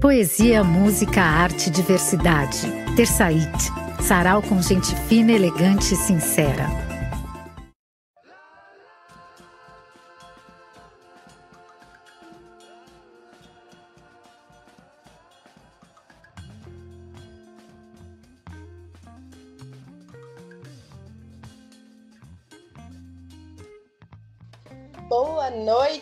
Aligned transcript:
Poesia, 0.00 0.64
música, 0.64 1.20
arte, 1.20 1.68
diversidade. 1.68 2.62
Terçaite. 2.96 3.70
Sarau 4.00 4.40
com 4.40 4.62
gente 4.62 4.96
fina, 4.96 5.30
elegante 5.30 5.92
e 5.92 5.96
sincera. 5.96 6.89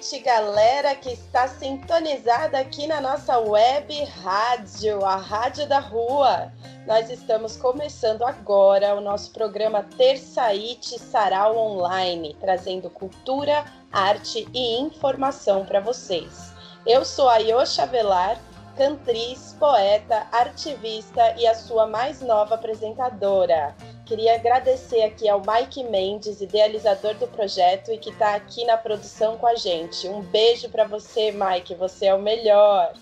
Noite, 0.09 0.19
galera 0.21 0.95
que 0.95 1.11
está 1.11 1.47
sintonizada 1.47 2.59
aqui 2.59 2.87
na 2.87 2.99
nossa 2.99 3.39
web 3.39 4.05
rádio, 4.23 5.05
a 5.05 5.17
Rádio 5.17 5.69
da 5.69 5.81
Rua. 5.81 6.51
Nós 6.87 7.11
estamos 7.11 7.59
começando 7.59 8.23
agora 8.23 8.95
o 8.95 9.03
nosso 9.03 9.31
programa 9.33 9.83
Terçaite 9.99 10.99
Sarau 10.99 11.59
Online, 11.59 12.35
trazendo 12.41 12.89
cultura, 12.89 13.67
arte 13.93 14.49
e 14.55 14.81
informação 14.81 15.67
para 15.67 15.81
vocês. 15.81 16.55
Eu 16.87 17.05
sou 17.05 17.29
a 17.29 17.37
Yosha 17.37 17.85
Velar, 17.85 18.41
cantriz, 18.79 19.55
poeta, 19.59 20.27
ativista 20.33 21.35
e 21.37 21.47
a 21.47 21.55
sua 21.55 21.87
mais 21.87 22.23
nova 22.23 22.55
apresentadora. 22.55 23.77
Queria 24.09 24.37
agradecer 24.37 25.03
aqui 25.03 25.29
ao 25.29 25.43
Mike 25.47 25.85
Mendes, 25.85 26.41
idealizador 26.41 27.13
do 27.17 27.29
projeto 27.29 27.93
e 27.93 27.99
que 27.99 28.09
está 28.09 28.35
aqui 28.35 28.65
na 28.65 28.79
produção 28.79 29.37
com 29.37 29.47
a 29.47 29.55
gente. 29.55 30.09
Um 30.09 30.23
beijo 30.23 30.71
para 30.71 30.87
você, 30.87 31.31
Mike, 31.31 31.75
você 31.75 32.07
é 32.07 32.15
o 32.15 32.19
melhor. 32.19 32.95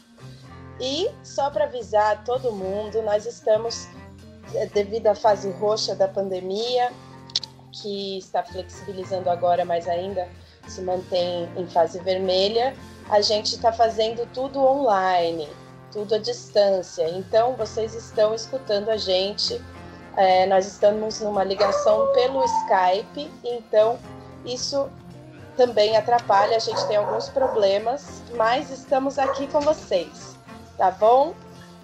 E 0.81 1.09
só 1.23 1.49
para 1.49 1.67
avisar 1.67 2.25
todo 2.25 2.51
mundo, 2.51 3.01
nós 3.03 3.25
estamos, 3.25 3.87
é, 4.53 4.67
devido 4.67 5.07
à 5.07 5.15
fase 5.15 5.49
roxa 5.53 5.95
da 5.95 6.09
pandemia, 6.09 6.93
que 7.71 8.19
está 8.19 8.43
flexibilizando 8.43 9.31
agora, 9.31 9.65
mas 9.65 9.87
ainda 9.87 10.29
se 10.67 10.81
mantém 10.81 11.49
em 11.57 11.69
fase 11.69 12.01
vermelha, 12.01 12.75
a 13.09 13.21
gente 13.21 13.55
está 13.55 13.73
fazendo 13.73 14.27
tudo 14.35 14.59
online, 14.59 15.49
tudo 15.93 16.17
à 16.17 16.19
distância. 16.19 17.09
Então, 17.11 17.55
vocês 17.55 17.95
estão 17.95 18.35
escutando 18.35 18.89
a 18.89 18.97
gente 18.97 19.63
é, 20.17 20.47
nós 20.47 20.67
estamos 20.67 21.21
numa 21.21 21.45
ligação 21.45 22.13
pelo 22.13 22.43
Skype, 22.45 23.31
então 23.45 23.99
isso 24.45 24.89
também 25.57 25.97
atrapalha, 25.97 26.57
a 26.57 26.61
gente 26.61 26.85
tem 26.87 26.97
alguns 26.97 27.29
problemas, 27.29 28.23
mas 28.35 28.71
estamos 28.71 29.19
aqui 29.19 29.47
com 29.47 29.61
vocês, 29.61 30.37
tá 30.77 30.91
bom? 30.91 31.35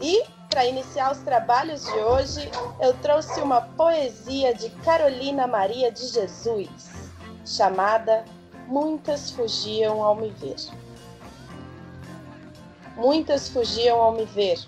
E 0.01 0.25
para 0.49 0.67
iniciar 0.67 1.13
os 1.13 1.19
trabalhos 1.19 1.85
de 1.85 1.99
hoje, 1.99 2.51
eu 2.81 2.95
trouxe 2.99 3.41
uma 3.41 3.63
poesia 3.63 4.55
de 4.55 4.69
Carolina 4.85 5.47
Maria 5.47 5.91
de 5.91 6.07
Jesus, 6.09 6.69
chamada 7.47 8.25
Muitas 8.67 9.31
Fugiam 9.31 10.03
ao 10.03 10.15
Me 10.15 10.31
Ver. 10.31 10.57
Muitas 12.97 13.49
fugiam 13.49 13.99
ao 13.99 14.13
me 14.13 14.27
ver, 14.27 14.59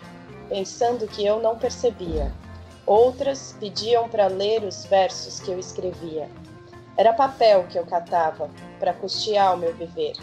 pensando 0.48 1.06
que 1.06 1.26
eu 1.26 1.40
não 1.40 1.58
percebia 1.58 2.32
Outras 2.86 3.56
pediam 3.58 4.08
para 4.08 4.26
ler 4.26 4.62
os 4.62 4.84
versos 4.84 5.40
que 5.40 5.50
eu 5.50 5.58
escrevia. 5.58 6.28
Era 6.96 7.14
papel 7.14 7.64
que 7.68 7.78
eu 7.78 7.86
catava 7.86 8.50
para 8.78 8.92
custear 8.92 9.54
o 9.54 9.56
meu 9.56 9.74
viver, 9.74 10.14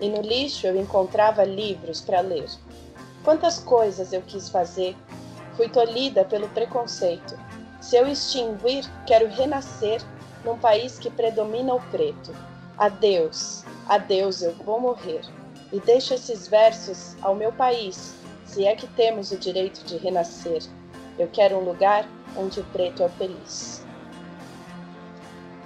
e 0.00 0.08
no 0.08 0.20
lixo 0.20 0.66
eu 0.66 0.78
encontrava 0.78 1.42
livros 1.42 2.00
para 2.00 2.20
ler. 2.20 2.48
Quantas 3.24 3.58
coisas 3.58 4.12
eu 4.12 4.20
quis 4.22 4.48
fazer, 4.48 4.96
fui 5.56 5.68
tolhida 5.68 6.24
pelo 6.24 6.48
preconceito. 6.50 7.38
Se 7.80 7.96
eu 7.96 8.06
extinguir, 8.06 8.84
quero 9.06 9.28
renascer 9.28 10.02
num 10.44 10.58
país 10.58 10.98
que 10.98 11.10
predomina 11.10 11.74
o 11.74 11.80
preto. 11.90 12.34
Adeus, 12.76 13.64
adeus, 13.88 14.42
eu 14.42 14.52
vou 14.64 14.80
morrer. 14.80 15.22
E 15.72 15.80
deixo 15.80 16.12
esses 16.14 16.46
versos 16.46 17.16
ao 17.22 17.34
meu 17.34 17.52
país, 17.52 18.14
se 18.44 18.66
é 18.66 18.76
que 18.76 18.86
temos 18.88 19.30
o 19.30 19.38
direito 19.38 19.82
de 19.84 19.96
renascer. 19.96 20.62
Eu 21.18 21.28
quero 21.28 21.56
um 21.56 21.64
lugar 21.64 22.08
onde 22.36 22.60
o 22.60 22.64
preto 22.64 23.02
é 23.02 23.08
feliz. 23.08 23.84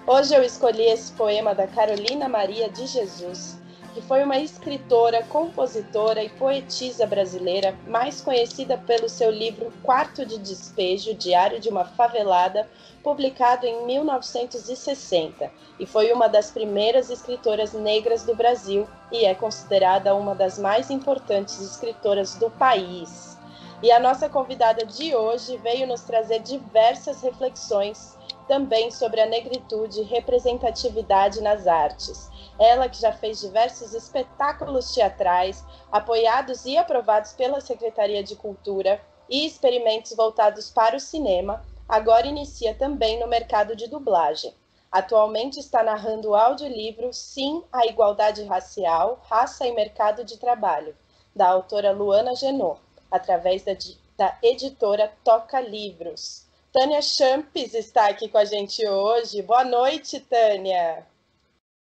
Hoje 0.07 0.35
eu 0.35 0.43
escolhi 0.43 0.85
esse 0.85 1.13
poema 1.13 1.55
da 1.55 1.67
Carolina 1.67 2.29
Maria 2.29 2.69
de 2.69 2.87
Jesus, 2.87 3.59
que 3.93 4.01
foi 4.03 4.23
uma 4.23 4.39
escritora, 4.39 5.23
compositora 5.25 6.23
e 6.23 6.29
poetisa 6.29 7.07
brasileira, 7.07 7.75
mais 7.87 8.21
conhecida 8.21 8.77
pelo 8.77 9.09
seu 9.09 9.31
livro 9.31 9.73
Quarto 9.83 10.27
de 10.27 10.39
Despejo, 10.39 11.15
Diário 11.15 11.59
de 11.59 11.69
uma 11.69 11.85
Favelada, 11.85 12.69
publicado 13.03 13.67
em 13.67 13.87
1960, 13.87 15.51
e 15.79 15.87
foi 15.87 16.13
uma 16.13 16.29
das 16.29 16.51
primeiras 16.51 17.09
escritoras 17.09 17.73
negras 17.73 18.23
do 18.23 18.35
Brasil 18.35 18.87
e 19.11 19.25
é 19.25 19.35
considerada 19.35 20.15
uma 20.15 20.35
das 20.35 20.59
mais 20.59 20.91
importantes 20.91 21.61
escritoras 21.61 22.35
do 22.35 22.51
país. 22.51 23.36
E 23.83 23.93
a 23.93 24.01
nossa 24.01 24.27
convidada 24.27 24.87
de 24.87 25.15
hoje 25.15 25.59
veio 25.59 25.87
nos 25.87 26.01
trazer 26.01 26.41
diversas 26.41 27.21
reflexões 27.21 28.17
também 28.49 28.91
sobre 28.91 29.21
a 29.21 29.27
negritude 29.27 30.01
e 30.01 30.05
representatividade 30.05 31.43
nas 31.43 31.67
artes. 31.67 32.31
Ela 32.59 32.89
que 32.89 32.99
já 32.99 33.13
fez 33.13 33.39
diversos 33.39 33.93
espetáculos 33.93 34.95
teatrais, 34.95 35.63
apoiados 35.93 36.65
e 36.65 36.79
aprovados 36.79 37.35
pela 37.35 37.61
Secretaria 37.61 38.23
de 38.23 38.35
Cultura 38.35 38.99
e 39.29 39.45
experimentos 39.45 40.17
voltados 40.17 40.71
para 40.71 40.97
o 40.97 41.01
cinema, 41.01 41.63
agora 41.87 42.27
inicia 42.27 42.75
também 42.75 43.21
no 43.21 43.27
mercado 43.27 43.77
de 43.77 43.89
dublagem. 43.89 44.55
Atualmente 44.91 45.61
está 45.61 45.83
narrando 45.83 46.31
o 46.31 46.35
audiolivro 46.35 47.13
Sim 47.13 47.63
à 47.71 47.85
Igualdade 47.85 48.43
Racial, 48.45 49.21
Raça 49.29 49.67
e 49.67 49.73
Mercado 49.73 50.25
de 50.25 50.39
Trabalho, 50.39 50.97
da 51.35 51.49
autora 51.49 51.93
Luana 51.93 52.35
Genot 52.35 52.86
através 53.11 53.65
da, 53.65 53.73
da 54.17 54.39
editora 54.43 55.13
Toca 55.25 55.61
Livros. 55.61 56.47
Tânia 56.73 57.01
Champes 57.01 57.73
está 57.75 58.09
aqui 58.09 58.29
com 58.29 58.39
a 58.39 58.45
gente 58.45 58.87
hoje. 58.87 59.41
Boa 59.43 59.65
noite, 59.65 60.21
Tânia. 60.21 61.07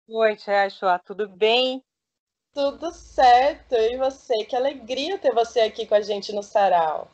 Boa 0.08 0.26
noite, 0.26 0.50
Ashua. 0.50 0.98
Tudo 0.98 1.28
bem? 1.28 1.80
Tudo 2.52 2.90
certo. 2.90 3.76
E 3.76 3.96
você? 3.96 4.44
Que 4.44 4.56
alegria 4.56 5.16
ter 5.18 5.32
você 5.32 5.60
aqui 5.60 5.86
com 5.86 5.94
a 5.94 6.00
gente 6.00 6.32
no 6.32 6.42
Sarau. 6.42 7.08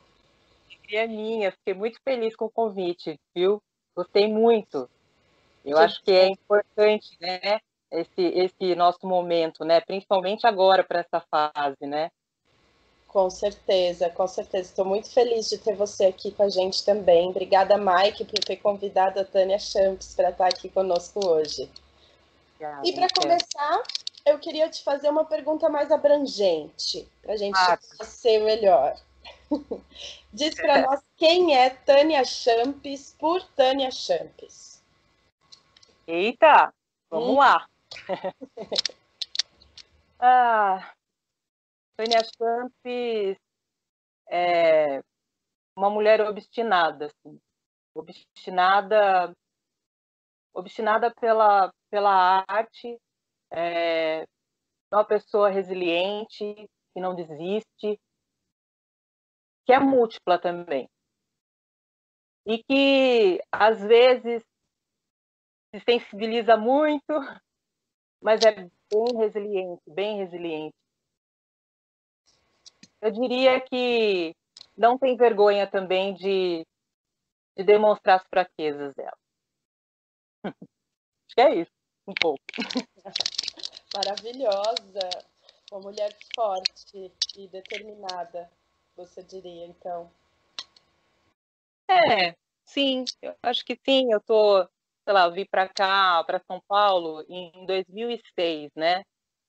Alegria 0.67 1.07
minha. 1.07 1.53
Fiquei 1.53 1.75
muito 1.75 2.01
feliz 2.03 2.35
com 2.35 2.47
o 2.47 2.51
convite, 2.51 3.21
viu? 3.35 3.63
Gostei 3.95 4.27
muito. 4.27 4.89
Eu 5.65 5.77
que 5.77 5.83
acho 5.83 6.03
que 6.03 6.13
é 6.13 6.29
importante, 6.29 7.17
né? 7.21 7.61
Esse, 7.91 8.23
esse 8.23 8.75
nosso 8.75 9.07
momento, 9.07 9.65
né? 9.65 9.81
Principalmente 9.81 10.47
agora 10.47 10.83
para 10.83 11.01
essa 11.01 11.21
fase, 11.21 11.87
né? 11.87 12.11
Com 13.17 13.31
certeza, 13.31 14.11
com 14.11 14.29
certeza. 14.29 14.69
Estou 14.69 14.85
muito 14.85 15.11
feliz 15.11 15.49
de 15.49 15.57
ter 15.57 15.75
você 15.75 16.05
aqui 16.05 16.33
com 16.33 16.43
a 16.43 16.51
gente 16.51 16.85
também. 16.85 17.31
Obrigada, 17.31 17.79
Mike, 17.79 18.27
por 18.27 18.39
ter 18.41 18.57
convidado 18.57 19.19
a 19.19 19.25
Tânia 19.25 19.59
Champs 19.59 20.15
para 20.15 20.29
estar 20.29 20.49
aqui 20.49 20.69
conosco 20.69 21.27
hoje. 21.27 21.67
Obrigada, 22.57 22.87
e 22.87 22.93
para 22.93 23.09
começar, 23.19 23.83
eu 24.27 24.39
queria 24.39 24.69
te 24.69 24.85
fazer 24.85 25.09
uma 25.09 25.25
pergunta 25.25 25.71
mais 25.71 25.91
abrangente, 25.91 27.09
para 27.23 27.33
a 27.33 27.37
gente 27.39 27.57
ah. 27.57 27.79
conhecer 27.79 28.39
melhor. 28.41 29.01
Diz 30.31 30.55
para 30.55 30.83
nós 30.83 31.01
quem 31.17 31.57
é 31.57 31.71
Tânia 31.71 32.23
Champs 32.23 33.17
por 33.19 33.43
Tânia 33.43 33.91
Champs. 33.91 34.83
Eita, 36.07 36.71
vamos 37.09 37.31
hum. 37.31 37.39
lá. 37.39 37.67
ah, 40.21 40.91
Tânia 41.97 42.21
Champs 42.23 43.39
é 44.31 45.01
uma 45.77 45.91
mulher 45.91 46.21
obstinada, 46.21 47.07
assim, 47.07 47.39
obstinada, 47.95 49.33
obstinada 50.55 51.13
pela, 51.15 51.73
pela 51.91 52.45
arte, 52.47 52.99
é 53.51 54.25
uma 54.93 55.05
pessoa 55.05 55.49
resiliente, 55.51 56.69
que 56.93 57.01
não 57.01 57.15
desiste, 57.15 57.99
que 59.65 59.73
é 59.73 59.79
múltipla 59.79 60.39
também. 60.39 60.89
E 62.47 62.63
que, 62.63 63.41
às 63.51 63.81
vezes, 63.81 64.43
se 65.75 65.81
sensibiliza 65.81 66.57
muito, 66.57 67.13
mas 68.23 68.41
é 68.45 68.53
bem 68.53 69.17
resiliente, 69.19 69.83
bem 69.89 70.19
resiliente. 70.19 70.86
Eu 73.01 73.11
diria 73.11 73.61
que 73.61 74.35
não 74.77 74.99
tem 74.99 75.17
vergonha 75.17 75.67
também 75.67 76.15
de, 76.15 76.67
de 77.57 77.65
demonstrar 77.65 78.21
as 78.21 78.27
fraquezas 78.29 78.95
dela. 78.95 79.17
Acho 80.45 81.35
que 81.35 81.41
é 81.41 81.55
isso, 81.57 81.73
um 82.07 82.15
pouco. 82.15 82.43
Maravilhosa, 83.97 85.09
uma 85.73 85.81
mulher 85.81 86.17
forte 86.35 87.13
e 87.37 87.49
determinada. 87.49 88.51
você 88.97 89.23
diria, 89.23 89.67
então? 89.67 90.11
É, 91.89 92.35
sim, 92.65 93.05
eu 93.23 93.35
acho 93.43 93.65
que 93.65 93.79
sim. 93.85 94.13
Eu 94.13 94.21
tô, 94.21 94.63
sei 95.05 95.13
lá, 95.13 95.25
eu 95.25 95.33
vim 95.33 95.47
para 95.47 95.69
cá, 95.69 96.23
para 96.25 96.43
São 96.47 96.61
Paulo, 96.69 97.25
em 97.29 97.65
2006, 97.67 98.71
né? 98.75 99.03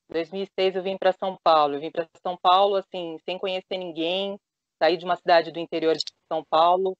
Em 0.09 0.13
2006 0.13 0.75
eu 0.75 0.83
vim 0.83 0.97
para 0.97 1.11
São 1.11 1.37
Paulo. 1.43 1.75
Eu 1.75 1.81
vim 1.81 1.91
para 1.91 2.07
São 2.21 2.37
Paulo, 2.37 2.75
assim, 2.75 3.17
sem 3.25 3.37
conhecer 3.37 3.77
ninguém, 3.77 4.39
saí 4.81 4.97
de 4.97 5.05
uma 5.05 5.15
cidade 5.15 5.51
do 5.51 5.59
interior 5.59 5.93
de 5.95 6.03
São 6.31 6.43
Paulo, 6.49 6.97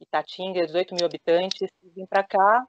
Itatinga, 0.00 0.66
18 0.66 0.94
mil 0.94 1.06
habitantes, 1.06 1.70
vim 1.82 2.06
para 2.06 2.24
cá 2.24 2.66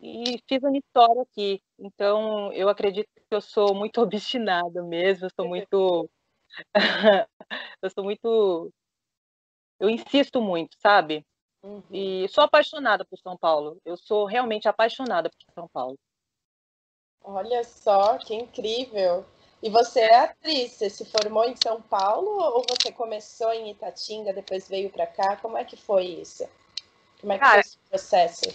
e 0.00 0.38
fiz 0.48 0.62
uma 0.62 0.76
história 0.76 1.22
aqui. 1.22 1.60
Então, 1.78 2.52
eu 2.52 2.68
acredito 2.68 3.08
que 3.14 3.34
eu 3.34 3.40
sou 3.40 3.74
muito 3.74 4.00
obstinada 4.00 4.82
mesmo, 4.82 5.26
eu 5.26 5.30
sou 5.34 5.48
muito. 5.48 6.10
eu 7.82 7.90
sou 7.90 8.04
muito. 8.04 8.72
Eu 9.78 9.90
insisto 9.90 10.40
muito, 10.40 10.76
sabe? 10.80 11.24
Uhum. 11.62 11.82
E 11.90 12.28
sou 12.28 12.44
apaixonada 12.44 13.04
por 13.04 13.18
São 13.18 13.36
Paulo. 13.36 13.78
Eu 13.84 13.96
sou 13.96 14.24
realmente 14.26 14.68
apaixonada 14.68 15.28
por 15.28 15.54
São 15.54 15.68
Paulo. 15.68 15.96
Olha 17.26 17.64
só, 17.64 18.18
que 18.18 18.34
incrível! 18.34 19.24
E 19.60 19.68
você 19.68 20.00
é 20.00 20.16
atriz, 20.16 20.72
você 20.72 20.88
se 20.88 21.04
formou 21.04 21.44
em 21.44 21.56
São 21.56 21.82
Paulo 21.82 22.30
ou 22.30 22.64
você 22.68 22.92
começou 22.92 23.52
em 23.52 23.70
Itatinga, 23.70 24.32
depois 24.32 24.68
veio 24.68 24.90
para 24.90 25.08
cá? 25.08 25.36
Como 25.36 25.58
é 25.58 25.64
que 25.64 25.76
foi 25.76 26.04
isso? 26.04 26.48
Como 27.20 27.32
é 27.32 27.36
que 27.36 27.40
Cara, 27.40 27.54
foi 27.54 27.60
esse 27.60 27.78
processo? 27.90 28.52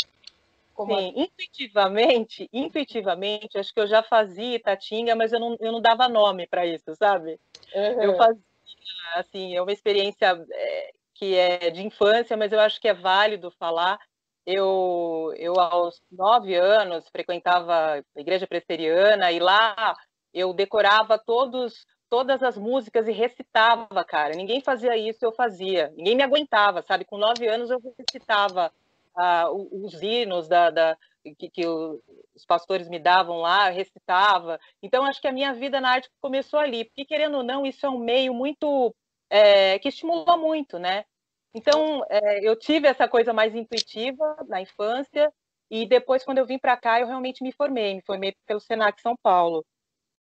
Como 0.73 0.97
sim, 0.97 1.13
é? 1.17 1.21
intuitivamente, 1.21 2.49
intuitivamente, 2.53 3.57
acho 3.57 3.73
que 3.73 3.79
eu 3.81 3.87
já 3.87 4.01
fazia 4.01 4.55
Itatinga, 4.55 5.15
mas 5.15 5.33
eu 5.33 5.39
não, 5.39 5.57
eu 5.59 5.73
não 5.73 5.81
dava 5.81 6.07
nome 6.07 6.47
para 6.47 6.65
isso, 6.65 6.95
sabe? 6.95 7.37
Uhum. 7.75 8.03
Eu 8.03 8.15
fazia, 8.15 8.41
assim, 9.15 9.53
é 9.53 9.61
uma 9.61 9.73
experiência 9.73 10.27
é, 10.49 10.93
que 11.13 11.35
é 11.35 11.69
de 11.71 11.85
infância, 11.85 12.37
mas 12.37 12.53
eu 12.53 12.59
acho 12.61 12.79
que 12.79 12.87
é 12.87 12.93
válido 12.93 13.51
falar. 13.51 13.99
Eu, 14.53 15.33
eu 15.37 15.59
aos 15.59 16.01
nove 16.11 16.55
anos, 16.55 17.07
frequentava 17.09 18.03
a 18.15 18.19
igreja 18.19 18.47
presbiteriana 18.47 19.31
e 19.31 19.39
lá 19.39 19.95
eu 20.33 20.53
decorava 20.53 21.17
todos 21.17 21.85
todas 22.09 22.43
as 22.43 22.57
músicas 22.57 23.07
e 23.07 23.11
recitava, 23.13 24.03
cara. 24.03 24.35
Ninguém 24.35 24.59
fazia 24.59 24.97
isso, 24.97 25.19
eu 25.23 25.31
fazia. 25.31 25.93
Ninguém 25.95 26.17
me 26.17 26.23
aguentava, 26.23 26.81
sabe? 26.81 27.05
Com 27.05 27.17
nove 27.17 27.47
anos 27.47 27.69
eu 27.71 27.79
recitava 27.97 28.69
ah, 29.15 29.49
os 29.49 30.01
hinos 30.03 30.45
da, 30.49 30.69
da 30.69 30.97
que, 31.37 31.49
que, 31.49 31.65
os 31.65 32.45
pastores 32.45 32.89
me 32.89 32.99
davam 32.99 33.37
lá, 33.37 33.69
recitava. 33.69 34.59
Então, 34.81 35.05
acho 35.05 35.21
que 35.21 35.27
a 35.27 35.31
minha 35.31 35.53
vida 35.53 35.79
na 35.79 35.91
arte 35.91 36.09
começou 36.19 36.59
ali, 36.59 36.85
porque, 36.85 37.05
querendo 37.05 37.37
ou 37.37 37.43
não, 37.43 37.65
isso 37.65 37.85
é 37.85 37.89
um 37.89 37.99
meio 37.99 38.33
muito. 38.33 38.93
É, 39.29 39.79
que 39.79 39.87
estimula 39.87 40.35
muito, 40.35 40.77
né? 40.77 41.05
Então, 41.53 42.03
é, 42.09 42.47
eu 42.47 42.55
tive 42.55 42.87
essa 42.87 43.07
coisa 43.07 43.33
mais 43.33 43.53
intuitiva 43.53 44.37
na 44.47 44.61
infância, 44.61 45.31
e 45.71 45.85
depois, 45.85 46.23
quando 46.25 46.37
eu 46.37 46.45
vim 46.45 46.59
para 46.59 46.75
cá, 46.75 46.99
eu 46.99 47.07
realmente 47.07 47.41
me 47.41 47.53
formei. 47.53 47.95
Me 47.95 48.01
formei 48.01 48.35
pelo 48.45 48.59
Senac 48.59 49.01
São 49.01 49.15
Paulo. 49.23 49.65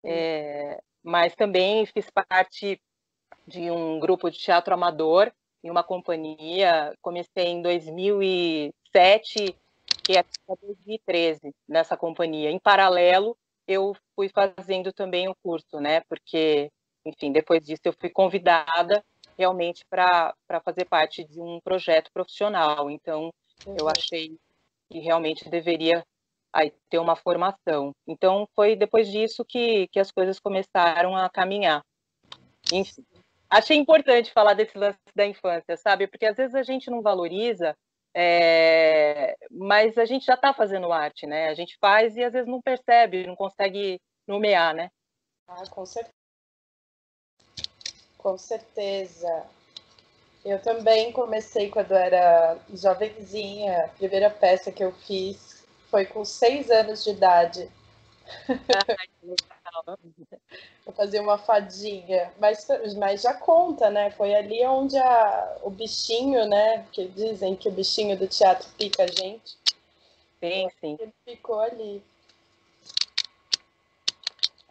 É, 0.02 0.80
mas 1.02 1.34
também 1.34 1.84
fiz 1.84 2.08
parte 2.10 2.80
de 3.46 3.70
um 3.70 4.00
grupo 4.00 4.30
de 4.30 4.38
teatro 4.38 4.72
amador 4.72 5.30
em 5.62 5.70
uma 5.70 5.82
companhia. 5.84 6.94
Comecei 7.02 7.48
em 7.48 7.60
2007 7.60 9.54
e 10.08 10.16
até 10.16 10.30
2013 10.62 11.54
nessa 11.68 11.94
companhia. 11.94 12.50
Em 12.50 12.58
paralelo, 12.58 13.36
eu 13.68 13.94
fui 14.14 14.30
fazendo 14.30 14.94
também 14.94 15.28
o 15.28 15.36
curso, 15.42 15.78
né? 15.78 16.00
Porque, 16.08 16.70
enfim, 17.04 17.32
depois 17.32 17.62
disso 17.64 17.82
eu 17.84 17.94
fui 18.00 18.08
convidada 18.08 19.04
realmente 19.38 19.84
para 19.88 20.34
fazer 20.64 20.84
parte 20.86 21.24
de 21.24 21.40
um 21.40 21.60
projeto 21.60 22.10
profissional. 22.12 22.90
Então, 22.90 23.30
uhum. 23.66 23.76
eu 23.78 23.88
achei 23.88 24.36
que 24.90 24.98
realmente 24.98 25.48
deveria 25.48 26.04
aí 26.52 26.72
ter 26.88 26.98
uma 26.98 27.16
formação. 27.16 27.92
Então, 28.06 28.48
foi 28.54 28.76
depois 28.76 29.08
disso 29.08 29.44
que, 29.44 29.88
que 29.88 29.98
as 29.98 30.10
coisas 30.12 30.38
começaram 30.38 31.16
a 31.16 31.28
caminhar. 31.28 31.82
Enfim, 32.72 33.04
achei 33.50 33.76
importante 33.76 34.32
falar 34.32 34.54
desse 34.54 34.78
lance 34.78 34.98
da 35.14 35.26
infância, 35.26 35.76
sabe? 35.76 36.06
Porque 36.06 36.26
às 36.26 36.36
vezes 36.36 36.54
a 36.54 36.62
gente 36.62 36.90
não 36.90 37.02
valoriza, 37.02 37.76
é... 38.14 39.36
mas 39.50 39.98
a 39.98 40.04
gente 40.04 40.24
já 40.24 40.34
está 40.34 40.54
fazendo 40.54 40.92
arte, 40.92 41.26
né? 41.26 41.48
A 41.48 41.54
gente 41.54 41.76
faz 41.80 42.16
e 42.16 42.22
às 42.22 42.32
vezes 42.32 42.48
não 42.48 42.62
percebe, 42.62 43.26
não 43.26 43.34
consegue 43.34 44.00
nomear, 44.26 44.74
né? 44.74 44.90
Ah, 45.46 45.68
com 45.68 45.84
certeza. 45.84 46.23
Com 48.24 48.38
certeza. 48.38 49.44
Eu 50.42 50.58
também 50.58 51.12
comecei 51.12 51.68
quando 51.68 51.92
era 51.92 52.56
jovenzinha. 52.72 53.84
A 53.84 53.88
primeira 53.88 54.30
peça 54.30 54.72
que 54.72 54.82
eu 54.82 54.92
fiz 54.92 55.62
foi 55.90 56.06
com 56.06 56.24
seis 56.24 56.70
anos 56.70 57.04
de 57.04 57.10
idade. 57.10 57.70
eu 60.86 60.92
fazia 60.94 61.20
uma 61.20 61.36
fadinha, 61.36 62.32
mas, 62.40 62.66
mas 62.96 63.20
já 63.20 63.34
conta, 63.34 63.90
né? 63.90 64.10
Foi 64.12 64.34
ali 64.34 64.64
onde 64.64 64.96
a, 64.96 65.58
o 65.62 65.68
bichinho, 65.68 66.48
né? 66.48 66.86
Que 66.92 67.06
dizem 67.08 67.54
que 67.54 67.68
o 67.68 67.72
bichinho 67.72 68.16
do 68.16 68.26
teatro 68.26 68.66
pica 68.78 69.04
a 69.04 69.06
gente. 69.06 69.58
Sim, 70.40 70.70
sim. 70.80 70.96
Ele 70.98 71.12
ficou 71.26 71.60
ali. 71.60 72.02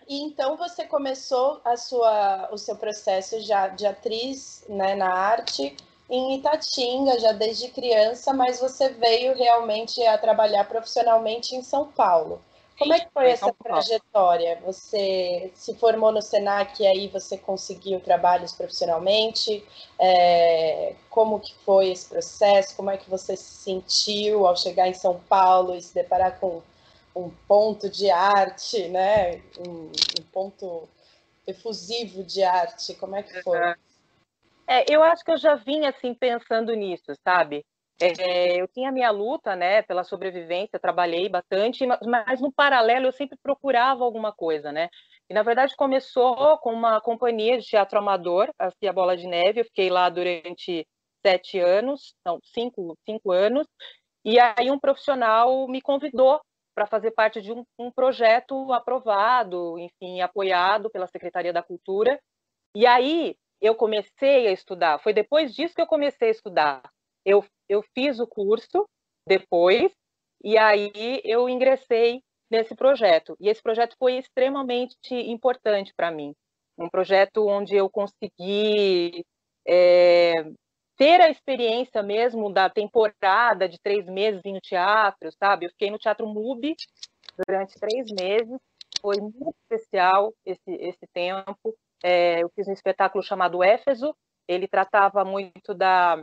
E 0.08 0.22
então 0.22 0.58
você 0.58 0.86
começou 0.86 1.62
a 1.64 1.78
sua, 1.78 2.50
o 2.52 2.58
seu 2.58 2.76
processo 2.76 3.40
já 3.42 3.68
de 3.68 3.86
atriz 3.86 4.64
né, 4.68 4.96
na 4.96 5.12
arte 5.12 5.76
em 6.10 6.36
Itatinga 6.36 7.20
já 7.20 7.32
desde 7.32 7.70
criança, 7.70 8.34
mas 8.34 8.60
você 8.60 8.90
veio 8.90 9.36
realmente 9.36 10.06
a 10.06 10.18
trabalhar 10.18 10.66
profissionalmente 10.66 11.56
em 11.56 11.64
São 11.64 11.88
Paulo. 11.92 12.42
Como 12.78 12.94
é 12.94 13.00
que 13.00 13.12
foi 13.14 13.30
essa 13.30 13.54
trajetória? 13.54 14.60
Você 14.66 15.52
se 15.54 15.76
formou 15.76 16.12
no 16.12 16.22
Senac 16.22 16.82
e 16.82 16.88
aí 16.88 17.08
você 17.08 17.38
conseguiu 17.38 18.00
trabalhos 18.00 18.52
profissionalmente? 18.52 19.64
É, 20.00 20.96
como 21.10 21.40
que 21.40 21.54
foi 21.64 21.92
esse 21.92 22.10
processo? 22.10 22.76
Como 22.76 22.90
é 22.90 22.98
que 22.98 23.10
você 23.10 23.38
se 23.38 23.64
sentiu 23.64 24.48
ao 24.48 24.56
chegar 24.56 24.88
em 24.88 24.94
São 24.94 25.20
Paulo 25.30 25.76
e 25.76 25.82
se 25.82 25.94
deparar 25.94 26.40
com 26.40 26.62
um 27.16 27.30
ponto 27.48 27.90
de 27.90 28.10
arte, 28.10 28.88
né? 28.90 29.42
Um, 29.60 29.92
um 30.20 30.24
ponto 30.32 30.88
efusivo 31.46 32.24
de 32.24 32.44
arte. 32.44 32.96
Como 32.96 33.16
é 33.16 33.24
que 33.24 33.42
foi? 33.42 33.58
É, 34.68 34.86
eu 34.90 35.04
acho 35.04 35.24
que 35.24 35.32
eu 35.32 35.38
já 35.38 35.56
vinha 35.56 35.90
assim 35.90 36.14
pensando 36.14 36.74
nisso, 36.74 37.14
sabe? 37.24 37.66
É, 38.02 38.60
eu 38.60 38.68
tinha 38.68 38.92
minha 38.92 39.12
luta, 39.12 39.56
né, 39.56 39.82
pela 39.84 40.04
sobrevivência, 40.04 40.80
trabalhei 40.80 41.30
bastante, 41.30 41.86
mas 41.86 42.42
no 42.42 42.52
paralelo 42.52 43.06
eu 43.06 43.12
sempre 43.12 43.38
procurava 43.42 44.04
alguma 44.04 44.34
coisa, 44.34 44.72
né? 44.72 44.90
E 45.30 45.34
na 45.34 45.44
verdade 45.44 45.76
começou 45.76 46.58
com 46.58 46.74
uma 46.74 47.00
companhia 47.00 47.58
de 47.58 47.66
teatro 47.66 48.00
amador, 48.00 48.52
assim, 48.60 48.88
a 48.88 48.94
Bola 48.94 49.16
de 49.16 49.28
Neve. 49.28 49.62
Eu 49.62 49.66
fiquei 49.66 49.90
lá 49.90 50.10
durante 50.10 50.86
sete 51.26 51.60
anos, 51.60 52.14
não, 52.26 52.40
cinco, 52.44 52.98
cinco 53.06 53.32
anos. 53.32 53.68
E 54.26 54.38
aí 54.40 54.70
um 54.70 54.80
profissional 54.80 55.68
me 55.68 55.82
convidou 55.82 56.42
para 56.74 56.88
fazer 56.88 57.12
parte 57.12 57.42
de 57.42 57.52
um, 57.52 57.64
um 57.78 57.92
projeto 57.92 58.72
aprovado, 58.74 59.78
enfim, 59.78 60.22
apoiado 60.22 60.90
pela 60.90 61.08
Secretaria 61.08 61.54
da 61.54 61.64
Cultura. 61.64 62.20
E 62.76 62.86
aí 62.86 63.36
eu 63.62 63.76
comecei 63.76 64.48
a 64.48 64.52
estudar. 64.52 65.00
Foi 65.00 65.14
depois 65.14 65.54
disso 65.54 65.76
que 65.76 65.82
eu 65.82 65.88
comecei 65.88 66.30
a 66.30 66.32
estudar. 66.32 66.82
Eu, 67.26 67.46
eu 67.70 67.82
fiz 67.94 68.20
o 68.20 68.28
curso 68.28 68.86
depois, 69.28 69.92
e 70.44 70.58
aí 70.58 71.22
eu 71.24 71.48
ingressei 71.48 72.22
nesse 72.52 72.76
projeto. 72.76 73.36
E 73.40 73.50
esse 73.50 73.62
projeto 73.62 73.96
foi 73.98 74.18
extremamente 74.18 74.98
importante 75.12 75.94
para 75.96 76.12
mim. 76.12 76.36
Um 76.78 76.90
projeto 76.90 77.48
onde 77.48 77.76
eu 77.76 77.90
consegui 77.90 79.24
é, 79.66 80.34
ter 80.98 81.22
a 81.22 81.30
experiência 81.30 82.02
mesmo 82.04 82.52
da 82.52 82.70
temporada 82.70 83.68
de 83.68 83.80
três 83.80 84.06
meses 84.08 84.42
no 84.46 84.60
teatro, 84.60 85.32
sabe? 85.32 85.66
Eu 85.66 85.70
fiquei 85.72 85.90
no 85.90 85.98
Teatro 85.98 86.28
MUBI 86.28 86.76
durante 87.48 87.80
três 87.80 88.08
meses. 88.12 88.60
Foi 89.02 89.18
muito 89.18 89.56
especial 89.64 90.34
esse, 90.46 90.72
esse 90.72 91.08
tempo. 91.14 91.76
É, 92.04 92.44
eu 92.44 92.50
fiz 92.56 92.68
um 92.68 92.74
espetáculo 92.74 93.24
chamado 93.24 93.64
Éfeso, 93.64 94.16
ele 94.48 94.68
tratava 94.68 95.24
muito 95.24 95.74
da 95.74 96.22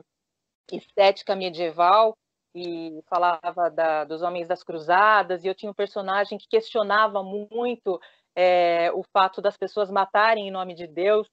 estética 0.71 1.35
medieval 1.35 2.17
e 2.55 3.01
falava 3.09 3.71
da, 3.71 4.05
dos 4.05 4.23
homens 4.23 4.49
das 4.49 4.63
cruzadas, 4.63 5.45
e 5.45 5.49
eu 5.49 5.55
tinha 5.55 5.71
um 5.71 5.75
personagem 5.75 6.37
que 6.37 6.49
questionava 6.49 7.23
muito 7.23 8.01
é, 8.35 8.91
o 8.93 9.03
fato 9.13 9.41
das 9.41 9.57
pessoas 9.57 9.91
matarem 9.91 10.49
em 10.49 10.51
nome 10.51 10.75
de 10.75 10.87
Deus. 10.87 11.29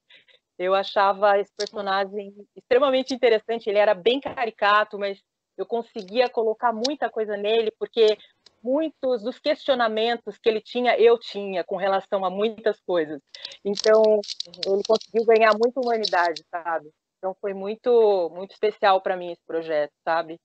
Eu 0.58 0.74
achava 0.74 1.40
esse 1.40 1.52
personagem 1.56 2.34
extremamente 2.56 3.14
interessante, 3.14 3.70
ele 3.70 3.78
era 3.78 3.94
bem 3.94 4.20
caricato, 4.20 4.98
mas 4.98 5.22
eu 5.58 5.66
conseguia 5.66 6.30
colocar 6.30 6.72
muita 6.74 7.10
coisa 7.10 7.36
nele, 7.36 7.72
porque 7.80 8.18
muitos 8.62 9.24
dos 9.24 9.40
questionamentos 9.40 10.38
que 10.38 10.50
ele 10.50 10.62
tinha, 10.62 10.98
eu 11.00 11.18
tinha 11.18 11.64
com 11.64 11.78
relação 11.78 12.26
a 12.26 12.30
muitas 12.30 12.80
coisas. 12.82 13.22
Então, 13.64 14.20
ele 14.66 14.84
conseguiu 14.88 15.26
ganhar 15.26 15.54
muita 15.58 15.80
humanidade, 15.80 16.44
sabe? 16.50 16.90
Então 17.18 17.36
foi 17.42 17.54
muito 17.54 18.30
muito 18.34 18.52
especial 18.52 19.02
para 19.02 19.18
mim 19.18 19.32
esse 19.32 19.44
projeto, 19.46 19.92
sabe? 20.04 20.40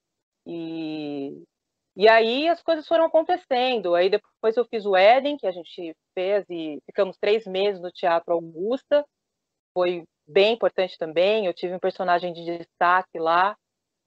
E 0.45 1.43
e 1.95 2.07
aí 2.09 2.47
as 2.49 2.61
coisas 2.63 2.87
foram 2.87 3.05
acontecendo. 3.05 3.93
Aí 3.93 4.09
depois 4.09 4.57
eu 4.57 4.65
fiz 4.65 4.85
o 4.85 4.95
Éden, 4.95 5.37
que 5.37 5.45
a 5.45 5.51
gente 5.51 5.95
fez 6.15 6.45
e 6.49 6.79
ficamos 6.85 7.17
três 7.17 7.45
meses 7.45 7.81
no 7.81 7.91
Teatro 7.91 8.33
Augusta. 8.33 9.05
Foi 9.73 10.03
bem 10.27 10.53
importante 10.53 10.97
também. 10.97 11.45
Eu 11.45 11.53
tive 11.53 11.75
um 11.75 11.79
personagem 11.79 12.33
de 12.33 12.57
destaque 12.57 13.19
lá. 13.19 13.55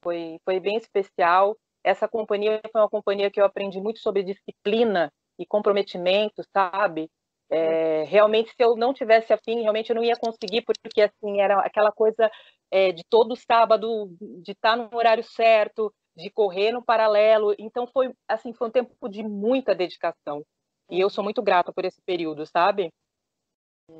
Foi 0.02 0.38
foi 0.44 0.60
bem 0.60 0.76
especial. 0.76 1.56
Essa 1.84 2.08
companhia 2.08 2.60
foi 2.72 2.80
uma 2.80 2.88
companhia 2.88 3.30
que 3.30 3.40
eu 3.40 3.44
aprendi 3.44 3.80
muito 3.80 4.00
sobre 4.00 4.22
disciplina 4.22 5.12
e 5.38 5.46
comprometimento, 5.46 6.42
sabe? 6.52 7.08
É, 7.48 8.02
realmente, 8.04 8.50
se 8.50 8.62
eu 8.62 8.76
não 8.76 8.92
tivesse 8.92 9.32
afim, 9.32 9.62
realmente 9.62 9.90
eu 9.90 9.96
não 9.96 10.02
ia 10.02 10.16
conseguir, 10.16 10.62
porque 10.62 11.02
assim 11.02 11.40
era 11.40 11.60
aquela 11.60 11.92
coisa 11.92 12.28
é, 12.70 12.90
de 12.92 13.04
todo 13.08 13.36
sábado 13.36 14.08
de 14.42 14.52
estar 14.52 14.76
no 14.76 14.88
horário 14.92 15.22
certo, 15.22 15.92
de 16.16 16.30
correr 16.30 16.72
no 16.72 16.84
paralelo. 16.84 17.54
Então 17.58 17.86
foi 17.86 18.12
assim, 18.28 18.52
foi 18.52 18.68
um 18.68 18.70
tempo 18.70 19.08
de 19.08 19.22
muita 19.22 19.74
dedicação. 19.74 20.42
E 20.90 21.00
eu 21.00 21.10
sou 21.10 21.22
muito 21.22 21.42
grata 21.42 21.72
por 21.72 21.84
esse 21.84 22.00
período, 22.04 22.46
sabe? 22.46 22.90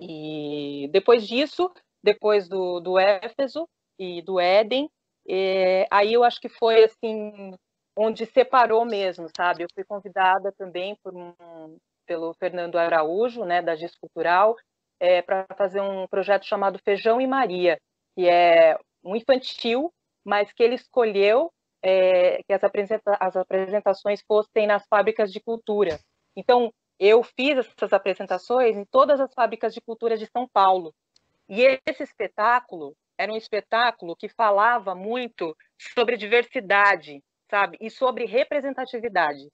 E 0.00 0.88
depois 0.92 1.26
disso, 1.26 1.72
depois 2.02 2.48
do, 2.48 2.80
do 2.80 2.98
Éfeso 2.98 3.68
e 3.98 4.22
do 4.22 4.38
Éden, 4.38 4.90
é, 5.28 5.86
aí 5.90 6.12
eu 6.12 6.22
acho 6.22 6.40
que 6.40 6.48
foi 6.48 6.84
assim 6.84 7.54
onde 7.96 8.26
separou 8.26 8.84
mesmo, 8.84 9.28
sabe? 9.36 9.62
Eu 9.64 9.68
fui 9.74 9.84
convidada 9.84 10.52
também 10.52 10.96
por 11.02 11.14
um, 11.16 11.32
pelo 12.06 12.34
Fernando 12.34 12.76
Araújo, 12.76 13.44
né, 13.44 13.62
da 13.62 13.74
GIS 13.74 13.96
Cultural, 13.96 14.54
é, 15.00 15.22
para 15.22 15.46
fazer 15.56 15.80
um 15.80 16.06
projeto 16.06 16.44
chamado 16.44 16.78
Feijão 16.84 17.20
e 17.20 17.26
Maria, 17.26 17.78
que 18.14 18.28
é 18.28 18.78
um 19.02 19.16
infantil, 19.16 19.92
mas 20.24 20.52
que 20.52 20.62
ele 20.62 20.74
escolheu 20.74 21.50
é, 21.82 22.42
que 22.44 22.52
as, 22.52 22.62
apresenta 22.64 23.16
as 23.20 23.36
apresentações 23.36 24.22
fossem 24.26 24.66
nas 24.66 24.86
fábricas 24.88 25.32
de 25.32 25.40
cultura. 25.40 25.98
Então, 26.36 26.72
eu 26.98 27.22
fiz 27.22 27.58
essas 27.58 27.92
apresentações 27.92 28.76
em 28.76 28.84
todas 28.84 29.20
as 29.20 29.32
fábricas 29.34 29.74
de 29.74 29.80
cultura 29.80 30.16
de 30.16 30.26
São 30.26 30.48
Paulo. 30.48 30.94
E 31.48 31.62
esse 31.86 32.02
espetáculo 32.02 32.96
era 33.18 33.32
um 33.32 33.36
espetáculo 33.36 34.16
que 34.16 34.28
falava 34.28 34.94
muito 34.94 35.56
sobre 35.94 36.16
diversidade, 36.16 37.22
sabe? 37.50 37.76
E 37.80 37.90
sobre 37.90 38.24
representatividade. 38.24 39.48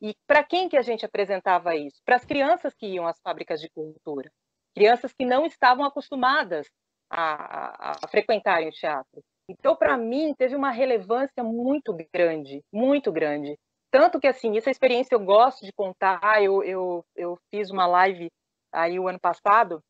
E 0.00 0.14
para 0.26 0.44
quem 0.44 0.68
que 0.68 0.76
a 0.76 0.82
gente 0.82 1.04
apresentava 1.04 1.74
isso? 1.74 2.00
Para 2.04 2.16
as 2.16 2.24
crianças 2.24 2.74
que 2.74 2.86
iam 2.86 3.06
às 3.06 3.18
fábricas 3.20 3.60
de 3.60 3.70
cultura. 3.70 4.30
Crianças 4.74 5.12
que 5.12 5.24
não 5.24 5.46
estavam 5.46 5.84
acostumadas 5.84 6.68
a, 7.08 7.92
a, 7.92 7.96
a 8.02 8.08
frequentarem 8.08 8.68
o 8.68 8.72
teatro. 8.72 9.22
Então, 9.48 9.76
para 9.76 9.96
mim, 9.96 10.34
teve 10.36 10.56
uma 10.56 10.70
relevância 10.70 11.44
muito 11.44 11.96
grande, 12.12 12.62
muito 12.72 13.12
grande. 13.12 13.56
Tanto 13.94 14.18
que, 14.18 14.26
assim, 14.26 14.58
essa 14.58 14.72
experiência 14.72 15.14
eu 15.14 15.20
gosto 15.20 15.64
de 15.64 15.72
contar. 15.72 16.42
Eu, 16.42 16.64
eu, 16.64 17.04
eu 17.14 17.38
fiz 17.48 17.70
uma 17.70 17.86
live 17.86 18.28
aí 18.72 18.98
o 18.98 19.06
ano 19.06 19.20
passado 19.20 19.80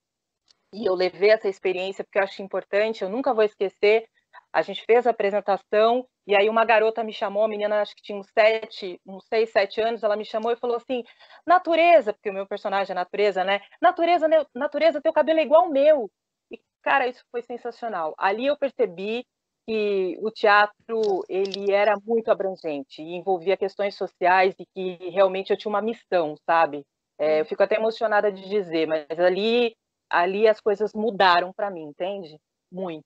e 0.74 0.84
eu 0.84 0.94
levei 0.94 1.30
essa 1.30 1.48
experiência 1.48 2.04
porque 2.04 2.18
eu 2.18 2.22
acho 2.22 2.42
importante, 2.42 3.02
eu 3.02 3.08
nunca 3.08 3.32
vou 3.32 3.42
esquecer. 3.42 4.04
A 4.52 4.60
gente 4.60 4.84
fez 4.84 5.06
a 5.06 5.10
apresentação 5.10 6.06
e 6.26 6.36
aí 6.36 6.50
uma 6.50 6.66
garota 6.66 7.02
me 7.02 7.14
chamou, 7.14 7.44
a 7.44 7.48
menina 7.48 7.80
acho 7.80 7.96
que 7.96 8.02
tinha 8.02 8.18
uns 8.18 8.28
sete, 8.28 9.00
uns 9.06 9.24
seis, 9.26 9.50
sete 9.50 9.80
anos, 9.80 10.02
ela 10.02 10.16
me 10.16 10.24
chamou 10.26 10.52
e 10.52 10.56
falou 10.56 10.76
assim, 10.76 11.02
natureza, 11.46 12.12
porque 12.12 12.28
o 12.28 12.34
meu 12.34 12.46
personagem 12.46 12.92
é 12.92 12.94
natureza, 12.94 13.42
né? 13.42 13.62
Natureza, 13.80 14.28
natureza, 14.54 15.00
teu 15.00 15.14
cabelo 15.14 15.40
é 15.40 15.44
igual 15.44 15.62
ao 15.62 15.70
meu. 15.70 16.10
E, 16.50 16.60
cara, 16.82 17.08
isso 17.08 17.24
foi 17.30 17.40
sensacional. 17.40 18.14
Ali 18.18 18.44
eu 18.44 18.58
percebi 18.58 19.24
que 19.66 20.18
o 20.20 20.30
teatro 20.30 21.24
ele 21.28 21.72
era 21.72 21.94
muito 22.04 22.30
abrangente 22.30 23.02
e 23.02 23.14
envolvia 23.14 23.56
questões 23.56 23.96
sociais 23.96 24.54
e 24.58 24.66
que 24.74 25.10
realmente 25.10 25.50
eu 25.50 25.56
tinha 25.56 25.70
uma 25.70 25.82
missão, 25.82 26.36
sabe? 26.44 26.84
É, 27.18 27.40
eu 27.40 27.44
fico 27.44 27.62
até 27.62 27.76
emocionada 27.76 28.30
de 28.30 28.48
dizer, 28.48 28.86
mas 28.86 29.18
ali, 29.18 29.74
ali 30.10 30.48
as 30.48 30.60
coisas 30.60 30.92
mudaram 30.92 31.52
para 31.52 31.70
mim, 31.70 31.84
entende? 31.84 32.36
Muito. 32.70 33.04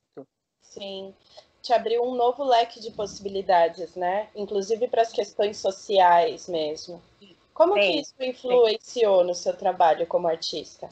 Sim 0.60 1.14
te 1.68 1.72
abriu 1.72 2.02
um 2.02 2.14
novo 2.14 2.44
leque 2.44 2.80
de 2.80 2.90
possibilidades, 2.92 3.94
né? 3.94 4.28
Inclusive 4.34 4.88
para 4.88 5.02
as 5.02 5.12
questões 5.12 5.58
sociais 5.58 6.48
mesmo. 6.48 7.02
Como 7.52 7.74
sim, 7.74 7.80
que 7.80 8.00
isso 8.00 8.14
influenciou 8.20 9.20
sim. 9.20 9.26
no 9.26 9.34
seu 9.34 9.56
trabalho 9.56 10.06
como 10.06 10.28
artista? 10.28 10.88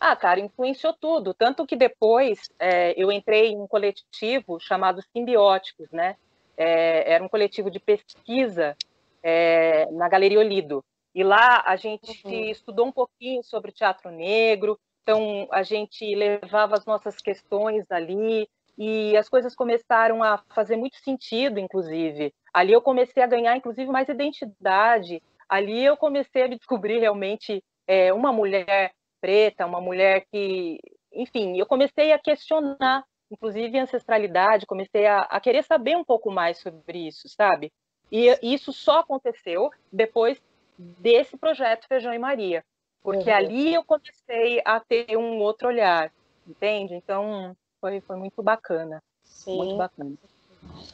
Ah, 0.00 0.14
cara, 0.14 0.40
influenciou 0.40 0.92
tudo. 0.92 1.34
Tanto 1.34 1.66
que 1.66 1.76
depois 1.76 2.48
é, 2.58 2.94
eu 2.96 3.10
entrei 3.10 3.48
em 3.48 3.60
um 3.60 3.66
coletivo 3.66 4.58
chamado 4.60 5.02
Simbióticos, 5.12 5.90
né? 5.90 6.16
É, 6.56 7.12
era 7.12 7.22
um 7.22 7.28
coletivo 7.28 7.70
de 7.70 7.78
pesquisa 7.78 8.76
é, 9.22 9.90
na 9.92 10.08
Galeria 10.08 10.38
Olido. 10.38 10.84
E 11.14 11.24
lá 11.24 11.62
a 11.66 11.76
gente 11.76 12.20
uhum. 12.24 12.44
estudou 12.44 12.86
um 12.86 12.92
pouquinho 12.92 13.42
sobre 13.42 13.72
teatro 13.72 14.10
negro, 14.10 14.78
então 15.02 15.48
a 15.50 15.62
gente 15.62 16.14
levava 16.14 16.74
as 16.74 16.84
nossas 16.84 17.16
questões 17.16 17.90
ali, 17.90 18.48
e 18.78 19.16
as 19.16 19.28
coisas 19.28 19.56
começaram 19.56 20.22
a 20.22 20.38
fazer 20.54 20.76
muito 20.76 20.96
sentido, 20.98 21.58
inclusive. 21.58 22.32
Ali 22.54 22.72
eu 22.72 22.80
comecei 22.80 23.20
a 23.20 23.26
ganhar, 23.26 23.56
inclusive, 23.56 23.90
mais 23.90 24.08
identidade. 24.08 25.20
Ali 25.48 25.84
eu 25.84 25.96
comecei 25.96 26.44
a 26.44 26.48
me 26.48 26.56
descobrir 26.56 27.00
realmente 27.00 27.62
é, 27.88 28.12
uma 28.12 28.32
mulher 28.32 28.92
preta, 29.20 29.66
uma 29.66 29.80
mulher 29.80 30.24
que, 30.30 30.78
enfim, 31.12 31.58
eu 31.58 31.66
comecei 31.66 32.12
a 32.12 32.18
questionar, 32.18 33.04
inclusive, 33.30 33.78
ancestralidade, 33.78 34.66
comecei 34.66 35.06
a, 35.06 35.20
a 35.22 35.40
querer 35.40 35.62
saber 35.64 35.96
um 35.96 36.04
pouco 36.04 36.30
mais 36.30 36.58
sobre 36.58 37.06
isso, 37.06 37.28
sabe? 37.28 37.72
E 38.10 38.38
isso 38.42 38.72
só 38.72 39.00
aconteceu 39.00 39.70
depois 39.92 40.40
desse 40.78 41.36
projeto 41.36 41.86
Feijão 41.86 42.14
e 42.14 42.18
Maria, 42.18 42.64
porque 43.02 43.28
uhum. 43.28 43.36
ali 43.36 43.74
eu 43.74 43.84
comecei 43.84 44.62
a 44.64 44.80
ter 44.80 45.16
um 45.16 45.38
outro 45.40 45.68
olhar, 45.68 46.12
entende? 46.46 46.94
Então, 46.94 47.56
foi, 47.80 48.00
foi 48.00 48.16
muito 48.16 48.42
bacana. 48.42 49.02
Sim. 49.24 49.56
Muito 49.56 49.76
bacana. 49.76 50.14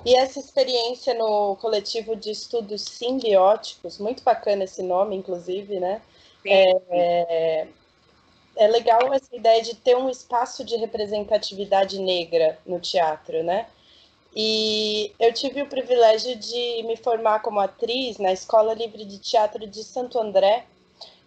E 0.05 0.17
essa 0.17 0.39
experiência 0.39 1.15
no 1.15 1.57
coletivo 1.57 2.15
de 2.15 2.31
estudos 2.31 2.83
simbióticos, 2.83 3.99
muito 3.99 4.23
bacana 4.23 4.65
esse 4.65 4.83
nome, 4.83 5.17
inclusive, 5.17 5.81
né? 5.81 6.03
É, 6.47 7.67
é, 8.57 8.67
legal 8.67 9.13
essa 9.13 9.35
ideia 9.35 9.63
de 9.63 9.75
ter 9.75 9.97
um 9.97 10.09
espaço 10.09 10.65
de 10.65 10.77
representatividade 10.77 11.99
negra 11.99 12.59
no 12.67 12.81
teatro, 12.81 13.43
né? 13.43 13.67
E 14.37 15.13
eu 15.21 15.33
tive 15.33 15.63
o 15.63 15.67
privilégio 15.67 16.35
de 16.37 16.83
me 16.83 16.97
formar 16.97 17.41
como 17.41 17.61
atriz 17.61 18.19
na 18.19 18.33
Escola 18.33 18.75
Livre 18.75 19.05
de 19.05 19.19
Teatro 19.19 19.65
de 19.67 19.85
Santo 19.85 20.19
André, 20.19 20.65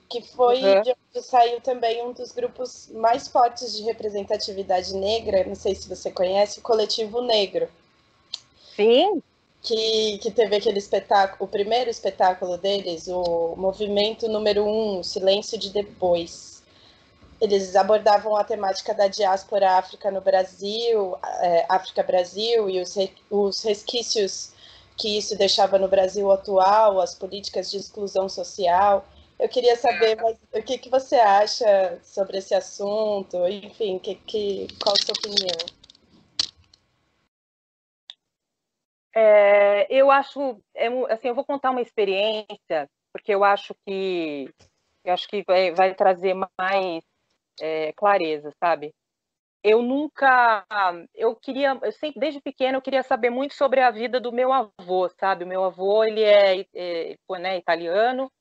que 0.10 0.22
foi 0.22 0.62
uhum. 0.62 0.82
de 0.82 0.92
onde 0.92 1.26
saiu 1.26 1.62
também 1.62 2.04
um 2.06 2.12
dos 2.12 2.32
grupos 2.32 2.90
mais 2.94 3.28
fortes 3.28 3.76
de 3.76 3.84
representatividade 3.84 4.94
negra, 4.94 5.46
não 5.46 5.56
sei 5.56 5.74
se 5.76 5.88
você 5.88 6.12
conhece, 6.12 6.60
o 6.60 6.62
Coletivo 6.62 7.22
Negro. 7.22 7.70
Sim. 8.76 9.22
Que, 9.62 10.18
que 10.20 10.32
teve 10.32 10.56
aquele 10.56 10.78
espetáculo, 10.78 11.46
o 11.46 11.48
primeiro 11.48 11.90
espetáculo 11.90 12.58
deles, 12.58 13.08
o 13.08 13.56
movimento 13.58 14.28
número 14.28 14.66
um, 14.66 15.04
Silêncio 15.04 15.58
de 15.58 15.72
Depois. 15.72 16.57
Eles 17.40 17.76
abordavam 17.76 18.36
a 18.36 18.44
temática 18.44 18.94
da 18.94 19.08
diáspora 19.08 19.74
África 19.74 20.10
no 20.10 20.22
Brasil, 20.22 21.16
é, 21.42 21.66
África-Brasil 21.70 22.70
e 22.70 22.82
os, 22.82 22.96
os 23.30 23.64
resquícios 23.64 24.54
que 24.98 25.18
isso 25.18 25.38
deixava 25.38 25.78
no 25.78 25.88
Brasil 25.88 26.32
atual, 26.32 27.00
as 27.00 27.14
políticas 27.14 27.70
de 27.70 27.78
exclusão 27.78 28.28
social. 28.28 29.06
Eu 29.40 29.48
queria 29.48 29.76
saber 29.76 30.20
mas, 30.20 30.36
o 30.52 30.64
que, 30.64 30.80
que 30.80 30.90
você 30.90 31.16
acha 31.16 32.00
sobre 32.04 32.40
esse 32.40 32.56
assunto, 32.56 33.48
enfim, 33.48 34.00
que, 34.00 34.16
que, 34.16 34.68
qual 34.82 34.96
a 34.96 35.00
sua 35.00 35.14
opinião? 35.14 35.78
É, 39.16 39.88
eu 39.94 40.10
acho, 40.10 40.60
é, 40.76 40.88
assim, 41.12 41.28
eu 41.28 41.36
vou 41.36 41.46
contar 41.46 41.70
uma 41.70 41.82
experiência, 41.82 42.90
porque 43.14 43.34
eu 43.34 43.44
acho 43.44 43.76
que 43.86 44.50
eu 45.04 45.14
acho 45.14 45.28
que 45.28 45.44
vai, 45.44 45.72
vai 45.72 45.96
trazer 45.96 46.36
mais 46.60 47.04
é, 47.60 47.94
clareza, 47.94 48.52
sabe? 48.60 48.94
Eu 49.64 49.82
nunca, 49.82 50.66
eu 51.14 51.36
queria, 51.36 51.78
eu 51.82 51.92
sempre, 51.92 52.20
desde 52.20 52.40
pequena, 52.40 52.78
eu 52.78 52.82
queria 52.82 53.04
saber 53.04 53.30
muito 53.30 53.54
sobre 53.54 53.82
a 53.82 53.92
vida 53.92 54.20
do 54.20 54.32
meu 54.32 54.54
avô, 54.54 55.10
sabe? 55.20 55.44
O 55.44 55.48
meu 55.48 55.64
avô, 55.64 56.04
ele 56.04 56.24
é, 56.24 56.66
é 56.74 57.16
né, 57.40 57.58
italiano, 57.58 58.32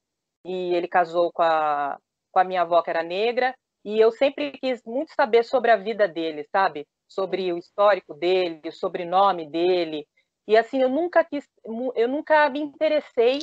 e 0.44 0.74
ele 0.74 0.86
casou 0.86 1.32
com 1.32 1.42
a, 1.42 1.98
com 2.30 2.38
a 2.38 2.44
minha 2.44 2.62
avó, 2.62 2.80
que 2.82 2.90
era 2.90 3.02
negra, 3.02 3.54
e 3.84 3.98
eu 3.98 4.10
sempre 4.12 4.52
quis 4.52 4.82
muito 4.84 5.12
saber 5.14 5.44
sobre 5.44 5.70
a 5.70 5.76
vida 5.76 6.06
dele, 6.06 6.44
sabe? 6.52 6.86
Sobre 7.08 7.52
o 7.52 7.58
histórico 7.58 8.14
dele, 8.14 8.60
o 8.66 8.72
sobrenome 8.72 9.48
dele. 9.48 10.06
E 10.46 10.56
assim, 10.56 10.80
eu 10.80 10.88
nunca 10.88 11.24
quis, 11.24 11.48
eu 11.94 12.08
nunca 12.08 12.48
me 12.50 12.60
interessei 12.60 13.40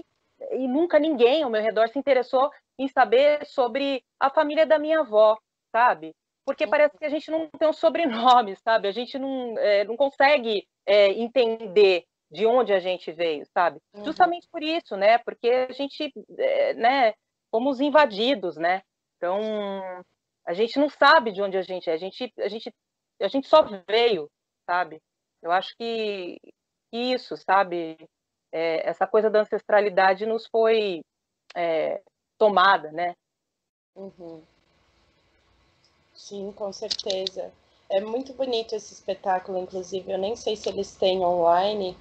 e 0.51 0.67
nunca 0.67 0.99
ninguém 0.99 1.43
ao 1.43 1.49
meu 1.49 1.61
redor 1.61 1.89
se 1.89 1.99
interessou 1.99 2.49
em 2.77 2.87
saber 2.87 3.45
sobre 3.45 4.03
a 4.19 4.29
família 4.29 4.65
da 4.65 4.79
minha 4.79 5.01
avó, 5.01 5.37
sabe? 5.73 6.13
porque 6.45 6.67
parece 6.67 6.97
que 6.97 7.05
a 7.05 7.09
gente 7.09 7.29
não 7.31 7.49
tem 7.49 7.67
um 7.67 7.73
sobrenome, 7.73 8.55
sabe? 8.63 8.87
A 8.87 8.91
gente 8.91 9.17
não, 9.17 9.57
é, 9.57 9.83
não 9.85 9.95
consegue 9.95 10.67
é, 10.85 11.07
entender 11.11 12.05
de 12.31 12.45
onde 12.45 12.73
a 12.73 12.79
gente 12.79 13.11
veio, 13.11 13.45
sabe? 13.53 13.79
Uhum. 13.93 14.05
Justamente 14.05 14.47
por 14.51 14.63
isso, 14.63 14.95
né? 14.97 15.17
Porque 15.19 15.49
a 15.49 15.71
gente, 15.71 16.11
é, 16.37 16.73
né, 16.73 17.13
fomos 17.51 17.79
invadidos, 17.79 18.57
né? 18.57 18.81
Então, 19.17 19.39
a 20.45 20.53
gente 20.53 20.79
não 20.79 20.89
sabe 20.89 21.31
de 21.31 21.41
onde 21.41 21.57
a 21.57 21.61
gente 21.61 21.89
é, 21.89 21.93
a 21.93 21.97
gente, 21.97 22.33
a 22.37 22.47
gente, 22.47 22.73
a 23.21 23.27
gente 23.27 23.47
só 23.47 23.63
veio, 23.87 24.29
sabe? 24.65 24.99
Eu 25.41 25.51
acho 25.51 25.75
que 25.77 26.37
isso, 26.91 27.37
sabe? 27.37 27.97
É, 28.51 28.89
essa 28.89 29.07
coisa 29.07 29.29
da 29.29 29.41
ancestralidade 29.41 30.25
nos 30.25 30.47
foi 30.47 31.01
é, 31.55 32.01
tomada, 32.37 32.91
né? 32.91 33.15
Uhum. 33.95 34.43
Sim, 36.23 36.53
com 36.53 36.71
certeza. 36.71 37.51
É 37.89 37.99
muito 37.99 38.31
bonito 38.33 38.73
esse 38.73 38.93
espetáculo, 38.93 39.57
inclusive. 39.59 40.09
Eu 40.09 40.17
nem 40.17 40.37
sei 40.37 40.55
se 40.55 40.69
eles 40.69 40.95
têm 40.95 41.19
online, 41.19 41.97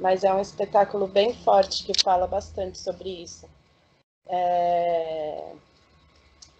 mas 0.00 0.24
é 0.24 0.32
um 0.32 0.40
espetáculo 0.40 1.06
bem 1.06 1.34
forte 1.34 1.84
que 1.84 1.92
fala 2.02 2.26
bastante 2.26 2.78
sobre 2.78 3.10
isso. 3.10 3.46
É... 4.28 5.52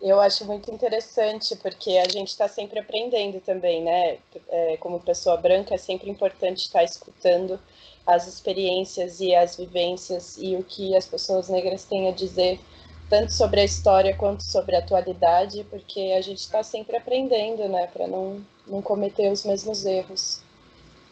Eu 0.01 0.21
acho 0.21 0.45
muito 0.45 0.71
interessante, 0.71 1.57
porque 1.57 1.97
a 1.97 2.09
gente 2.09 2.29
está 2.29 2.47
sempre 2.49 2.79
aprendendo 2.79 3.41
também, 3.41 3.83
né? 3.83 4.19
É, 4.49 4.77
como 4.77 5.01
pessoa 5.01 5.39
branca, 5.39 5.75
é 5.75 5.79
sempre 5.79 6.11
importante 6.11 6.67
estar 6.67 6.85
escutando 6.85 7.59
as 8.07 8.27
experiências 8.27 9.21
e 9.21 9.35
as 9.35 9.57
vivências 9.57 10.37
e 10.39 10.55
o 10.55 10.63
que 10.63 10.95
as 10.95 11.07
pessoas 11.07 11.49
negras 11.49 11.85
têm 11.85 12.09
a 12.09 12.13
dizer, 12.13 12.61
tanto 13.09 13.33
sobre 13.33 13.61
a 13.61 13.65
história 13.65 14.15
quanto 14.15 14.43
sobre 14.43 14.75
a 14.77 14.81
atualidade, 14.81 15.65
porque 15.65 16.15
a 16.17 16.21
gente 16.21 16.39
está 16.39 16.63
sempre 16.63 16.97
aprendendo, 16.97 17.69
né? 17.69 17.87
Para 17.87 18.07
não, 18.07 18.45
não 18.67 18.83
cometer 18.83 19.31
os 19.31 19.45
mesmos 19.45 19.85
erros. 19.85 20.43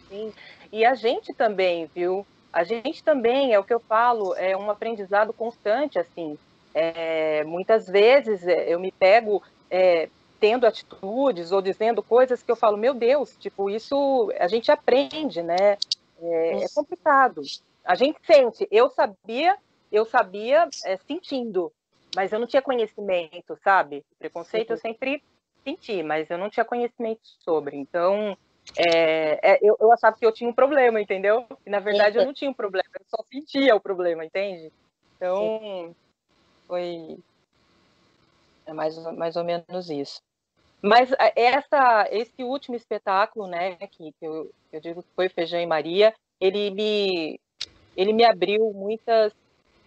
Sim. 0.09 0.33
E 0.73 0.85
a 0.85 0.95
gente 0.95 1.33
também, 1.33 1.89
viu? 1.95 2.27
A 2.53 2.65
gente 2.65 3.03
também, 3.03 3.53
é 3.53 3.59
o 3.59 3.65
que 3.65 3.75
eu 3.75 3.81
falo, 3.81 4.35
é 4.35 4.57
um 4.57 4.71
aprendizado 4.71 5.33
constante, 5.33 5.99
assim. 5.99 6.39
É, 6.73 7.45
muitas 7.45 7.87
vezes 7.87 8.47
é, 8.47 8.73
eu 8.73 8.81
me 8.81 8.91
pego 8.91 9.43
é, 9.71 10.09
tendo 10.41 10.67
atitudes 10.67 11.53
ou 11.53 11.63
dizendo 11.63 12.03
coisas 12.03 12.43
que 12.43 12.51
eu 12.51 12.57
falo, 12.57 12.77
meu 12.77 12.93
Deus, 12.93 13.37
tipo, 13.39 13.71
isso 13.71 14.33
a 14.39 14.49
gente 14.49 14.71
aprende, 14.71 15.43
né? 15.43 15.79
É, 16.21 16.65
é 16.65 16.69
complicado. 16.75 17.43
A 17.85 17.95
gente 17.95 18.19
sente. 18.25 18.67
Eu 18.71 18.91
sabia, 18.91 19.57
eu 19.91 20.05
sabia 20.05 20.69
é, 20.85 20.97
sentindo, 20.97 21.73
mas 22.15 22.33
eu 22.33 22.39
não 22.39 22.47
tinha 22.47 22.63
conhecimento, 22.63 23.57
sabe? 23.63 24.05
Preconceito 24.19 24.71
eu 24.71 24.77
sempre 24.77 25.23
senti, 25.63 26.03
mas 26.03 26.31
eu 26.31 26.39
não 26.39 26.51
tinha 26.51 26.65
conhecimento 26.65 27.21
sobre. 27.41 27.77
Então, 27.77 28.37
é, 28.77 29.53
é, 29.53 29.59
eu, 29.63 29.77
eu, 29.81 29.93
achava 29.93 30.17
que 30.17 30.25
eu 30.25 30.33
tinha 30.33 30.49
um 30.49 30.55
problema, 30.55 31.01
entendeu? 31.01 31.47
E 31.67 31.71
na 31.71 31.81
verdade 31.81 32.19
eu 32.19 32.25
não 32.25 32.33
tinha 32.33 32.51
um 32.51 32.55
problema, 32.55 32.89
eu 32.99 33.07
só 33.09 33.23
sentia 33.33 33.75
o 33.75 33.81
problema, 33.81 34.25
entende? 34.25 34.73
Então, 35.17 35.95
foi 36.67 37.19
é 38.67 38.73
mais, 38.73 38.97
mais 39.15 39.37
ou 39.37 39.45
menos 39.45 39.91
isso. 39.91 40.21
Mas 40.83 41.11
essa, 41.35 42.07
esse 42.11 42.43
último 42.45 42.77
espetáculo, 42.77 43.47
né, 43.47 43.77
que, 43.77 44.13
que 44.13 44.27
eu, 44.27 44.51
eu 44.71 44.81
digo 44.81 45.03
que 45.03 45.09
foi 45.15 45.29
Feijão 45.29 45.61
e 45.61 45.67
Maria, 45.67 46.15
ele 46.39 46.71
me, 46.71 47.41
ele 47.97 48.13
me 48.13 48.25
abriu 48.25 48.71
muitas, 48.75 49.33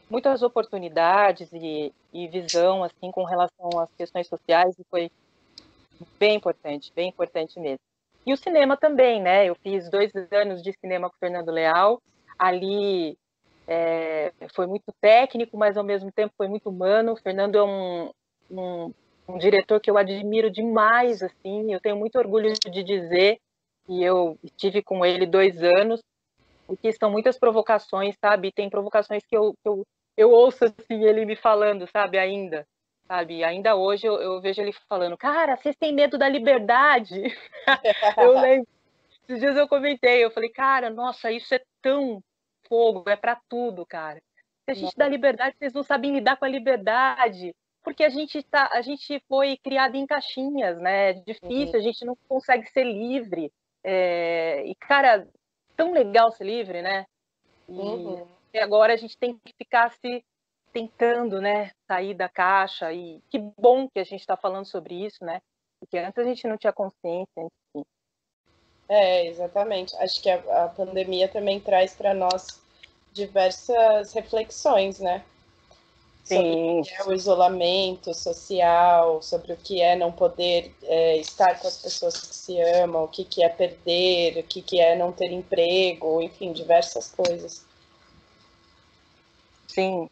muitas 0.10 0.42
oportunidades 0.42 1.50
e, 1.54 1.94
e 2.14 2.28
visão, 2.28 2.84
assim, 2.84 3.12
com 3.12 3.24
relação 3.24 3.70
às 3.80 3.90
questões 3.98 4.28
sociais, 4.28 4.76
e 4.80 4.84
foi 4.90 5.12
bem 6.20 6.36
importante, 6.36 6.92
bem 6.96 7.10
importante 7.10 7.60
mesmo. 7.60 7.80
E 8.26 8.34
o 8.34 8.38
cinema 8.38 8.76
também, 8.76 9.22
né? 9.22 9.46
Eu 9.46 9.56
fiz 9.56 9.90
dois 9.90 10.12
anos 10.32 10.62
de 10.62 10.74
cinema 10.74 11.10
com 11.10 11.16
o 11.16 11.20
Fernando 11.20 11.50
Leal. 11.50 12.02
Ali 12.38 13.18
é, 13.66 14.34
foi 14.54 14.68
muito 14.68 14.94
técnico, 15.00 15.58
mas 15.58 15.78
ao 15.78 15.84
mesmo 15.84 16.12
tempo 16.12 16.34
foi 16.38 16.48
muito 16.48 16.70
humano. 16.70 17.14
O 17.14 17.18
Fernando 17.18 17.58
é 17.58 17.64
um, 17.64 18.12
um, 18.52 18.94
um, 19.30 19.38
diretor 19.38 19.80
que 19.80 19.90
eu 19.90 19.98
admiro 19.98 20.52
demais, 20.52 21.24
assim. 21.24 21.74
Eu 21.74 21.80
tenho 21.80 21.96
muito 21.96 22.18
orgulho 22.18 22.52
de 22.54 22.84
dizer 22.84 23.40
que 23.86 24.04
eu 24.04 24.38
estive 24.44 24.84
com 24.84 25.06
ele 25.06 25.26
dois 25.26 25.64
anos 25.64 26.02
e 26.70 26.76
que 26.76 26.92
são 26.92 27.10
muitas 27.10 27.40
provocações, 27.40 28.16
sabe? 28.20 28.52
Tem 28.52 28.70
provocações 28.70 29.24
que 29.26 29.38
eu, 29.38 29.54
que 29.54 29.70
eu, 29.70 29.86
eu 30.18 30.32
ouço 30.32 30.66
assim 30.66 31.04
ele 31.04 31.26
me 31.26 31.36
falando, 31.36 31.88
sabe? 31.88 32.18
Ainda 32.18 32.68
sabe? 33.08 33.44
Ainda 33.44 33.76
hoje 33.76 34.06
eu, 34.06 34.16
eu, 34.22 34.42
vejo 34.42 34.62
ele 34.62 34.74
falando, 34.88 35.18
cara, 35.18 35.56
vocês 35.56 35.76
têm 35.78 35.94
medo 35.94 36.18
da 36.18 36.28
liberdade. 36.28 37.24
eu 38.18 38.40
lembro. 38.40 38.68
Esses 39.24 39.40
dias 39.40 39.58
eu 39.58 39.68
comentei, 39.68 40.24
eu 40.24 40.32
falei, 40.32 40.50
cara, 40.50 40.90
nossa, 40.90 41.32
isso 41.32 41.54
é 41.54 41.62
tão 41.82 42.22
fogo, 42.68 43.10
é 43.10 43.16
para 43.16 43.40
tudo, 43.50 43.86
cara. 43.86 44.22
Se 44.66 44.72
a 44.72 44.74
gente 44.74 44.96
dá 44.96 45.08
liberdade, 45.08 45.56
vocês 45.58 45.74
não 45.74 45.84
sabem 45.84 46.14
lidar 46.14 46.38
com 46.38 46.46
a 46.46 46.50
liberdade, 46.50 47.54
porque 47.84 48.04
a 48.04 48.10
gente 48.10 48.42
tá, 48.44 48.70
a 48.74 48.82
gente 48.82 49.22
foi 49.28 49.58
criado 49.58 49.96
em 49.96 50.06
caixinhas, 50.06 50.78
né? 50.78 51.12
É 51.12 51.14
difícil, 51.14 51.74
uhum. 51.74 51.80
a 51.80 51.82
gente 51.82 52.06
não 52.06 52.18
consegue 52.28 52.70
ser 52.70 52.84
livre. 52.84 53.52
É... 53.84 54.66
E 54.66 54.76
cara, 54.76 55.28
tão 55.76 55.94
legal 55.94 56.32
ser 56.32 56.46
livre, 56.46 56.82
né? 56.82 57.06
E, 57.68 57.74
uhum. 57.74 58.28
E 58.54 58.60
agora 58.60 58.94
a 58.94 58.98
gente 58.98 59.18
tem 59.18 59.38
que 59.38 59.54
ficar 59.54 59.92
se 59.92 60.24
tentando, 60.72 61.42
né, 61.42 61.72
sair 61.88 62.14
da 62.14 62.30
caixa 62.30 62.92
e 62.94 63.22
que 63.30 63.40
bom 63.40 63.90
que 63.90 64.00
a 64.00 64.04
gente 64.04 64.20
está 64.20 64.38
falando 64.38 64.66
sobre 64.66 65.06
isso, 65.06 65.24
né? 65.24 65.42
Porque 65.80 65.98
antes 65.98 66.18
a 66.18 66.24
gente 66.24 66.48
não 66.48 66.58
tinha 66.58 66.74
consciência. 66.74 67.48
Enfim. 67.76 67.86
É, 68.90 69.28
exatamente. 69.28 69.96
Acho 69.98 70.22
que 70.22 70.30
a, 70.30 70.66
a 70.66 70.70
pandemia 70.70 71.28
também 71.28 71.60
traz 71.60 71.94
para 71.94 72.14
nós 72.14 72.62
diversas 73.12 74.14
reflexões, 74.14 75.00
né? 75.00 75.24
Sim. 76.24 76.36
Sobre 76.36 76.80
o 76.80 76.84
que 76.84 76.94
é 76.94 77.06
o 77.06 77.14
isolamento 77.14 78.14
social, 78.14 79.22
sobre 79.22 79.54
o 79.54 79.58
que 79.58 79.82
é 79.82 79.96
não 79.96 80.12
poder 80.12 80.76
é, 80.84 81.18
estar 81.18 81.60
com 81.60 81.68
as 81.68 81.82
pessoas 81.82 82.20
que 82.20 82.36
se 82.36 82.60
amam, 82.60 83.06
o 83.06 83.08
que, 83.08 83.24
que 83.24 83.44
é 83.44 83.50
perder, 83.50 84.38
o 84.38 84.44
que, 84.44 84.62
que 84.62 84.80
é 84.80 84.96
não 84.96 85.12
ter 85.12 85.32
emprego, 85.32 86.22
enfim, 86.22 86.52
diversas 86.52 87.10
coisas. 87.12 87.67
Sim, 89.78 90.10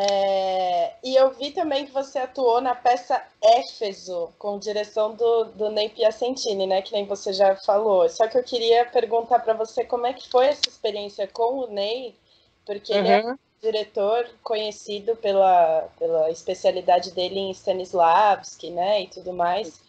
é, 0.00 0.94
e 1.02 1.16
eu 1.16 1.32
vi 1.32 1.50
também 1.50 1.84
que 1.84 1.90
você 1.90 2.20
atuou 2.20 2.60
na 2.60 2.72
peça 2.72 3.20
Éfeso, 3.42 4.32
com 4.38 4.56
direção 4.56 5.12
do, 5.16 5.46
do 5.46 5.70
Ney 5.70 5.88
Piacentini, 5.88 6.68
né? 6.68 6.80
Que 6.82 6.92
nem 6.92 7.04
você 7.04 7.32
já 7.32 7.56
falou. 7.56 8.08
Só 8.08 8.28
que 8.28 8.38
eu 8.38 8.44
queria 8.44 8.84
perguntar 8.84 9.40
para 9.40 9.54
você 9.54 9.82
como 9.82 10.06
é 10.06 10.12
que 10.12 10.30
foi 10.30 10.46
essa 10.46 10.68
experiência 10.68 11.26
com 11.26 11.64
o 11.64 11.66
Ney, 11.66 12.14
porque 12.64 12.92
uhum. 12.92 12.98
ele 12.98 13.08
é 13.08 13.26
um 13.26 13.36
diretor 13.60 14.30
conhecido 14.40 15.16
pela, 15.16 15.88
pela 15.98 16.30
especialidade 16.30 17.10
dele 17.10 17.40
em 17.40 17.50
Stanislavski, 17.50 18.70
né? 18.70 19.02
E 19.02 19.08
tudo 19.08 19.32
mais. 19.32 19.80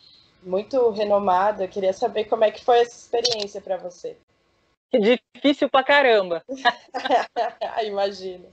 Muito 0.42 0.90
renomado. 0.90 1.62
Eu 1.62 1.68
queria 1.68 1.94
saber 1.94 2.24
como 2.24 2.44
é 2.44 2.50
que 2.50 2.66
foi 2.66 2.80
essa 2.80 2.98
experiência 2.98 3.62
para 3.62 3.78
você. 3.78 4.18
Difícil 4.92 5.70
pra 5.70 5.84
caramba. 5.84 6.44
Imagino. 7.86 8.48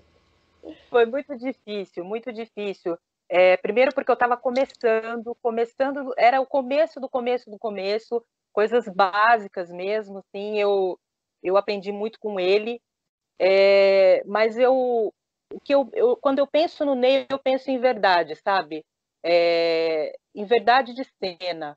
Foi 0.90 1.06
muito 1.06 1.36
difícil, 1.36 2.04
muito 2.04 2.32
difícil. 2.32 2.98
É, 3.28 3.56
primeiro 3.56 3.92
porque 3.94 4.10
eu 4.10 4.14
estava 4.14 4.36
começando, 4.36 5.34
começando, 5.42 6.12
era 6.16 6.40
o 6.40 6.46
começo 6.46 7.00
do 7.00 7.08
começo 7.08 7.50
do 7.50 7.58
começo, 7.58 8.24
coisas 8.52 8.86
básicas 8.88 9.70
mesmo, 9.70 10.18
assim, 10.18 10.58
eu, 10.58 10.98
eu 11.42 11.56
aprendi 11.56 11.90
muito 11.90 12.20
com 12.20 12.38
ele, 12.38 12.80
é, 13.38 14.22
mas 14.24 14.56
eu, 14.56 15.12
que 15.64 15.74
eu, 15.74 15.88
eu, 15.92 16.16
quando 16.16 16.38
eu 16.38 16.46
penso 16.46 16.84
no 16.84 16.94
Ney, 16.94 17.26
eu 17.28 17.38
penso 17.38 17.70
em 17.70 17.78
verdade, 17.78 18.36
sabe? 18.36 18.84
É, 19.24 20.16
em 20.34 20.44
verdade 20.44 20.94
de 20.94 21.04
cena. 21.04 21.76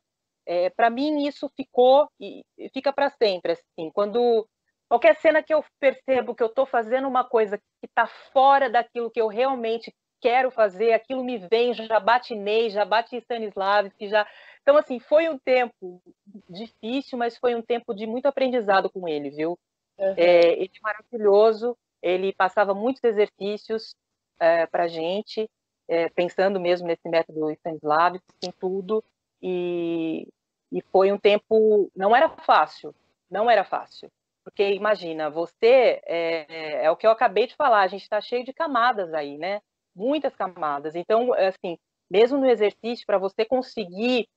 É, 0.51 0.69
para 0.71 0.89
mim 0.89 1.27
isso 1.27 1.47
ficou 1.55 2.09
e 2.19 2.43
fica 2.73 2.91
para 2.91 3.09
sempre, 3.11 3.51
assim, 3.51 3.91
quando 3.91 4.47
Qualquer 4.89 5.15
cena 5.17 5.43
que 5.43 5.53
eu 5.53 5.63
percebo 5.79 6.33
que 6.33 6.41
eu 6.41 6.47
estou 6.47 6.65
fazendo 6.65 7.07
uma 7.07 7.23
coisa 7.23 7.59
que 7.59 7.85
está 7.85 8.07
fora 8.07 8.67
daquilo 8.67 9.11
que 9.11 9.21
eu 9.21 9.27
realmente 9.27 9.93
quero 10.19 10.49
fazer, 10.49 10.93
aquilo 10.93 11.23
me 11.23 11.37
vem, 11.37 11.75
já 11.75 11.99
bate 11.99 12.33
Ney, 12.33 12.71
já 12.71 12.83
bate 12.83 13.15
Stanislavski, 13.15 14.09
já. 14.09 14.27
Então, 14.63 14.75
assim, 14.75 14.99
foi 14.99 15.29
um 15.29 15.37
tempo 15.37 16.01
difícil, 16.49 17.19
mas 17.19 17.37
foi 17.37 17.53
um 17.53 17.61
tempo 17.61 17.93
de 17.93 18.07
muito 18.07 18.25
aprendizado 18.25 18.89
com 18.89 19.07
ele, 19.07 19.29
viu? 19.29 19.59
Uhum. 19.99 20.15
É, 20.17 20.53
ele 20.53 20.71
é 20.75 20.81
maravilhoso, 20.81 21.77
ele 22.01 22.33
passava 22.33 22.73
muitos 22.73 23.03
exercícios 23.03 23.93
é, 24.39 24.65
para 24.65 24.85
a 24.85 24.87
gente, 24.87 25.47
é, 25.87 26.09
pensando 26.09 26.59
mesmo 26.59 26.87
nesse 26.87 27.07
método 27.07 27.51
Stanislavski, 27.51 28.25
em 28.43 28.51
tudo, 28.51 29.03
e, 29.39 30.27
e 30.71 30.81
foi 30.91 31.11
um 31.11 31.17
tempo. 31.17 31.89
Não 31.95 32.15
era 32.15 32.29
fácil, 32.29 32.93
não 33.29 33.49
era 33.49 33.63
fácil. 33.63 34.09
Porque 34.43 34.73
imagina, 34.73 35.29
você 35.29 36.01
é, 36.05 36.85
é 36.85 36.91
o 36.91 36.95
que 36.95 37.05
eu 37.05 37.11
acabei 37.11 37.45
de 37.47 37.55
falar, 37.55 37.81
a 37.81 37.87
gente 37.87 38.03
está 38.03 38.19
cheio 38.19 38.43
de 38.43 38.53
camadas 38.53 39.13
aí, 39.13 39.37
né? 39.37 39.61
Muitas 39.95 40.35
camadas. 40.35 40.95
Então, 40.95 41.33
assim, 41.33 41.77
mesmo 42.09 42.37
no 42.37 42.49
exercício, 42.49 43.05
para 43.05 43.17
você 43.17 43.45
conseguir 43.45 44.27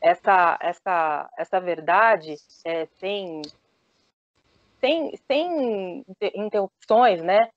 essa, 0.00 0.58
essa, 0.60 1.30
essa 1.38 1.60
verdade 1.60 2.34
é, 2.66 2.86
sem, 2.98 3.40
sem, 4.80 5.16
sem 5.26 6.04
interrupções, 6.34 7.22
né, 7.22 7.50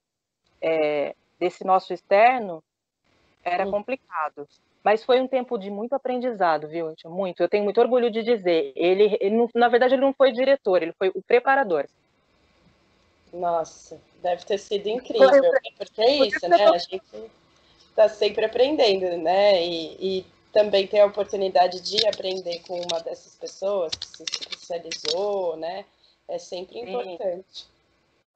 é, 0.61 1.15
desse 1.39 1.65
nosso 1.65 1.91
externo, 1.91 2.63
era 3.43 3.69
complicado. 3.69 4.47
Mas 4.85 5.03
foi 5.03 5.19
um 5.19 5.27
tempo 5.27 5.57
de 5.57 5.71
muito 5.71 5.93
aprendizado, 5.93 6.67
viu? 6.67 6.93
Muito. 7.05 7.41
Eu 7.41 7.49
tenho 7.49 7.63
muito 7.63 7.81
orgulho 7.81 8.11
de 8.11 8.21
dizer. 8.21 8.71
Ele, 8.75 9.17
ele 9.19 9.35
não, 9.35 9.49
na 9.55 9.67
verdade, 9.67 9.95
ele 9.95 10.01
não 10.01 10.13
foi 10.13 10.31
diretor, 10.31 10.83
ele 10.83 10.93
foi 10.93 11.09
o 11.15 11.23
preparador. 11.23 11.87
Nossa, 13.33 13.99
deve 14.21 14.45
ter 14.45 14.59
sido 14.59 14.85
incrível. 14.85 15.41
Porque 15.75 16.01
é 16.01 16.27
isso, 16.27 16.47
né? 16.47 16.65
A 16.65 16.77
gente 16.77 17.01
está 17.89 18.07
sempre 18.07 18.45
aprendendo, 18.45 19.17
né? 19.17 19.65
E, 19.65 20.19
e, 20.19 20.25
também 20.53 20.85
ter 20.85 20.99
a 20.99 21.07
oportunidade 21.07 21.81
de 21.81 22.07
aprender 22.07 22.59
com 22.59 22.79
uma 22.79 23.01
dessas 23.01 23.35
pessoas 23.35 23.91
que 23.91 24.05
se 24.05 24.23
especializou, 24.23 25.57
né? 25.57 25.83
É 26.27 26.37
sempre 26.37 26.79
importante. 26.79 27.43
Sim. 27.51 27.65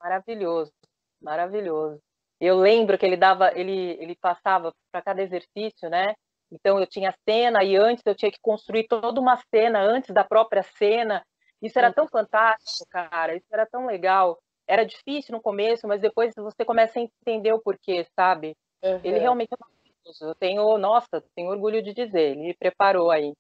Maravilhoso, 0.02 0.74
maravilhoso. 1.22 2.02
Eu 2.42 2.58
lembro 2.58 2.98
que 2.98 3.06
ele 3.06 3.16
dava, 3.16 3.52
ele, 3.56 3.96
ele 4.02 4.16
passava 4.16 4.74
para 4.92 5.02
cada 5.02 5.22
exercício, 5.22 5.90
né? 5.90 6.16
Então 6.52 6.80
eu 6.80 6.88
tinha 6.88 7.14
cena 7.28 7.64
e 7.64 7.76
antes 7.76 8.04
eu 8.06 8.16
tinha 8.16 8.32
que 8.32 8.40
construir 8.42 8.88
toda 8.88 9.20
uma 9.20 9.38
cena 9.54 9.82
antes 9.82 10.14
da 10.14 10.24
própria 10.24 10.64
cena. 10.64 11.24
Isso 11.62 11.78
era 11.78 11.92
tão 11.92 12.08
fantástico, 12.08 12.90
cara. 12.90 13.36
Isso 13.36 13.48
era 13.52 13.66
tão 13.66 13.86
legal. 13.86 14.40
Era 14.68 14.86
difícil 14.86 15.34
no 15.34 15.42
começo, 15.42 15.88
mas 15.88 16.02
depois 16.02 16.34
você 16.36 16.64
começa 16.64 17.00
a 17.00 17.02
entender 17.02 17.52
o 17.54 17.62
porquê, 17.62 18.06
sabe? 18.16 18.56
Uhum. 18.84 19.02
Ele 19.04 19.20
realmente 19.20 19.50
é 19.52 19.58
maravilhoso. 19.60 20.26
Eu 20.26 20.36
tenho, 20.36 20.78
nossa, 20.78 21.24
tenho 21.36 21.50
orgulho 21.50 21.82
de 21.82 21.94
dizer. 21.94 22.32
Ele 22.32 22.44
me 22.44 22.54
preparou 22.54 23.12
aí 23.12 23.34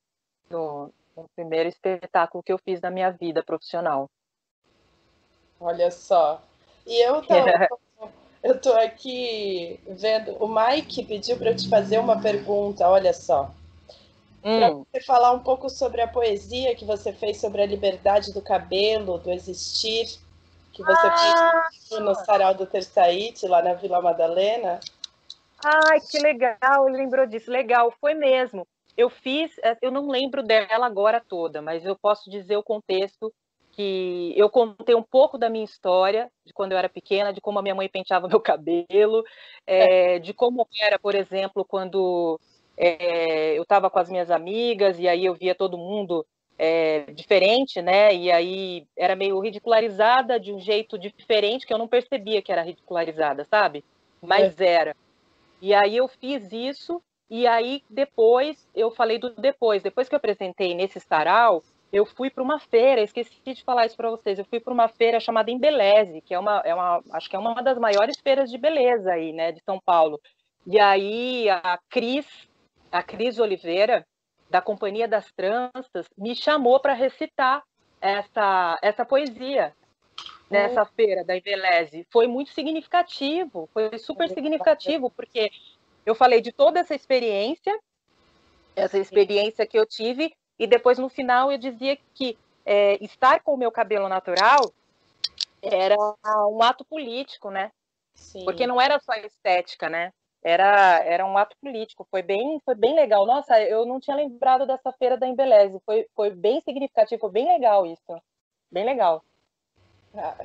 no, 0.49 0.91
no 1.15 1.25
primeiro 1.35 1.69
espetáculo 1.69 2.43
que 2.43 2.51
eu 2.51 2.59
fiz 2.59 2.81
na 2.81 2.91
minha 2.91 3.11
vida 3.11 3.43
profissional. 3.43 4.09
Olha 5.59 5.91
só. 5.91 6.41
E 6.85 6.99
eu 7.01 7.21
tô, 7.69 7.79
Eu 8.41 8.55
estou 8.55 8.73
aqui 8.77 9.79
vendo. 9.87 10.31
O 10.43 10.47
Mike 10.47 11.03
pediu 11.03 11.37
para 11.37 11.51
eu 11.51 11.55
te 11.55 11.67
fazer 11.67 11.97
uma 11.99 12.21
pergunta, 12.21 12.87
olha 12.87 13.13
só. 13.13 13.51
Hum. 14.43 14.59
Para 14.59 14.69
você 14.69 15.01
falar 15.05 15.31
um 15.33 15.39
pouco 15.39 15.69
sobre 15.69 16.01
a 16.01 16.07
poesia 16.07 16.75
que 16.75 16.85
você 16.85 17.11
fez 17.11 17.39
sobre 17.39 17.61
a 17.61 17.65
liberdade 17.65 18.33
do 18.33 18.41
cabelo, 18.41 19.17
do 19.17 19.31
existir, 19.31 20.17
que 20.71 20.81
você 20.81 21.07
ah. 21.07 21.67
fez 21.69 22.01
no 22.01 22.15
Sarau 22.15 22.53
do 22.53 22.65
Terçaíte, 22.65 23.47
lá 23.47 23.61
na 23.61 23.73
Vila 23.73 24.01
Madalena. 24.01 24.79
Ai, 25.63 25.99
que 25.99 26.19
legal, 26.19 26.87
ele 26.87 26.97
lembrou 26.97 27.25
disso. 27.25 27.51
Legal, 27.51 27.93
foi 27.99 28.13
mesmo. 28.13 28.65
Eu 28.95 29.09
fiz, 29.09 29.51
eh, 29.61 29.77
eu 29.81 29.91
não 29.91 30.09
lembro 30.09 30.41
dela 30.41 30.85
agora 30.85 31.21
toda, 31.25 31.61
mas 31.61 31.85
eu 31.85 31.97
posso 31.97 32.29
dizer 32.29 32.55
o 32.55 32.63
contexto 32.63 33.33
que 33.79 34.33
eu 34.35 34.49
contei 34.49 34.93
um 34.93 35.01
pouco 35.01 35.37
da 35.37 35.49
minha 35.49 35.63
história, 35.63 36.29
de 36.45 36.51
quando 36.51 36.73
eu 36.73 36.77
era 36.77 36.89
pequena, 36.89 37.31
de 37.31 37.39
como 37.39 37.59
a 37.59 37.61
minha 37.61 37.73
mãe 37.73 37.87
penteava 37.87 38.27
meu 38.27 38.41
cabelo, 38.41 39.23
é, 39.65 40.19
de 40.19 40.33
como 40.33 40.67
era, 40.81 40.99
por 40.99 41.15
exemplo, 41.15 41.63
quando 41.63 42.37
é, 42.75 43.57
eu 43.57 43.63
estava 43.63 43.89
com 43.89 43.97
as 43.97 44.09
minhas 44.09 44.29
amigas 44.29 44.99
e 44.99 45.07
aí 45.07 45.23
eu 45.23 45.33
via 45.33 45.55
todo 45.55 45.77
mundo 45.77 46.25
é, 46.57 47.09
diferente, 47.13 47.81
né? 47.81 48.13
E 48.13 48.29
aí 48.29 48.85
era 48.97 49.15
meio 49.15 49.39
ridicularizada 49.39 50.37
de 50.37 50.51
um 50.51 50.59
jeito 50.59 50.99
diferente 50.99 51.65
que 51.65 51.73
eu 51.73 51.77
não 51.77 51.87
percebia 51.87 52.41
que 52.41 52.51
era 52.51 52.63
ridicularizada, 52.63 53.45
sabe? 53.45 53.85
Mas 54.21 54.59
era. 54.59 54.93
E 55.61 55.73
aí 55.73 55.95
eu 55.95 56.09
fiz 56.09 56.51
isso 56.51 57.01
e 57.29 57.47
aí 57.47 57.81
depois 57.89 58.67
eu 58.75 58.91
falei 58.91 59.17
do 59.17 59.29
depois, 59.29 59.81
depois 59.81 60.09
que 60.09 60.15
eu 60.15 60.17
apresentei 60.17 60.75
nesse 60.75 60.99
sarau, 60.99 61.63
eu 61.91 62.05
fui 62.05 62.29
para 62.29 62.43
uma 62.43 62.59
feira, 62.59 63.01
esqueci 63.01 63.41
de 63.45 63.63
falar 63.63 63.85
isso 63.85 63.97
para 63.97 64.09
vocês, 64.09 64.37
eu 64.37 64.45
fui 64.45 64.59
para 64.59 64.73
uma 64.73 64.87
feira 64.87 65.19
chamada 65.19 65.49
Embeleze, 65.49 66.21
que 66.21 66.33
é 66.33 66.39
uma, 66.39 66.61
é 66.63 66.73
uma, 66.73 67.03
acho 67.11 67.29
que 67.29 67.35
é 67.35 67.39
uma 67.39 67.61
das 67.61 67.77
maiores 67.77 68.17
feiras 68.19 68.49
de 68.49 68.57
beleza 68.57 69.11
aí, 69.11 69.33
né, 69.33 69.51
de 69.51 69.61
São 69.63 69.79
Paulo. 69.79 70.19
E 70.67 70.79
aí 70.79 71.49
a 71.49 71.79
Cris, 71.89 72.27
a 72.91 73.01
Cris 73.01 73.39
Oliveira, 73.39 74.05
da 74.49 74.61
Companhia 74.61 75.07
das 75.07 75.31
Tranças, 75.31 76.07
me 76.17 76.35
chamou 76.35 76.79
para 76.79 76.93
recitar 76.93 77.63
essa, 78.01 78.79
essa 78.81 79.05
poesia 79.05 79.73
nessa 80.49 80.81
uhum. 80.81 80.89
feira 80.95 81.23
da 81.23 81.37
Embeleze. 81.37 82.07
Foi 82.11 82.27
muito 82.27 82.51
significativo, 82.51 83.69
foi 83.73 83.97
super 83.99 84.29
significativo, 84.29 85.09
porque 85.09 85.51
eu 86.05 86.15
falei 86.15 86.41
de 86.41 86.51
toda 86.51 86.79
essa 86.79 86.95
experiência, 86.95 87.77
essa 88.75 88.97
experiência 88.97 89.65
que 89.65 89.77
eu 89.77 89.85
tive, 89.85 90.33
e 90.59 90.67
depois 90.67 90.99
no 90.99 91.07
final 91.07 91.51
eu 91.51 91.57
dizia 91.57 91.97
que 92.13 92.37
é, 92.65 93.03
estar 93.03 93.41
com 93.41 93.53
o 93.53 93.57
meu 93.57 93.71
cabelo 93.71 94.09
natural 94.09 94.71
era 95.61 95.95
um 96.47 96.61
ato 96.61 96.85
político, 96.85 97.49
né? 97.49 97.71
Sim. 98.13 98.43
Porque 98.43 98.67
não 98.67 98.79
era 98.79 98.99
só 98.99 99.13
estética, 99.13 99.89
né? 99.89 100.11
Era, 100.43 101.03
era 101.03 101.25
um 101.25 101.37
ato 101.37 101.55
político, 101.61 102.07
foi 102.09 102.21
bem, 102.21 102.61
foi 102.63 102.75
bem 102.75 102.95
legal. 102.95 103.25
Nossa, 103.25 103.59
eu 103.61 103.85
não 103.85 103.99
tinha 103.99 104.15
lembrado 104.15 104.65
dessa 104.65 104.91
feira 104.93 105.17
da 105.17 105.27
Embeleze, 105.27 105.81
foi, 105.85 106.07
foi 106.15 106.29
bem 106.29 106.61
significativo, 106.61 107.19
foi 107.19 107.31
bem 107.31 107.47
legal 107.47 107.85
isso, 107.85 108.21
bem 108.71 108.85
legal. 108.85 109.23
Ah, 110.15 110.35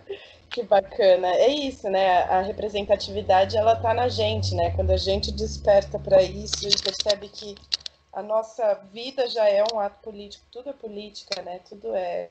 que 0.51 0.63
bacana. 0.63 1.29
É 1.29 1.49
isso, 1.49 1.89
né? 1.89 2.23
A 2.25 2.41
representatividade 2.41 3.57
ela 3.57 3.77
tá 3.77 3.95
na 3.95 4.09
gente, 4.09 4.55
né? 4.55 4.71
Quando 4.71 4.91
a 4.91 4.97
gente 4.97 5.33
desperta 5.33 5.99
para 5.99 6.23
isso 6.23 6.69
e 6.69 6.83
percebe 6.83 7.29
que 7.29 7.55
a 8.15 8.23
nossa 8.23 8.75
vida 8.93 9.29
já 9.29 9.49
é 9.49 9.65
um 9.73 9.81
ato 9.81 9.99
político, 10.01 10.45
tudo 10.51 10.71
é 10.71 10.73
política, 10.73 11.43
né? 11.43 11.61
Tudo 11.69 11.95
é, 11.95 12.29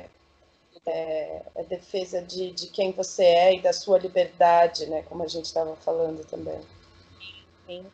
é, 0.85 1.41
é 1.55 1.63
defesa 1.63 2.21
de, 2.21 2.51
de 2.51 2.67
quem 2.67 2.91
você 2.91 3.23
é 3.25 3.55
e 3.55 3.61
da 3.61 3.73
sua 3.73 3.99
liberdade, 3.99 4.85
né? 4.85 5.03
Como 5.03 5.23
a 5.23 5.27
gente 5.27 5.45
estava 5.45 5.75
falando 5.75 6.25
também. 6.25 6.59
Sim. 7.67 7.85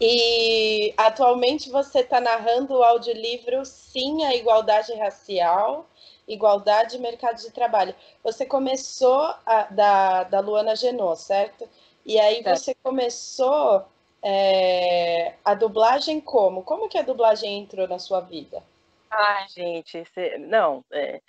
E 0.00 0.92
atualmente 0.96 1.70
você 1.70 2.00
está 2.00 2.20
narrando 2.20 2.74
o 2.74 2.82
audiolivro 2.82 3.64
Sim 3.64 4.24
à 4.24 4.34
Igualdade 4.34 4.92
Racial, 4.94 5.86
Igualdade 6.28 6.96
e 6.96 6.98
Mercado 6.98 7.40
de 7.40 7.50
Trabalho. 7.50 7.94
Você 8.22 8.44
começou 8.44 9.34
a, 9.46 9.68
da, 9.70 10.24
da 10.24 10.40
Luana 10.40 10.74
Genot, 10.74 11.20
certo? 11.20 11.68
E 12.04 12.18
aí 12.18 12.42
certo. 12.42 12.58
você 12.58 12.74
começou 12.74 13.86
é, 14.28 15.34
a 15.44 15.54
dublagem 15.54 16.20
como? 16.20 16.64
Como 16.64 16.88
que 16.88 16.98
a 16.98 17.02
dublagem 17.02 17.60
entrou 17.60 17.86
na 17.86 18.00
sua 18.00 18.20
vida? 18.20 18.60
Ah, 19.08 19.46
gente, 19.48 20.04
cê, 20.06 20.36
não. 20.36 20.84
É, 20.92 21.20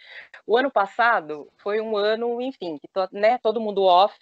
o 0.48 0.58
ano 0.58 0.72
passado 0.72 1.48
foi 1.58 1.80
um 1.80 1.96
ano, 1.96 2.42
enfim, 2.42 2.80
que 2.80 2.88
to, 2.88 3.08
né, 3.12 3.38
todo 3.38 3.62
mundo 3.62 3.84
off. 3.84 4.18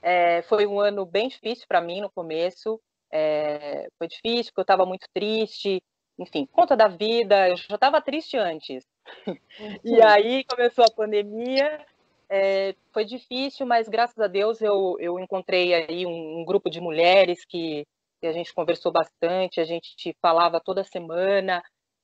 É, 0.00 0.42
foi 0.42 0.68
um 0.68 0.78
ano 0.78 1.04
bem 1.04 1.26
difícil 1.26 1.66
para 1.66 1.80
mim 1.80 2.00
no 2.00 2.08
começo. 2.08 2.80
É, 3.10 3.88
foi 3.98 4.06
difícil 4.06 4.52
porque 4.52 4.60
eu 4.60 4.62
estava 4.62 4.86
muito 4.86 5.08
triste. 5.12 5.82
Enfim, 6.16 6.46
conta 6.52 6.76
da 6.76 6.86
vida. 6.86 7.48
Eu 7.48 7.56
já 7.56 7.74
estava 7.74 8.00
triste 8.00 8.36
antes. 8.36 8.84
Uhum. 9.58 9.78
E 9.82 10.02
aí 10.02 10.44
começou 10.44 10.84
a 10.84 10.90
pandemia. 10.90 11.80
É, 12.28 12.74
foi 12.92 13.04
difícil, 13.04 13.64
mas 13.64 13.88
graças 13.88 14.18
a 14.18 14.26
Deus 14.26 14.60
eu, 14.60 14.96
eu 14.98 15.18
encontrei 15.18 15.72
aí 15.72 16.04
um, 16.04 16.40
um 16.40 16.44
grupo 16.44 16.68
de 16.68 16.80
mulheres 16.80 17.44
que 17.44 17.86
a 18.22 18.32
gente 18.32 18.54
conversou 18.54 18.92
bastante, 18.92 19.60
a 19.60 19.64
gente 19.64 20.16
falava 20.20 20.60
toda 20.60 20.84
semana, 20.84 21.62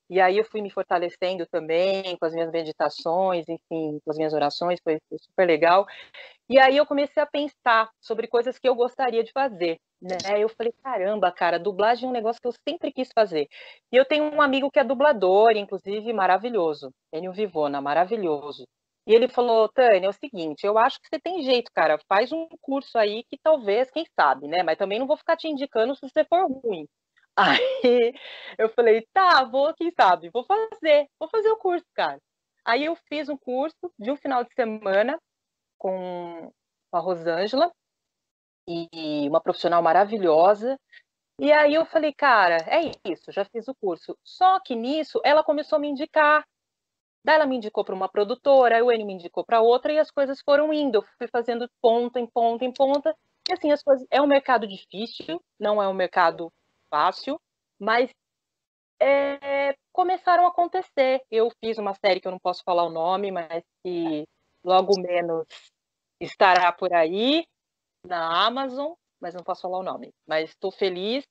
e 0.09 0.19
aí 0.19 0.37
eu 0.37 0.45
fui 0.45 0.61
me 0.61 0.69
fortalecendo 0.69 1.45
também 1.47 2.17
com 2.17 2.25
as 2.25 2.33
minhas 2.33 2.51
meditações, 2.51 3.47
enfim, 3.47 3.99
com 4.03 4.11
as 4.11 4.17
minhas 4.17 4.33
orações, 4.33 4.79
foi, 4.83 4.99
foi 5.09 5.17
super 5.17 5.47
legal. 5.47 5.87
E 6.49 6.59
aí 6.59 6.77
eu 6.77 6.85
comecei 6.85 7.23
a 7.23 7.25
pensar 7.25 7.89
sobre 8.01 8.27
coisas 8.27 8.59
que 8.59 8.67
eu 8.67 8.75
gostaria 8.75 9.23
de 9.23 9.31
fazer. 9.31 9.79
Né? 10.01 10.39
Eu 10.39 10.49
falei, 10.49 10.73
caramba, 10.83 11.31
cara, 11.31 11.57
dublagem 11.57 12.05
é 12.05 12.09
um 12.09 12.13
negócio 12.13 12.41
que 12.41 12.47
eu 12.47 12.53
sempre 12.67 12.91
quis 12.91 13.09
fazer. 13.15 13.47
E 13.91 13.95
eu 13.95 14.05
tenho 14.05 14.25
um 14.25 14.41
amigo 14.41 14.69
que 14.69 14.79
é 14.79 14.83
dublador, 14.83 15.51
inclusive 15.51 16.11
maravilhoso, 16.11 16.91
Enio 17.13 17.31
Vivona, 17.31 17.81
maravilhoso. 17.81 18.65
E 19.05 19.13
ele 19.13 19.27
falou, 19.27 19.67
Tânia, 19.69 20.07
é 20.07 20.09
o 20.09 20.13
seguinte, 20.13 20.65
eu 20.65 20.77
acho 20.77 20.99
que 21.01 21.07
você 21.07 21.19
tem 21.19 21.43
jeito, 21.43 21.71
cara, 21.73 21.99
faz 22.07 22.31
um 22.31 22.47
curso 22.61 22.97
aí 22.97 23.23
que 23.25 23.37
talvez, 23.37 23.91
quem 23.91 24.05
sabe, 24.17 24.47
né? 24.47 24.63
Mas 24.63 24.77
também 24.77 24.99
não 24.99 25.07
vou 25.07 25.17
ficar 25.17 25.35
te 25.35 25.47
indicando 25.47 25.95
se 25.95 26.01
você 26.01 26.23
for 26.25 26.47
ruim. 26.49 26.87
Aí 27.35 28.13
eu 28.59 28.69
falei, 28.69 29.07
tá, 29.11 29.43
vou, 29.43 29.73
quem 29.73 29.91
sabe, 29.99 30.29
vou 30.31 30.45
fazer, 30.45 31.07
vou 31.19 31.27
fazer 31.29 31.49
o 31.49 31.57
curso, 31.57 31.85
cara. 31.95 32.19
Aí 32.63 32.85
eu 32.85 32.95
fiz 33.09 33.27
um 33.27 33.35
curso 33.35 33.91
de 33.97 34.11
um 34.11 34.15
final 34.15 34.43
de 34.43 34.53
semana 34.53 35.17
com 35.79 36.51
a 36.91 36.99
Rosângela, 36.99 37.71
e 38.67 39.27
uma 39.27 39.41
profissional 39.41 39.81
maravilhosa. 39.81 40.77
E 41.39 41.51
aí 41.51 41.73
eu 41.73 41.85
falei, 41.85 42.13
cara, 42.13 42.57
é 42.67 42.91
isso, 43.09 43.31
já 43.31 43.43
fiz 43.45 43.67
o 43.67 43.75
curso. 43.75 44.17
Só 44.23 44.59
que 44.59 44.75
nisso 44.75 45.19
ela 45.23 45.43
começou 45.43 45.77
a 45.77 45.79
me 45.79 45.89
indicar 45.89 46.45
Daí 47.23 47.35
ela 47.35 47.45
me 47.45 47.55
indicou 47.55 47.85
para 47.85 47.95
uma 47.95 48.09
produtora, 48.09 48.83
o 48.83 48.91
Enio 48.91 49.05
me 49.05 49.13
indicou 49.13 49.45
para 49.45 49.61
outra 49.61 49.93
e 49.93 49.99
as 49.99 50.11
coisas 50.11 50.41
foram 50.41 50.73
indo. 50.73 50.97
Eu 50.97 51.03
fui 51.17 51.27
fazendo 51.27 51.69
ponta 51.81 52.19
em 52.19 52.27
ponta 52.27 52.65
em 52.65 52.73
ponta. 52.73 53.15
E 53.49 53.53
assim, 53.53 53.71
as 53.71 53.81
coisas. 53.81 54.05
É 54.11 54.21
um 54.21 54.27
mercado 54.27 54.67
difícil, 54.67 55.41
não 55.59 55.81
é 55.81 55.87
um 55.87 55.93
mercado 55.93 56.51
fácil, 56.89 57.39
mas 57.79 58.09
é, 58.99 59.75
começaram 59.91 60.45
a 60.45 60.49
acontecer. 60.49 61.21
Eu 61.31 61.49
fiz 61.63 61.77
uma 61.77 61.93
série 61.93 62.19
que 62.19 62.27
eu 62.27 62.31
não 62.31 62.39
posso 62.39 62.63
falar 62.63 62.83
o 62.83 62.89
nome, 62.89 63.31
mas 63.31 63.63
que 63.83 64.25
logo 64.63 64.99
menos 64.99 65.45
estará 66.19 66.71
por 66.71 66.93
aí 66.93 67.45
na 68.05 68.45
Amazon, 68.45 68.93
mas 69.19 69.33
não 69.33 69.43
posso 69.43 69.61
falar 69.61 69.79
o 69.79 69.83
nome. 69.83 70.13
Mas 70.27 70.49
estou 70.49 70.71
feliz 70.71 71.25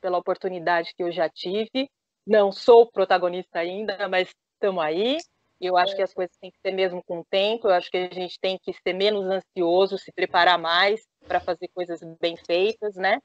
pela 0.00 0.18
oportunidade 0.18 0.94
que 0.94 1.02
eu 1.02 1.12
já 1.12 1.28
tive. 1.28 1.90
Não 2.26 2.52
sou 2.52 2.90
protagonista 2.90 3.58
ainda, 3.58 4.08
mas 4.08 4.30
estamos 4.54 4.82
aí. 4.82 5.18
Eu 5.60 5.76
acho 5.76 5.94
que 5.96 6.02
as 6.02 6.12
coisas 6.12 6.36
têm 6.36 6.50
que 6.50 6.58
ser 6.60 6.72
mesmo 6.72 7.02
com 7.04 7.20
o 7.20 7.24
tempo. 7.24 7.68
Eu 7.68 7.72
acho 7.72 7.90
que 7.90 7.96
a 7.96 8.12
gente 8.12 8.38
tem 8.40 8.58
que 8.58 8.72
ser 8.72 8.92
menos 8.92 9.24
ansioso, 9.26 9.98
se 9.98 10.12
preparar 10.12 10.58
mais 10.58 11.02
para 11.26 11.40
fazer 11.40 11.68
coisas 11.68 12.00
bem 12.20 12.36
feitas, 12.36 12.96
né? 12.96 13.18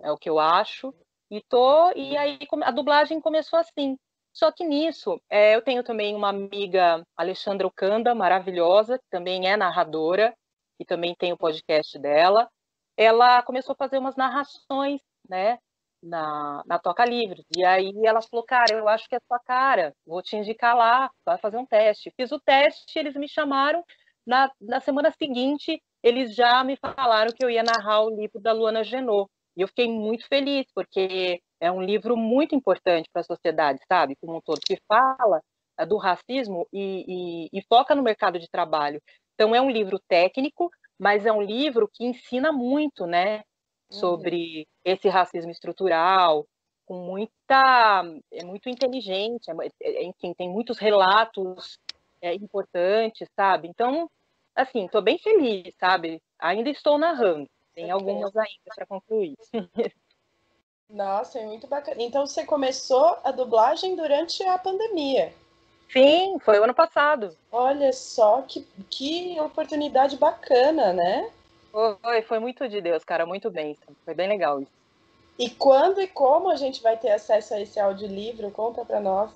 É 0.00 0.10
o 0.10 0.16
que 0.16 0.28
eu 0.28 0.38
acho. 0.38 0.94
E 1.30 1.42
tô 1.48 1.92
e 1.92 2.16
aí 2.16 2.38
a 2.62 2.70
dublagem 2.70 3.20
começou 3.20 3.58
assim. 3.58 3.96
Só 4.32 4.52
que 4.52 4.64
nisso, 4.64 5.20
é, 5.28 5.56
eu 5.56 5.62
tenho 5.62 5.82
também 5.82 6.14
uma 6.14 6.28
amiga, 6.28 7.02
Alexandra 7.16 7.66
Ocanda, 7.66 8.14
maravilhosa, 8.14 8.98
que 8.98 9.04
também 9.10 9.48
é 9.48 9.56
narradora, 9.56 10.32
e 10.78 10.84
também 10.84 11.14
tem 11.14 11.32
o 11.32 11.36
podcast 11.36 11.98
dela. 11.98 12.48
Ela 12.96 13.42
começou 13.42 13.72
a 13.72 13.76
fazer 13.76 13.98
umas 13.98 14.16
narrações, 14.16 15.00
né, 15.28 15.58
na, 16.02 16.62
na 16.66 16.78
Toca 16.78 17.04
Livre. 17.04 17.44
E 17.56 17.64
aí 17.64 17.92
ela 18.04 18.20
falou, 18.22 18.44
cara, 18.44 18.72
eu 18.74 18.88
acho 18.88 19.08
que 19.08 19.16
é 19.16 19.20
sua 19.26 19.38
cara, 19.40 19.94
vou 20.06 20.22
te 20.22 20.36
indicar 20.36 20.76
lá, 20.76 21.10
vai 21.24 21.38
fazer 21.38 21.56
um 21.56 21.66
teste. 21.66 22.12
Fiz 22.16 22.32
o 22.32 22.40
teste, 22.40 22.98
eles 22.98 23.14
me 23.14 23.28
chamaram. 23.28 23.82
Na, 24.26 24.50
na 24.60 24.80
semana 24.80 25.10
seguinte, 25.10 25.82
eles 26.02 26.34
já 26.34 26.62
me 26.64 26.76
falaram 26.76 27.32
que 27.32 27.44
eu 27.44 27.50
ia 27.50 27.62
narrar 27.62 28.02
o 28.02 28.10
livro 28.10 28.40
da 28.40 28.52
Luana 28.52 28.84
Genot. 28.84 29.28
E 29.56 29.62
eu 29.62 29.68
fiquei 29.68 29.88
muito 29.88 30.26
feliz, 30.28 30.66
porque 30.74 31.40
é 31.60 31.70
um 31.70 31.82
livro 31.82 32.16
muito 32.16 32.54
importante 32.54 33.08
para 33.12 33.22
a 33.22 33.24
sociedade, 33.24 33.80
sabe, 33.88 34.16
como 34.20 34.36
um 34.36 34.40
todo, 34.40 34.60
que 34.60 34.78
fala 34.86 35.42
eh, 35.78 35.86
do 35.86 35.96
racismo 35.96 36.66
e, 36.72 37.48
e, 37.52 37.58
e 37.58 37.62
foca 37.68 37.94
no 37.94 38.02
mercado 38.02 38.38
de 38.38 38.48
trabalho. 38.48 39.00
Então, 39.34 39.54
é 39.54 39.60
um 39.60 39.70
livro 39.70 39.98
técnico, 40.08 40.70
mas 40.98 41.26
é 41.26 41.32
um 41.32 41.42
livro 41.42 41.88
que 41.92 42.04
ensina 42.04 42.52
muito, 42.52 43.06
né, 43.06 43.42
sobre 43.90 44.60
uhum. 44.60 44.64
esse 44.84 45.08
racismo 45.08 45.50
estrutural, 45.50 46.46
com 46.86 46.94
muita, 46.94 48.02
é 48.32 48.44
muito 48.44 48.68
inteligente, 48.68 49.50
é, 49.50 49.54
é, 49.82 50.04
enfim, 50.04 50.32
tem 50.32 50.48
muitos 50.48 50.78
relatos 50.78 51.78
é, 52.22 52.34
importantes, 52.34 53.28
sabe? 53.36 53.68
Então, 53.68 54.10
assim, 54.54 54.86
estou 54.86 55.02
bem 55.02 55.18
feliz, 55.18 55.74
sabe? 55.78 56.22
Ainda 56.38 56.70
estou 56.70 56.98
narrando. 56.98 57.48
Tem 57.74 57.90
algumas 57.90 58.34
ainda 58.36 58.74
para 58.74 58.86
concluir. 58.86 59.36
Nossa, 60.90 61.38
é 61.38 61.46
muito 61.46 61.66
bacana. 61.66 62.02
Então 62.02 62.26
você 62.26 62.44
começou 62.44 63.18
a 63.22 63.30
dublagem 63.30 63.94
durante 63.94 64.42
a 64.42 64.56
pandemia? 64.56 65.32
Sim, 65.92 66.38
foi 66.40 66.58
o 66.58 66.64
ano 66.64 66.74
passado. 66.74 67.36
Olha 67.52 67.92
só 67.92 68.42
que, 68.42 68.66
que 68.90 69.38
oportunidade 69.40 70.16
bacana, 70.16 70.92
né? 70.92 71.30
Foi, 71.72 72.22
foi 72.22 72.38
muito 72.38 72.68
de 72.68 72.80
Deus, 72.80 73.04
cara, 73.04 73.26
muito 73.26 73.50
bem. 73.50 73.76
Foi 74.04 74.14
bem 74.14 74.28
legal 74.28 74.60
isso. 74.60 74.72
E 75.38 75.48
quando 75.50 76.00
e 76.00 76.06
como 76.08 76.50
a 76.50 76.56
gente 76.56 76.82
vai 76.82 76.96
ter 76.96 77.10
acesso 77.10 77.54
a 77.54 77.60
esse 77.60 77.78
audiolivro? 77.78 78.50
Conta 78.50 78.84
para 78.84 79.00
nós. 79.00 79.30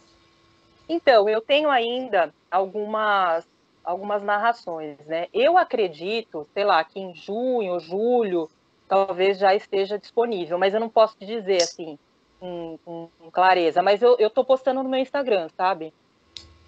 Então, 0.89 1.29
eu 1.29 1.41
tenho 1.41 1.71
ainda 1.71 2.35
algumas 2.51 3.47
algumas 3.85 4.23
narrações, 4.23 4.97
né? 5.07 5.27
Eu 5.33 5.59
acredito, 5.59 6.47
sei 6.55 6.65
lá, 6.65 6.85
que 6.85 7.01
em 7.01 7.15
junho, 7.15 7.81
julho, 7.81 8.49
talvez 8.89 9.39
já 9.39 9.55
esteja 9.55 9.99
disponível, 9.99 10.57
mas 10.59 10.73
eu 10.73 10.81
não 10.81 10.89
posso 10.89 11.17
te 11.17 11.27
dizer 11.27 11.63
assim 11.63 11.99
com, 12.39 12.79
com, 12.85 13.09
com 13.19 13.31
clareza. 13.31 13.83
Mas 13.83 14.03
eu, 14.03 14.17
eu 14.19 14.31
tô 14.31 14.45
postando 14.45 14.83
no 14.83 14.89
meu 14.89 15.01
Instagram, 15.01 15.49
sabe? 15.57 15.93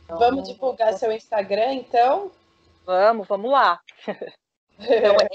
Então, 0.04 0.18
vamos 0.18 0.48
divulgar 0.48 0.92
seu 0.94 1.12
Instagram, 1.12 1.74
então? 1.74 2.30
Vamos, 2.84 3.26
vamos 3.26 3.50
lá. 3.50 3.80
então, 4.78 5.16
é 5.20 5.28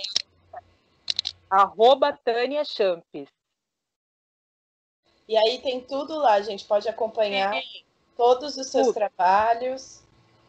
arroba 1.50 2.14
Tânia 2.24 2.64
Champes. 2.64 3.30
E 5.28 5.38
aí 5.38 5.60
tem 5.62 5.82
tudo 5.82 6.18
lá, 6.18 6.42
gente 6.42 6.66
pode 6.66 6.88
acompanhar 6.88 7.54
Sim. 7.54 7.84
todos 8.16 8.58
os 8.58 8.68
seus 8.68 8.88
tudo. 8.88 8.96
trabalhos. 8.96 10.04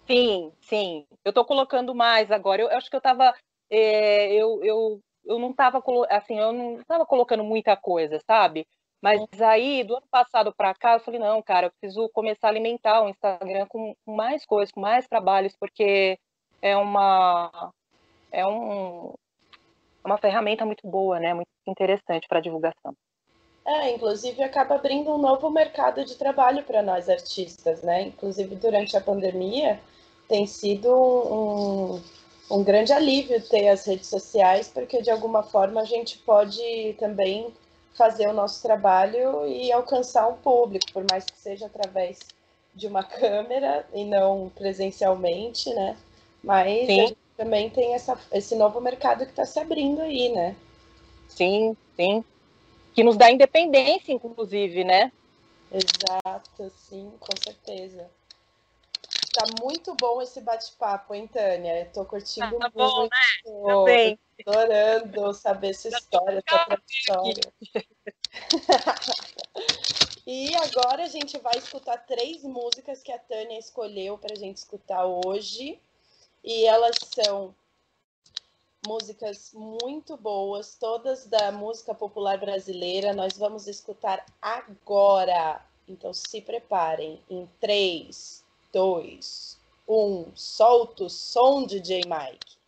Sim, 0.06 0.52
sim. 0.60 1.06
Eu 1.24 1.30
estou 1.30 1.44
colocando 1.44 1.94
mais 1.94 2.30
agora. 2.30 2.62
Eu, 2.62 2.68
eu 2.68 2.76
acho 2.76 2.88
que 2.88 2.96
eu 2.96 2.98
estava. 2.98 3.34
É, 3.68 4.32
eu, 4.32 4.64
eu, 4.64 5.00
eu 5.24 5.38
não 5.38 5.50
estava 5.50 5.82
assim, 6.08 6.38
eu 6.38 6.52
não 6.52 6.80
estava 6.80 7.06
colocando 7.06 7.44
muita 7.44 7.76
coisa, 7.76 8.18
sabe? 8.26 8.66
Mas 9.02 9.20
aí, 9.40 9.84
do 9.84 9.96
ano 9.96 10.06
passado 10.10 10.52
para 10.54 10.74
cá, 10.74 10.94
eu 10.94 11.00
falei, 11.00 11.20
não, 11.20 11.40
cara, 11.40 11.68
eu 11.68 11.70
preciso 11.70 12.08
começar 12.10 12.48
a 12.48 12.50
alimentar 12.50 13.02
o 13.02 13.08
Instagram 13.08 13.66
com 13.66 13.94
mais 14.06 14.44
coisas, 14.44 14.72
com 14.72 14.80
mais 14.80 15.06
trabalhos, 15.06 15.56
porque 15.58 16.18
é 16.60 16.76
uma 16.76 17.72
é 18.32 18.46
um, 18.46 19.12
uma 20.04 20.18
ferramenta 20.18 20.64
muito 20.64 20.86
boa, 20.86 21.18
né? 21.18 21.34
Muito 21.34 21.48
interessante 21.66 22.26
para 22.28 22.40
divulgação. 22.40 22.94
É, 23.64 23.90
inclusive 23.90 24.42
acaba 24.42 24.74
abrindo 24.74 25.12
um 25.12 25.18
novo 25.18 25.50
mercado 25.50 26.04
de 26.04 26.16
trabalho 26.16 26.64
para 26.64 26.82
nós 26.82 27.08
artistas, 27.08 27.82
né? 27.82 28.02
Inclusive 28.02 28.56
durante 28.56 28.96
a 28.96 29.00
pandemia, 29.00 29.78
tem 30.28 30.46
sido 30.46 30.90
um, 30.92 32.00
um 32.50 32.64
grande 32.64 32.92
alívio 32.92 33.40
ter 33.48 33.68
as 33.68 33.86
redes 33.86 34.08
sociais, 34.08 34.68
porque 34.68 35.02
de 35.02 35.10
alguma 35.10 35.42
forma 35.42 35.82
a 35.82 35.84
gente 35.84 36.18
pode 36.18 36.96
também 36.98 37.52
fazer 37.94 38.28
o 38.28 38.32
nosso 38.32 38.62
trabalho 38.62 39.46
e 39.46 39.70
alcançar 39.70 40.26
um 40.28 40.36
público, 40.36 40.86
por 40.92 41.04
mais 41.10 41.24
que 41.24 41.36
seja 41.38 41.66
através 41.66 42.18
de 42.74 42.86
uma 42.86 43.04
câmera 43.04 43.86
e 43.92 44.04
não 44.04 44.50
presencialmente, 44.54 45.72
né? 45.74 45.96
Mas 46.42 46.86
sim. 46.86 47.16
Também 47.40 47.70
tem 47.70 47.94
essa, 47.94 48.20
esse 48.32 48.54
novo 48.54 48.82
mercado 48.82 49.24
que 49.24 49.30
está 49.30 49.46
se 49.46 49.58
abrindo 49.58 50.02
aí, 50.02 50.28
né? 50.28 50.54
Sim, 51.26 51.74
sim. 51.96 52.22
Que 52.92 53.02
nos 53.02 53.16
dá 53.16 53.30
independência, 53.30 54.12
inclusive, 54.12 54.84
né? 54.84 55.10
Exato, 55.72 56.70
sim, 56.76 57.10
com 57.18 57.34
certeza. 57.42 58.10
Tá 59.32 59.46
muito 59.62 59.94
bom 59.94 60.20
esse 60.20 60.38
bate-papo, 60.42 61.14
hein, 61.14 61.26
Tânia? 61.28 61.80
Eu 61.80 61.90
tô 61.90 62.04
curtindo 62.04 62.58
tá 62.58 62.70
muito. 62.74 62.76
Bom, 62.76 63.08
né? 63.86 64.18
Tô 64.44 64.50
adorando 64.50 65.32
saber 65.32 65.72
sua 65.72 65.92
história, 65.92 66.42
sua 66.46 66.66
trajetória. 66.66 67.52
e 70.26 70.54
agora 70.56 71.04
a 71.04 71.08
gente 71.08 71.38
vai 71.38 71.56
escutar 71.56 71.96
três 72.04 72.42
músicas 72.42 73.02
que 73.02 73.12
a 73.12 73.18
Tânia 73.18 73.58
escolheu 73.58 74.18
para 74.18 74.34
a 74.34 74.38
gente 74.38 74.58
escutar 74.58 75.06
hoje. 75.06 75.80
E 76.42 76.64
elas 76.66 76.96
são 77.14 77.54
músicas 78.86 79.52
muito 79.52 80.16
boas, 80.16 80.76
todas 80.76 81.26
da 81.26 81.52
música 81.52 81.94
popular 81.94 82.38
brasileira. 82.38 83.12
Nós 83.12 83.36
vamos 83.36 83.66
escutar 83.66 84.24
agora. 84.40 85.64
Então 85.86 86.14
se 86.14 86.40
preparem 86.40 87.22
em 87.28 87.48
três, 87.60 88.44
dois, 88.72 89.58
um, 89.88 90.30
solta 90.34 91.04
o 91.04 91.10
som, 91.10 91.66
DJ 91.66 92.02
Mike. 92.06 92.58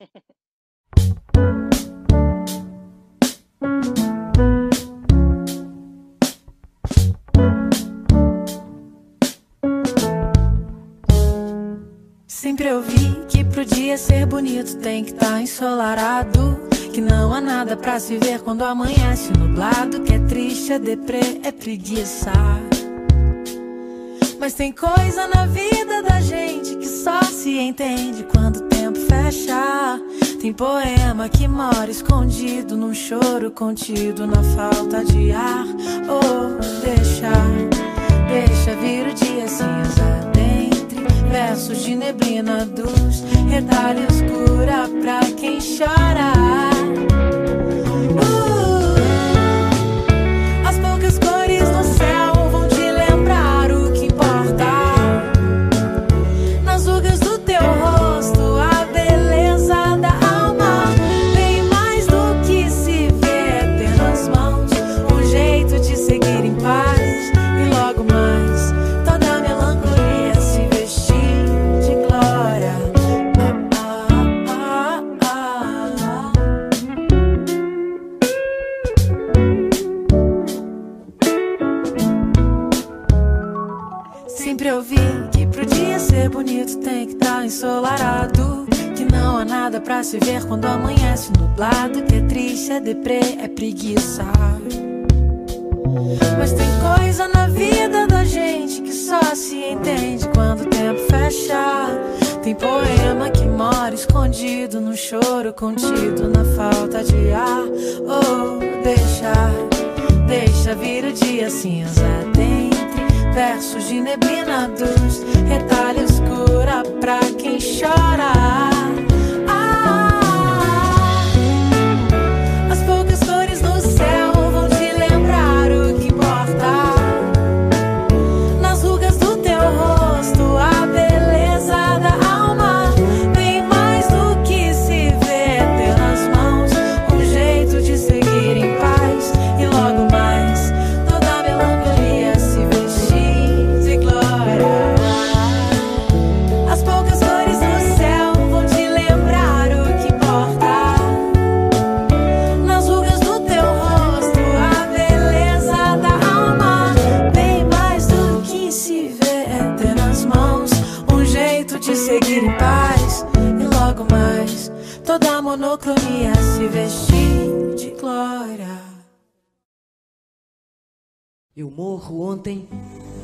Sempre 12.58 12.74
ouvi 12.74 13.24
que 13.28 13.44
pro 13.44 13.64
dia 13.64 13.96
ser 13.96 14.26
bonito 14.26 14.78
tem 14.78 15.04
que 15.04 15.12
estar 15.12 15.30
tá 15.30 15.40
ensolarado. 15.40 16.58
Que 16.92 17.00
não 17.00 17.32
há 17.32 17.40
nada 17.40 17.76
pra 17.76 18.00
se 18.00 18.18
ver 18.18 18.40
quando 18.40 18.64
amanhece 18.64 19.30
nublado. 19.32 20.00
Que 20.00 20.14
é 20.14 20.18
triste, 20.18 20.72
é 20.72 20.78
deprê, 20.80 21.40
é 21.44 21.52
preguiça. 21.52 22.32
Mas 24.40 24.54
tem 24.54 24.72
coisa 24.72 25.28
na 25.28 25.46
vida 25.46 26.02
da 26.02 26.20
gente 26.20 26.74
que 26.74 26.88
só 26.88 27.22
se 27.22 27.56
entende 27.60 28.24
quando 28.24 28.56
o 28.56 28.62
tempo 28.62 28.98
fecha. 29.02 30.00
Tem 30.40 30.52
poema 30.52 31.28
que 31.28 31.46
mora 31.46 31.88
escondido 31.88 32.76
num 32.76 32.92
choro 32.92 33.52
contido 33.52 34.26
na 34.26 34.42
falta 34.56 35.04
de 35.04 35.30
ar. 35.30 35.64
Oh, 36.08 36.58
deixa, 36.84 37.30
deixa 38.28 38.74
vir 38.80 39.06
o 39.06 39.14
dia 39.14 39.46
cinza 39.46 40.37
versos 41.28 41.84
de 41.84 41.94
neblina 41.94 42.64
dos 42.64 43.22
retalhos 43.48 44.22
cura 44.22 44.88
pra 45.02 45.20
quem 45.36 45.58
chora. 45.58 47.07
Deprê, 92.98 93.20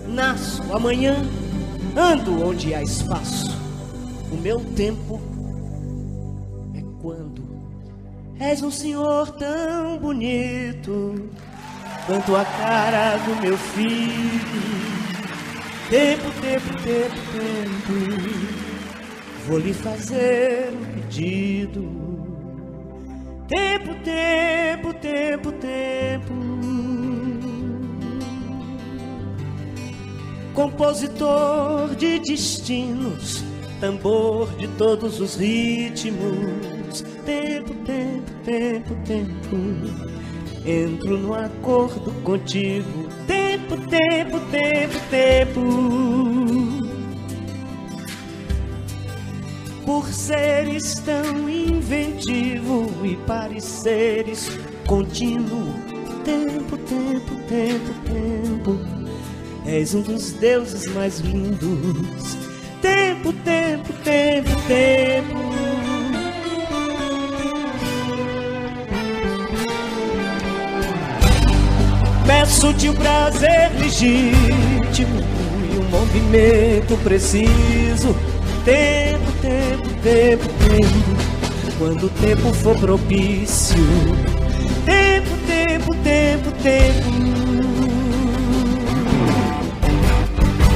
nasço 0.08 0.62
amanhã, 0.72 1.16
ando 1.96 2.46
onde 2.46 2.74
há 2.74 2.82
espaço. 2.82 3.54
O 4.32 4.36
meu 4.36 4.60
tempo 4.74 5.20
é 6.74 6.82
quando 7.00 7.44
és 8.38 8.62
um 8.62 8.70
senhor 8.70 9.30
tão 9.32 9.98
bonito 9.98 11.30
quanto 12.06 12.34
a 12.36 12.44
cara 12.44 13.16
do 13.18 13.40
meu 13.40 13.56
filho. 13.56 14.74
Tempo, 15.88 16.24
tempo, 16.40 16.68
tempo, 16.82 17.16
tempo. 17.32 18.74
Vou 19.46 19.58
lhe 19.58 19.72
fazer 19.72 20.72
um 20.72 20.84
pedido. 20.94 21.82
Tempo, 23.48 23.94
tempo, 24.02 24.94
tempo, 24.94 25.52
tempo. 25.52 26.53
Compositor 30.54 31.94
de 31.96 32.20
destinos, 32.20 33.44
tambor 33.80 34.48
de 34.56 34.68
todos 34.68 35.20
os 35.20 35.34
ritmos. 35.34 37.02
Tempo, 37.26 37.74
tempo, 37.84 38.30
tempo, 38.44 38.94
tempo. 39.04 39.56
Entro 40.64 41.18
no 41.18 41.34
acordo 41.34 42.12
contigo. 42.22 43.08
Tempo, 43.26 43.76
tempo, 43.88 44.40
tempo, 44.50 45.00
tempo. 45.10 46.84
por 49.84 50.08
seres 50.08 50.98
tão 51.00 51.48
inventivo 51.48 52.90
e 53.04 53.16
pareceres 53.26 54.50
contínuo. 54.86 55.74
Tempo, 56.24 56.78
tempo, 56.78 57.34
tempo, 57.46 57.92
tempo, 58.06 59.03
és 59.64 59.94
um 59.94 60.03
dos 60.03 60.33
deuses 60.33 60.87
mais 60.94 61.20
lindos. 61.20 62.37
Tempo, 62.81 63.33
tempo, 63.44 63.92
tempo, 64.05 64.50
tempo. 64.68 65.44
Peço-te 72.27 72.88
o 72.88 72.94
prazer 72.94 73.70
legítimo 73.79 75.20
e 75.72 75.79
um 75.79 75.88
movimento 75.90 76.96
preciso 77.03 78.14
Tempo, 78.64 79.31
tempo, 79.42 79.88
tempo, 80.03 80.48
tempo, 80.48 81.79
quando 81.79 82.07
o 82.07 82.09
tempo 82.09 82.50
for 82.55 82.74
propício. 82.79 83.77
Tempo, 84.87 85.37
tempo, 85.46 85.94
tempo, 85.96 86.50
tempo. 86.62 87.33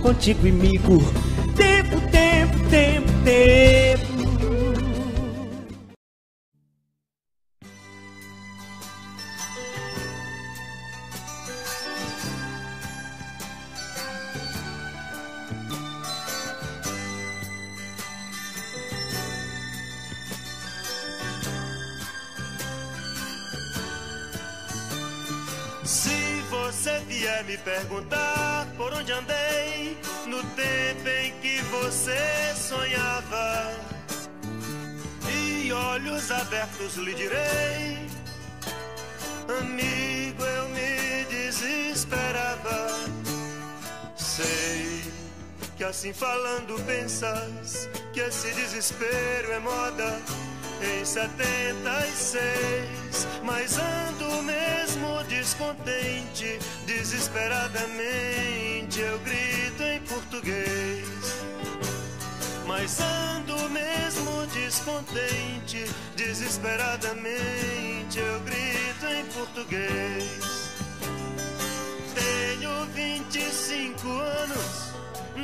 contigo, 0.00 0.40
amigo. 0.48 0.98
Tempo, 1.56 2.00
tempo, 2.10 2.58
tempo, 2.70 3.12
tempo. 3.24 3.79
Falando 46.60 46.84
pensas 46.84 47.88
que 48.12 48.20
esse 48.20 48.52
desespero 48.52 49.50
é 49.52 49.58
moda 49.58 50.20
em 50.82 51.02
setenta 51.04 52.06
e 52.06 52.12
seis, 52.12 53.26
mas 53.42 53.76
ando 53.78 54.42
mesmo 54.42 55.24
descontente, 55.24 56.58
desesperadamente 56.86 59.00
eu 59.00 59.18
grito 59.20 59.82
em 59.82 60.00
português. 60.00 61.08
Mas 62.66 63.00
ando 63.00 63.56
mesmo 63.70 64.46
descontente, 64.48 65.86
desesperadamente 66.16 68.18
eu 68.18 68.40
grito 68.40 69.06
em 69.06 69.24
português. 69.26 70.50
Tenho 72.14 72.84
25 72.86 74.08
anos 74.08 74.89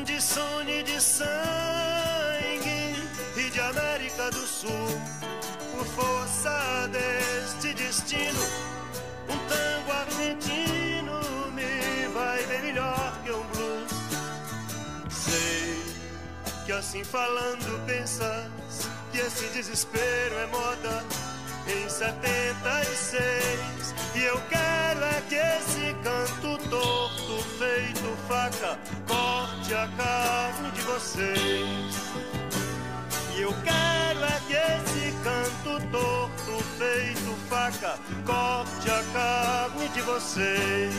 de 0.04 0.20
sono 0.20 0.68
e 0.70 0.82
de 0.82 1.00
sangue 1.00 1.30
e 3.36 3.50
de 3.50 3.60
América 3.60 4.30
do 4.30 4.46
Sul 4.46 5.00
por 5.72 5.86
força 5.86 6.88
deste 6.88 7.74
destino, 7.74 8.40
um 9.28 9.38
tango 9.48 9.92
argentino 9.92 11.20
me 11.52 12.08
vai 12.12 12.44
bem 12.46 12.62
melhor 12.62 13.18
que 13.24 13.30
um 13.30 13.42
blues. 13.48 13.92
Sei 15.10 15.82
que 16.64 16.72
assim 16.72 17.04
falando 17.04 17.86
pensas 17.86 18.88
que 19.12 19.18
esse 19.18 19.46
desespero 19.48 20.38
é 20.38 20.46
moda 20.46 21.04
em 21.68 21.88
76 21.88 23.94
e 24.14 24.24
eu 24.24 24.40
quero 24.48 25.04
é 25.04 25.20
que 25.28 25.34
esse 25.34 25.92
canto 26.02 26.56
torto 26.68 27.42
feito 27.58 28.16
faca 28.28 28.78
corte 29.06 29.74
a 29.74 29.88
carne 29.96 30.70
de 30.70 30.80
vocês. 30.82 31.96
E 33.36 33.40
eu 33.42 33.52
quero 33.64 34.24
é 34.24 34.40
que 34.46 34.54
esse 34.54 35.12
canto 35.22 35.80
torto 35.90 36.62
feito 36.78 37.36
faca 37.48 37.98
corte 38.24 38.90
a 38.90 39.02
carne 39.12 39.88
de 39.88 40.00
vocês 40.02 40.94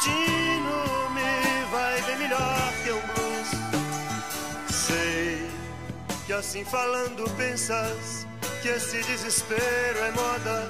destino 0.00 1.10
me 1.14 1.64
vai 1.70 2.02
bem 2.02 2.18
melhor 2.18 2.72
que 2.82 2.90
o 2.90 3.00
blues. 3.00 3.50
Sei 4.68 5.50
que 6.26 6.32
assim 6.32 6.64
falando 6.64 7.28
pensas 7.36 8.26
que 8.62 8.68
esse 8.68 9.02
desespero 9.02 9.98
é 9.98 10.10
moda 10.12 10.68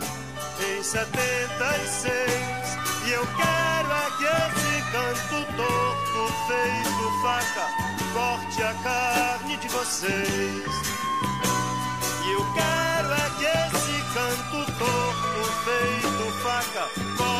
em 0.68 0.82
76. 0.82 2.30
E 3.06 3.10
eu 3.12 3.26
quero 3.26 3.92
é 3.92 4.10
que 4.18 4.24
esse 4.24 4.82
canto 4.92 5.38
torto 5.56 6.32
feito 6.48 7.04
faca 7.22 7.66
corte 8.12 8.62
a 8.62 8.74
carne 8.82 9.56
de 9.56 9.68
vocês. 9.68 10.72
E 12.24 12.32
eu 12.32 12.44
quero 12.54 13.12
é 13.12 13.30
que 13.38 13.44
esse 13.44 13.96
canto 14.14 14.72
torto 14.78 15.40
feito 15.64 16.32
faca 16.42 16.88
corte 17.16 17.39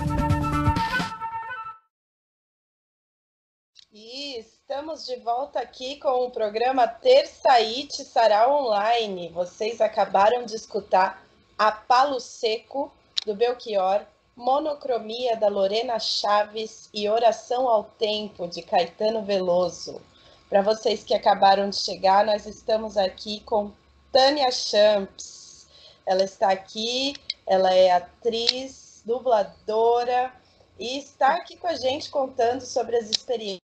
Estamos 4.71 5.05
de 5.05 5.17
volta 5.17 5.59
aqui 5.59 5.97
com 5.97 6.25
o 6.25 6.31
programa 6.31 6.87
Terçaite 6.87 8.05
Sarau 8.05 8.63
Online. 8.63 9.27
Vocês 9.27 9.81
acabaram 9.81 10.45
de 10.45 10.55
escutar 10.55 11.25
A 11.57 11.73
Palo 11.73 12.21
Seco, 12.21 12.89
do 13.25 13.35
Belchior, 13.35 14.05
Monocromia, 14.33 15.35
da 15.35 15.49
Lorena 15.49 15.99
Chaves 15.99 16.89
e 16.93 17.09
Oração 17.09 17.67
ao 17.67 17.83
Tempo, 17.83 18.47
de 18.47 18.61
Caetano 18.61 19.23
Veloso. 19.23 20.01
Para 20.49 20.61
vocês 20.61 21.03
que 21.03 21.13
acabaram 21.13 21.69
de 21.69 21.75
chegar, 21.75 22.25
nós 22.25 22.45
estamos 22.45 22.95
aqui 22.95 23.41
com 23.41 23.73
Tânia 24.09 24.49
Champs. 24.51 25.67
Ela 26.05 26.23
está 26.23 26.49
aqui, 26.49 27.13
ela 27.45 27.73
é 27.73 27.91
atriz, 27.91 29.03
dubladora 29.05 30.31
e 30.79 30.97
está 30.97 31.35
aqui 31.35 31.57
com 31.57 31.67
a 31.67 31.75
gente 31.75 32.09
contando 32.09 32.61
sobre 32.61 32.95
as 32.95 33.09
experiências 33.09 33.70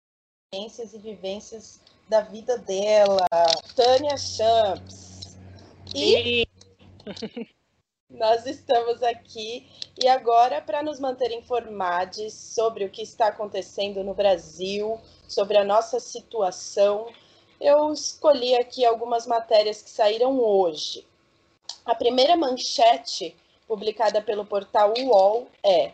experiências 0.53 0.93
e 0.93 0.97
vivências 0.99 1.79
da 2.07 2.21
vida 2.21 2.59
dela, 2.59 3.25
Tânia 3.75 4.15
Champs. 4.15 5.35
E 5.95 6.47
nós 8.07 8.45
estamos 8.45 9.01
aqui 9.01 9.67
e 10.01 10.07
agora 10.07 10.61
para 10.61 10.83
nos 10.83 10.99
manter 10.99 11.31
informados 11.31 12.33
sobre 12.33 12.85
o 12.85 12.89
que 12.89 13.01
está 13.01 13.27
acontecendo 13.27 14.03
no 14.03 14.13
Brasil, 14.13 14.99
sobre 15.27 15.57
a 15.57 15.63
nossa 15.63 15.99
situação, 15.99 17.11
eu 17.59 17.91
escolhi 17.91 18.55
aqui 18.55 18.85
algumas 18.85 19.25
matérias 19.25 19.81
que 19.81 19.89
saíram 19.89 20.39
hoje. 20.39 21.05
A 21.83 21.95
primeira 21.95 22.35
manchete 22.35 23.35
publicada 23.67 24.21
pelo 24.21 24.45
portal 24.45 24.93
UOL 24.99 25.47
é 25.63 25.93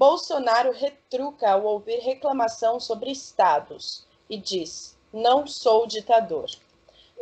Bolsonaro 0.00 0.72
retruca 0.72 1.50
ao 1.50 1.62
ouvir 1.62 1.98
reclamação 1.98 2.80
sobre 2.80 3.10
estados 3.10 4.06
e 4.30 4.38
diz: 4.38 4.96
Não 5.12 5.46
sou 5.46 5.86
ditador. 5.86 6.48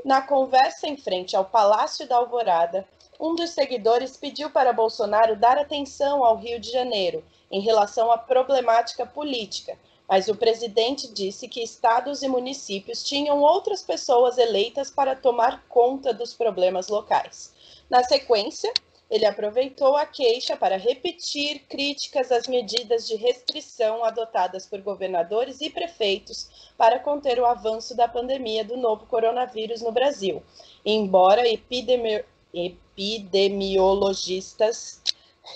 Na 0.05 0.23
conversa 0.23 0.87
em 0.87 0.97
frente 0.97 1.35
ao 1.35 1.45
Palácio 1.45 2.07
da 2.07 2.15
Alvorada, 2.15 2.87
um 3.19 3.35
dos 3.35 3.51
seguidores 3.51 4.17
pediu 4.17 4.49
para 4.49 4.73
Bolsonaro 4.73 5.35
dar 5.35 5.59
atenção 5.59 6.25
ao 6.25 6.37
Rio 6.37 6.61
de 6.61 6.71
Janeiro 6.71 7.25
em 7.51 7.61
relação 7.61 8.13
à 8.13 8.17
problemática 8.17 9.05
política, 9.05 9.77
mas 10.09 10.29
o 10.29 10.37
presidente 10.37 11.13
disse 11.13 11.49
que 11.49 11.61
estados 11.61 12.23
e 12.23 12.29
municípios 12.29 13.03
tinham 13.03 13.41
outras 13.41 13.83
pessoas 13.83 14.39
eleitas 14.39 14.89
para 14.89 15.17
tomar 15.17 15.65
conta 15.69 16.15
dos 16.15 16.33
problemas 16.33 16.87
locais. 16.87 17.53
Na 17.91 18.05
sequência, 18.05 18.73
ele 19.11 19.25
aproveitou 19.25 19.97
a 19.97 20.05
queixa 20.05 20.55
para 20.57 20.77
repetir 20.77 21.63
críticas 21.69 22.31
às 22.31 22.47
medidas 22.47 23.07
de 23.07 23.17
restrição 23.17 24.05
adotadas 24.05 24.67
por 24.67 24.81
governadores 24.81 25.61
e 25.61 25.71
prefeitos 25.71 26.71
para 26.77 26.99
conter 26.99 27.41
o 27.41 27.47
avanço 27.47 27.97
da 27.97 28.07
pandemia 28.07 28.65
do 28.65 28.77
novo 28.77 29.07
coronavírus 29.07 29.81
no 29.81 29.93
Brasil. 29.93 30.43
Embora 30.85 31.49
epidemi 31.49 32.23
epidemiologistas 32.53 35.01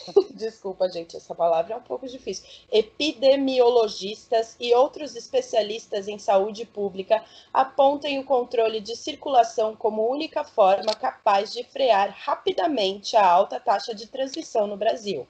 Desculpa, 0.35 0.89
gente, 0.89 1.17
essa 1.17 1.35
palavra 1.35 1.75
é 1.75 1.77
um 1.77 1.83
pouco 1.83 2.07
difícil. 2.09 2.45
Epidemiologistas 2.71 4.57
e 4.59 4.75
outros 4.75 5.15
especialistas 5.17 6.09
em 6.09 6.19
saúde 6.19 6.65
pública 6.65 7.23
apontem 7.53 8.19
o 8.19 8.25
controle 8.25 8.81
de 8.81 8.97
circulação 8.97 9.77
como 9.77 10.09
única 10.09 10.45
forma 10.45 10.95
capaz 10.95 11.53
de 11.53 11.65
frear 11.65 12.15
rapidamente 12.19 13.17
a 13.17 13.27
alta 13.27 13.61
taxa 13.61 13.95
de 13.95 14.07
transmissão 14.07 14.67
no 14.67 14.77
Brasil. 14.77 15.27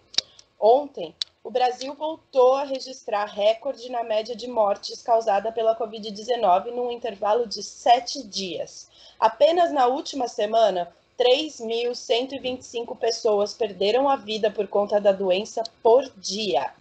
Ontem, 0.58 1.14
o 1.44 1.50
Brasil 1.50 1.92
voltou 1.94 2.54
a 2.54 2.62
registrar 2.62 3.24
recorde 3.24 3.90
na 3.90 4.04
média 4.04 4.36
de 4.36 4.46
mortes 4.46 5.02
causada 5.02 5.50
pela 5.50 5.76
Covid-19 5.76 6.66
num 6.66 6.92
intervalo 6.92 7.48
de 7.48 7.64
sete 7.64 8.22
dias. 8.22 8.88
Apenas 9.18 9.72
na 9.72 9.86
última 9.86 10.28
semana, 10.28 10.94
3.125 11.22 12.96
pessoas 12.98 13.54
perderam 13.54 14.08
a 14.08 14.16
vida 14.16 14.50
por 14.50 14.66
conta 14.66 15.00
da 15.00 15.12
doença 15.12 15.62
por 15.80 16.10
dia. 16.16 16.74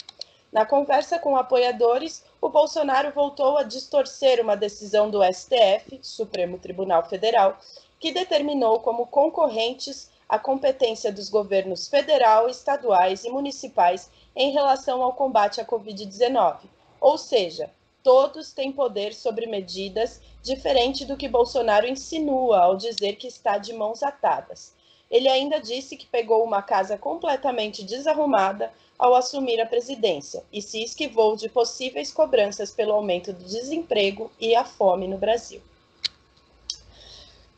Na 0.51 0.65
conversa 0.65 1.19
com 1.19 1.37
apoiadores, 1.37 2.25
o 2.41 2.49
Bolsonaro 2.49 3.11
voltou 3.11 3.55
a 3.59 3.63
distorcer 3.63 4.41
uma 4.41 4.57
decisão 4.57 5.11
do 5.11 5.19
STF, 5.23 5.99
Supremo 6.01 6.57
Tribunal 6.57 7.07
Federal, 7.07 7.59
que 7.99 8.11
determinou 8.11 8.79
como 8.79 9.05
concorrentes 9.05 10.09
a 10.27 10.39
competência 10.39 11.11
dos 11.11 11.29
governos 11.29 11.87
federal, 11.87 12.49
estaduais 12.49 13.23
e 13.23 13.29
municipais 13.29 14.09
em 14.35 14.51
relação 14.51 15.03
ao 15.03 15.13
combate 15.13 15.61
à 15.61 15.65
Covid-19. 15.65 16.61
Ou 16.99 17.15
seja, 17.15 17.69
todos 18.03 18.51
têm 18.51 18.71
poder 18.71 19.13
sobre 19.13 19.45
medidas 19.45 20.21
diferente 20.41 21.05
do 21.05 21.17
que 21.17 21.27
Bolsonaro 21.27 21.87
insinua 21.87 22.59
ao 22.59 22.75
dizer 22.75 23.15
que 23.15 23.27
está 23.27 23.57
de 23.57 23.73
mãos 23.73 24.01
atadas. 24.01 24.73
Ele 25.09 25.27
ainda 25.27 25.59
disse 25.59 25.97
que 25.97 26.05
pegou 26.05 26.43
uma 26.43 26.61
casa 26.61 26.97
completamente 26.97 27.83
desarrumada 27.83 28.71
ao 28.97 29.13
assumir 29.13 29.59
a 29.59 29.65
presidência 29.65 30.43
e 30.53 30.61
se 30.61 30.81
esquivou 30.83 31.35
de 31.35 31.49
possíveis 31.49 32.13
cobranças 32.13 32.71
pelo 32.71 32.93
aumento 32.93 33.33
do 33.33 33.43
desemprego 33.43 34.31
e 34.39 34.55
a 34.55 34.63
fome 34.63 35.07
no 35.07 35.17
Brasil. 35.17 35.61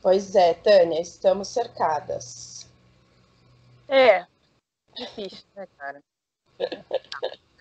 Pois 0.01 0.35
é, 0.35 0.53
Tânia, 0.53 0.99
estamos 0.99 1.47
cercadas. 1.47 2.67
É, 3.87 4.25
difícil, 4.95 5.45
né, 5.55 5.67
cara? 5.77 6.03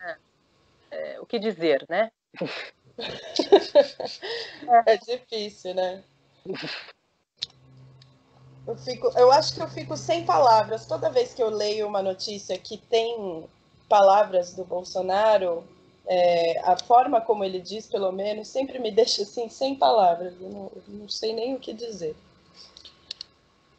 É, 0.05 1.14
é, 1.14 1.20
o 1.20 1.26
que 1.26 1.39
dizer, 1.39 1.87
né? 1.89 2.11
é 4.87 4.97
difícil, 4.97 5.74
né? 5.74 6.03
Eu, 8.66 8.76
fico, 8.76 9.09
eu 9.16 9.33
acho 9.33 9.55
que 9.55 9.61
eu 9.61 9.68
fico 9.68 9.97
sem 9.97 10.24
palavras 10.24 10.87
toda 10.87 11.11
vez 11.11 11.35
que 11.35 11.43
eu 11.43 11.51
leio 11.51 11.87
uma 11.87 12.03
notícia 12.03 12.57
que 12.59 12.76
tem 12.76 13.45
palavras 13.89 14.55
do 14.55 14.64
Bolsonaro, 14.64 15.64
é, 16.07 16.59
a 16.61 16.76
forma 16.76 17.20
como 17.20 17.45
ele 17.45 17.61
diz, 17.61 17.87
pelo 17.87 18.11
menos, 18.11 18.49
sempre 18.49 18.78
me 18.78 18.91
deixa 18.91 19.22
assim, 19.22 19.49
sem 19.49 19.74
palavras, 19.74 20.35
eu 20.41 20.49
não, 20.49 20.72
não 20.89 21.09
sei 21.09 21.33
nem 21.33 21.55
o 21.55 21.61
que 21.61 21.72
dizer. 21.72 22.16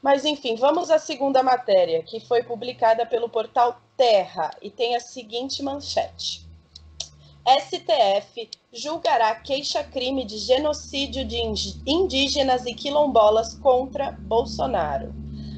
Mas, 0.01 0.25
enfim, 0.25 0.55
vamos 0.55 0.91
à 0.91 0.99
segunda 0.99 1.41
matéria, 1.41 2.03
que 2.03 2.19
foi 2.19 2.43
publicada 2.43 3.05
pelo 3.05 3.29
portal 3.29 3.81
Terra 3.95 4.51
e 4.61 4.69
tem 4.69 4.95
a 4.95 4.99
seguinte 4.99 5.63
manchete. 5.63 6.42
STF 7.45 8.49
julgará 8.71 9.35
queixa-crime 9.35 10.23
de 10.23 10.37
genocídio 10.37 11.25
de 11.25 11.37
indígenas 11.85 12.65
e 12.65 12.73
quilombolas 12.73 13.53
contra 13.55 14.13
Bolsonaro. 14.13 15.13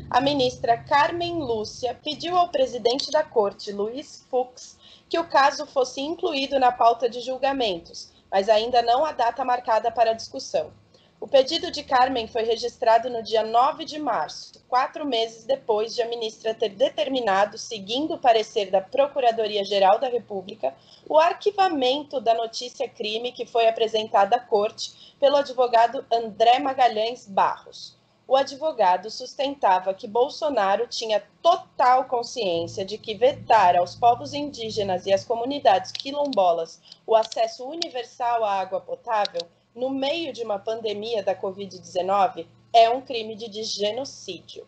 A 0.09 0.19
ministra 0.19 0.77
Carmen 0.77 1.43
Lúcia 1.43 1.93
pediu 2.03 2.35
ao 2.35 2.49
presidente 2.49 3.11
da 3.11 3.21
corte, 3.21 3.71
Luiz 3.71 4.25
Fux, 4.31 4.79
que 5.07 5.19
o 5.19 5.27
caso 5.27 5.67
fosse 5.67 6.01
incluído 6.01 6.59
na 6.59 6.71
pauta 6.71 7.07
de 7.07 7.21
julgamentos, 7.21 8.11
mas 8.31 8.49
ainda 8.49 8.81
não 8.81 9.05
há 9.05 9.11
data 9.11 9.45
marcada 9.45 9.91
para 9.91 10.09
a 10.09 10.15
discussão. 10.15 10.71
O 11.17 11.27
pedido 11.27 11.71
de 11.71 11.81
Carmen 11.81 12.27
foi 12.27 12.43
registrado 12.43 13.09
no 13.09 13.23
dia 13.23 13.41
9 13.41 13.85
de 13.85 13.97
março, 13.97 14.61
quatro 14.67 15.05
meses 15.05 15.45
depois 15.45 15.95
de 15.95 16.01
a 16.01 16.07
ministra 16.07 16.53
ter 16.53 16.69
determinado, 16.69 17.57
seguindo 17.57 18.15
o 18.15 18.19
parecer 18.19 18.69
da 18.69 18.81
Procuradoria-Geral 18.81 19.97
da 19.97 20.09
República, 20.09 20.75
o 21.07 21.17
arquivamento 21.17 22.19
da 22.19 22.33
notícia 22.33 22.87
crime 22.89 23.31
que 23.31 23.45
foi 23.45 23.65
apresentada 23.65 24.35
à 24.35 24.39
corte 24.39 25.15
pelo 25.17 25.37
advogado 25.37 26.05
André 26.11 26.59
Magalhães 26.59 27.25
Barros. 27.25 27.97
O 28.27 28.35
advogado 28.35 29.09
sustentava 29.09 29.93
que 29.93 30.07
Bolsonaro 30.07 30.85
tinha 30.85 31.23
total 31.41 32.05
consciência 32.05 32.83
de 32.83 32.97
que 32.97 33.15
vetar 33.15 33.77
aos 33.77 33.95
povos 33.95 34.33
indígenas 34.33 35.05
e 35.05 35.13
às 35.13 35.23
comunidades 35.23 35.91
quilombolas 35.91 36.81
o 37.07 37.15
acesso 37.15 37.65
universal 37.65 38.43
à 38.43 38.59
água 38.59 38.81
potável 38.81 39.41
no 39.75 39.89
meio 39.89 40.31
de 40.31 40.41
uma 40.41 40.57
pandemia 40.57 41.21
da 41.21 41.35
Covid-19 41.35 42.47
é 42.73 42.89
um 42.89 43.01
crime 43.01 43.35
de 43.35 43.63
genocídio. 43.63 44.65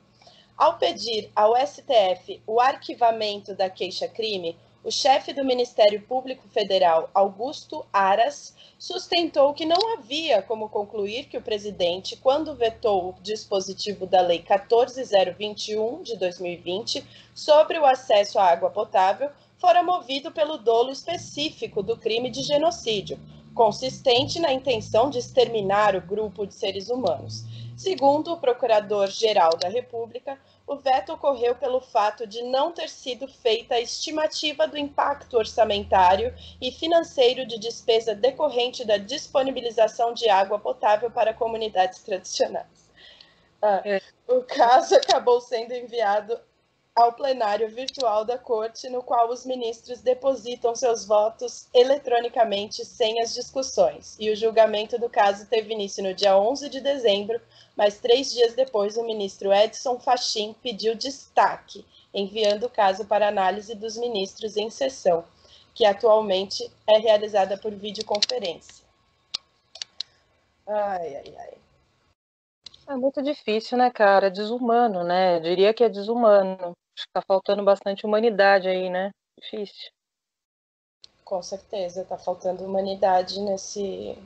Ao 0.57 0.77
pedir 0.77 1.31
ao 1.35 1.55
STF 1.55 2.41
o 2.45 2.59
arquivamento 2.59 3.55
da 3.55 3.69
queixa-crime, 3.69 4.57
o 4.83 4.91
chefe 4.91 5.33
do 5.33 5.43
Ministério 5.43 6.01
Público 6.01 6.47
Federal, 6.47 7.09
Augusto 7.13 7.85
Aras, 7.91 8.55
sustentou 8.79 9.53
que 9.53 9.65
não 9.65 9.93
havia 9.93 10.41
como 10.41 10.69
concluir 10.69 11.25
que 11.25 11.37
o 11.37 11.41
presidente, 11.41 12.15
quando 12.15 12.55
vetou 12.55 13.09
o 13.09 13.21
dispositivo 13.21 14.05
da 14.05 14.21
Lei 14.21 14.39
14021 14.39 16.03
de 16.03 16.17
2020 16.17 17.03
sobre 17.33 17.77
o 17.77 17.85
acesso 17.85 18.39
à 18.39 18.45
água 18.45 18.69
potável, 18.69 19.29
fora 19.57 19.83
movido 19.83 20.31
pelo 20.31 20.57
dolo 20.57 20.91
específico 20.91 21.83
do 21.83 21.97
crime 21.97 22.29
de 22.29 22.41
genocídio, 22.43 23.19
consistente 23.57 24.39
na 24.39 24.53
intenção 24.53 25.09
de 25.09 25.17
exterminar 25.17 25.95
o 25.95 26.01
grupo 26.01 26.45
de 26.45 26.53
seres 26.53 26.89
humanos. 26.89 27.43
Segundo 27.75 28.33
o 28.33 28.37
Procurador-Geral 28.37 29.57
da 29.57 29.67
República, 29.67 30.39
o 30.65 30.75
veto 30.75 31.13
ocorreu 31.13 31.55
pelo 31.55 31.81
fato 31.81 32.27
de 32.27 32.43
não 32.43 32.71
ter 32.71 32.87
sido 32.87 33.27
feita 33.27 33.75
a 33.75 33.81
estimativa 33.81 34.67
do 34.67 34.77
impacto 34.77 35.37
orçamentário 35.37 36.33
e 36.61 36.71
financeiro 36.71 37.47
de 37.47 37.57
despesa 37.57 38.13
decorrente 38.13 38.85
da 38.85 38.97
disponibilização 38.97 40.13
de 40.13 40.29
água 40.29 40.59
potável 40.59 41.09
para 41.09 41.33
comunidades 41.33 42.03
tradicionais. 42.03 42.89
Ah, 43.61 43.81
é. 43.83 44.01
O 44.27 44.41
caso 44.43 44.93
acabou 44.97 45.41
sendo 45.41 45.73
enviado 45.73 46.39
ao 46.97 47.13
plenário 47.13 47.69
virtual 47.69 48.25
da 48.25 48.39
Corte, 48.39 48.89
no 48.89 49.03
qual 49.03 49.29
os 49.29 49.45
ministros 49.45 50.01
depositam 50.01 50.75
seus 50.75 51.05
votos 51.05 51.67
eletronicamente 51.71 52.83
sem 52.83 53.21
as 53.21 53.35
discussões. 53.35 54.17
E 54.19 54.31
o 54.31 54.35
julgamento 54.35 54.97
do 54.97 55.07
caso 55.07 55.45
teve 55.45 55.71
início 55.71 56.03
no 56.03 56.11
dia 56.15 56.35
11 56.35 56.67
de 56.69 56.81
dezembro, 56.81 57.39
mas 57.75 57.99
três 57.99 58.33
dias 58.33 58.55
depois 58.55 58.97
o 58.97 59.03
ministro 59.03 59.53
Edson 59.53 59.99
Fachin 59.99 60.55
pediu 60.63 60.95
destaque, 60.95 61.85
enviando 62.11 62.65
o 62.65 62.69
caso 62.69 63.05
para 63.05 63.27
análise 63.27 63.75
dos 63.75 63.95
ministros 63.95 64.57
em 64.57 64.71
sessão, 64.71 65.23
que 65.75 65.85
atualmente 65.85 66.67
é 66.87 66.97
realizada 66.97 67.55
por 67.59 67.75
videoconferência. 67.75 68.83
Ai, 70.65 71.15
ai, 71.15 71.35
ai. 71.37 71.57
É 72.89 72.95
muito 72.95 73.21
difícil, 73.21 73.77
né, 73.77 73.91
cara? 73.91 74.31
Desumano, 74.31 75.03
né? 75.03 75.35
Eu 75.35 75.41
diria 75.41 75.73
que 75.75 75.83
é 75.83 75.89
desumano. 75.89 76.75
Acho 76.97 77.05
que 77.05 77.13
tá 77.13 77.21
faltando 77.21 77.63
bastante 77.63 78.07
humanidade 78.07 78.67
aí, 78.67 78.89
né? 78.89 79.11
Difícil. 79.39 79.91
Com 81.23 81.43
certeza, 81.43 82.03
tá 82.03 82.17
faltando 82.17 82.65
humanidade 82.65 83.39
nesse 83.39 84.17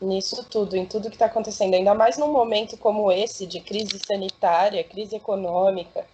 nisso 0.00 0.44
tudo, 0.48 0.76
em 0.76 0.86
tudo 0.86 1.08
que 1.08 1.16
está 1.16 1.26
acontecendo, 1.26 1.74
ainda 1.74 1.94
mais 1.94 2.18
num 2.18 2.30
momento 2.30 2.76
como 2.76 3.10
esse 3.10 3.46
de 3.46 3.60
crise 3.60 3.98
sanitária, 3.98 4.82
crise 4.84 5.16
econômica. 5.16 6.06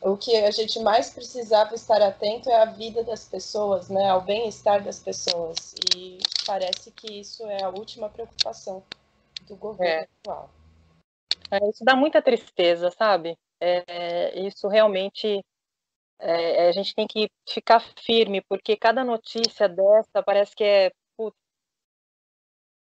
O 0.00 0.16
que 0.16 0.36
a 0.36 0.50
gente 0.50 0.78
mais 0.80 1.10
precisava 1.10 1.74
estar 1.74 2.00
atento 2.02 2.48
é 2.48 2.62
a 2.62 2.66
vida 2.66 3.02
das 3.02 3.24
pessoas, 3.24 3.88
né, 3.88 4.08
ao 4.10 4.20
bem-estar 4.20 4.82
das 4.82 5.00
pessoas. 5.00 5.74
E 5.96 6.18
parece 6.46 6.92
que 6.92 7.20
isso 7.20 7.44
é 7.46 7.64
a 7.64 7.68
última 7.68 8.08
preocupação 8.08 8.82
do 9.48 9.56
governo 9.56 10.02
é. 10.02 10.08
atual. 10.20 10.50
É, 11.50 11.68
isso 11.68 11.84
dá 11.84 11.96
muita 11.96 12.22
tristeza, 12.22 12.90
sabe? 12.90 13.36
É, 13.60 14.38
isso 14.40 14.68
realmente 14.68 15.44
é, 16.18 16.68
a 16.68 16.72
gente 16.72 16.94
tem 16.94 17.06
que 17.06 17.30
ficar 17.48 17.80
firme, 18.04 18.40
porque 18.48 18.76
cada 18.76 19.04
notícia 19.04 19.68
dessa 19.68 20.22
parece 20.24 20.54
que 20.54 20.64
é 20.64 20.90
putz, 21.16 21.36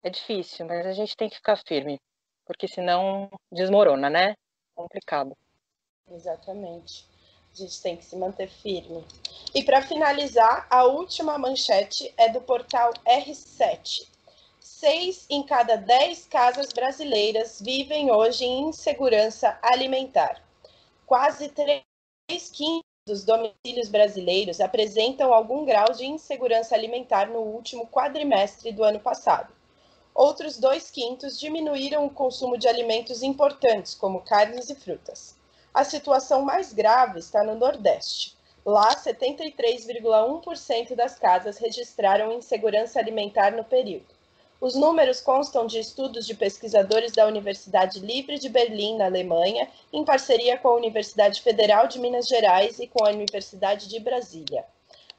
é 0.04 0.10
difícil, 0.10 0.66
mas 0.66 0.86
a 0.86 0.94
gente 0.94 1.16
tem 1.16 1.30
que 1.30 1.36
ficar 1.36 1.58
firme, 1.58 2.00
porque 2.46 2.68
senão 2.68 3.30
desmorona, 3.52 4.10
né? 4.10 4.36
Complicado. 4.76 5.36
Exatamente. 6.10 7.08
A 7.52 7.56
gente 7.56 7.82
tem 7.82 7.98
que 7.98 8.06
se 8.06 8.16
manter 8.16 8.48
firme. 8.48 9.06
E 9.54 9.64
para 9.64 9.82
finalizar, 9.84 10.68
a 10.70 10.86
última 10.86 11.38
manchete 11.38 12.12
é 12.18 12.28
do 12.30 12.42
portal 12.42 12.92
R7. 13.06 14.12
Seis 14.60 15.28
em 15.30 15.44
cada 15.44 15.76
dez 15.76 16.26
casas 16.26 16.74
brasileiras 16.74 17.62
vivem 17.62 18.12
hoje 18.12 18.44
em 18.44 18.70
insegurança 18.70 19.58
alimentar 19.62 20.44
quase 21.06 21.50
três 21.50 21.84
quintos 22.52 22.84
dos 23.06 23.26
domicílios 23.26 23.90
brasileiros 23.90 24.62
apresentam 24.62 25.34
algum 25.34 25.66
grau 25.66 25.92
de 25.92 26.06
insegurança 26.06 26.74
alimentar 26.74 27.28
no 27.28 27.40
último 27.40 27.86
quadrimestre 27.88 28.72
do 28.72 28.84
ano 28.84 29.00
passado. 29.00 29.54
Outros 30.16 30.58
dois 30.58 30.90
quintos 30.92 31.40
diminuíram 31.40 32.06
o 32.06 32.10
consumo 32.10 32.58
de 32.58 32.68
alimentos 32.68 33.24
importantes, 33.24 33.96
como 33.96 34.22
carnes 34.22 34.70
e 34.70 34.76
frutas. 34.76 35.36
A 35.74 35.84
situação 35.84 36.44
mais 36.44 36.72
grave 36.72 37.20
está 37.20 37.44
no 37.44 37.56
Nordeste. 37.56 38.38
Lá, 38.64 38.96
73,1% 38.96 40.96
das 40.96 41.20
casas 41.20 41.58
registraram 41.58 42.32
insegurança 42.32 43.00
alimentar 43.00 43.52
no 43.52 43.66
período. 43.66 44.13
Os 44.64 44.74
números 44.76 45.20
constam 45.20 45.68
de 45.68 45.78
estudos 45.78 46.26
de 46.26 46.34
pesquisadores 46.34 47.12
da 47.12 47.28
Universidade 47.28 48.00
Livre 48.00 48.40
de 48.40 48.48
Berlim, 48.48 48.96
na 48.96 49.08
Alemanha, 49.08 49.70
em 49.92 50.06
parceria 50.06 50.58
com 50.58 50.70
a 50.70 50.76
Universidade 50.76 51.42
Federal 51.42 51.86
de 51.86 52.00
Minas 52.00 52.30
Gerais 52.30 52.80
e 52.80 52.88
com 52.88 53.06
a 53.06 53.10
Universidade 53.10 53.90
de 53.90 54.00
Brasília. 54.00 54.64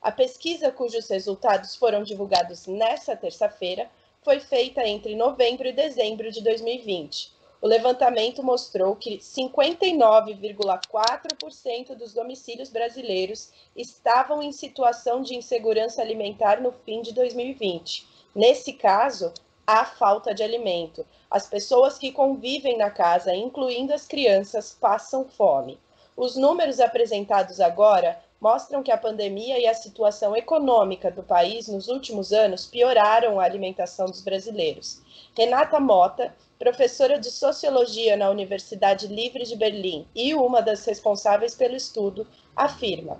A 0.00 0.10
pesquisa, 0.10 0.72
cujos 0.72 1.10
resultados 1.10 1.76
foram 1.76 2.02
divulgados 2.02 2.66
nesta 2.66 3.14
terça-feira, 3.14 3.90
foi 4.22 4.40
feita 4.40 4.82
entre 4.88 5.14
novembro 5.14 5.68
e 5.68 5.72
dezembro 5.72 6.32
de 6.32 6.40
2020. 6.40 7.30
O 7.60 7.68
levantamento 7.68 8.42
mostrou 8.42 8.96
que 8.96 9.18
59,4% 9.18 11.94
dos 11.94 12.14
domicílios 12.14 12.70
brasileiros 12.70 13.50
estavam 13.76 14.42
em 14.42 14.52
situação 14.52 15.20
de 15.20 15.34
insegurança 15.34 16.00
alimentar 16.00 16.62
no 16.62 16.72
fim 16.72 17.02
de 17.02 17.12
2020 17.12 18.13
Nesse 18.34 18.72
caso, 18.72 19.32
há 19.66 19.84
falta 19.84 20.34
de 20.34 20.42
alimento. 20.42 21.06
As 21.30 21.46
pessoas 21.46 21.96
que 21.98 22.12
convivem 22.12 22.76
na 22.76 22.90
casa, 22.90 23.34
incluindo 23.34 23.94
as 23.94 24.06
crianças, 24.06 24.76
passam 24.78 25.24
fome. 25.24 25.78
Os 26.16 26.36
números 26.36 26.80
apresentados 26.80 27.60
agora 27.60 28.20
mostram 28.40 28.82
que 28.82 28.90
a 28.90 28.98
pandemia 28.98 29.58
e 29.58 29.66
a 29.66 29.74
situação 29.74 30.36
econômica 30.36 31.10
do 31.10 31.22
país 31.22 31.66
nos 31.66 31.88
últimos 31.88 32.32
anos 32.32 32.66
pioraram 32.66 33.40
a 33.40 33.44
alimentação 33.44 34.06
dos 34.06 34.20
brasileiros. 34.20 35.00
Renata 35.36 35.80
Mota, 35.80 36.34
professora 36.58 37.18
de 37.18 37.30
sociologia 37.30 38.16
na 38.16 38.30
Universidade 38.30 39.06
Livre 39.06 39.44
de 39.44 39.56
Berlim 39.56 40.06
e 40.14 40.34
uma 40.34 40.60
das 40.60 40.84
responsáveis 40.84 41.54
pelo 41.54 41.74
estudo, 41.74 42.26
afirma: 42.54 43.18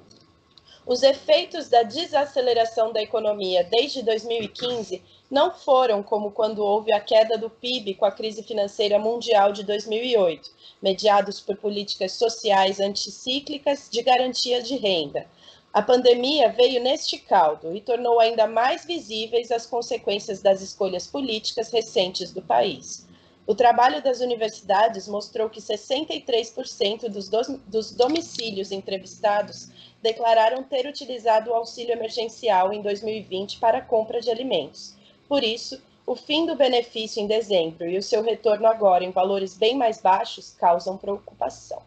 os 0.87 1.03
efeitos 1.03 1.68
da 1.70 1.82
desaceleração 1.82 2.93
da 2.93 3.01
economia 3.01 3.64
desde 3.64 4.03
2015 4.03 5.03
não 5.30 5.51
foram 5.51 6.03
como 6.03 6.30
quando 6.30 6.59
houve 6.59 6.93
a 6.93 7.01
queda 7.01 7.39
do 7.39 7.49
PIB 7.49 7.95
com 7.95 8.05
a 8.05 8.12
crise 8.12 8.43
financeira 8.43 8.99
mundial 8.99 9.51
de 9.51 9.64
2008, 9.64 10.51
mediados 10.82 11.41
por 11.41 11.57
políticas 11.57 12.12
sociais 12.12 12.80
anticíclicas 12.80 13.89
de 13.91 14.03
garantia 14.03 14.62
de 14.62 14.76
renda. 14.76 15.26
A 15.72 15.80
pandemia 15.80 16.51
veio 16.51 16.82
neste 16.82 17.18
caldo 17.18 17.74
e 17.74 17.80
tornou 17.80 18.20
ainda 18.20 18.47
mais 18.47 18.85
visíveis 18.85 19.51
as 19.51 19.66
consequências 19.66 20.43
das 20.43 20.61
escolhas 20.61 21.07
políticas 21.07 21.72
recentes 21.72 22.30
do 22.30 22.43
país. 22.43 23.09
O 23.47 23.55
trabalho 23.55 24.03
das 24.03 24.20
universidades 24.20 25.09
mostrou 25.09 25.51
que 25.51 25.61
63% 25.61 27.09
dos, 27.09 27.28
do, 27.28 27.59
dos 27.66 27.91
domicílios 27.91 28.70
entrevistados 28.70 29.68
declararam 30.05 30.62
ter 30.62 30.86
utilizado 30.86 31.50
o 31.50 31.55
auxílio 31.55 31.94
emergencial 31.94 32.74
em 32.74 32.82
2020 32.82 33.59
para 33.59 33.80
compra 33.80 34.20
de 34.20 34.30
alimentos. 34.30 34.94
Por 35.26 35.42
isso, 35.42 35.82
o 36.07 36.14
fim 36.14 36.44
do 36.44 36.55
benefício 36.55 37.22
em 37.22 37.26
dezembro 37.26 37.88
e 37.88 37.96
o 37.96 38.02
seu 38.02 38.22
retorno 38.22 38.66
agora 38.66 39.02
em 39.02 39.11
valores 39.11 39.57
bem 39.57 39.74
mais 39.74 40.02
baixos 40.02 40.55
causam 40.59 40.98
preocupação. 40.98 41.82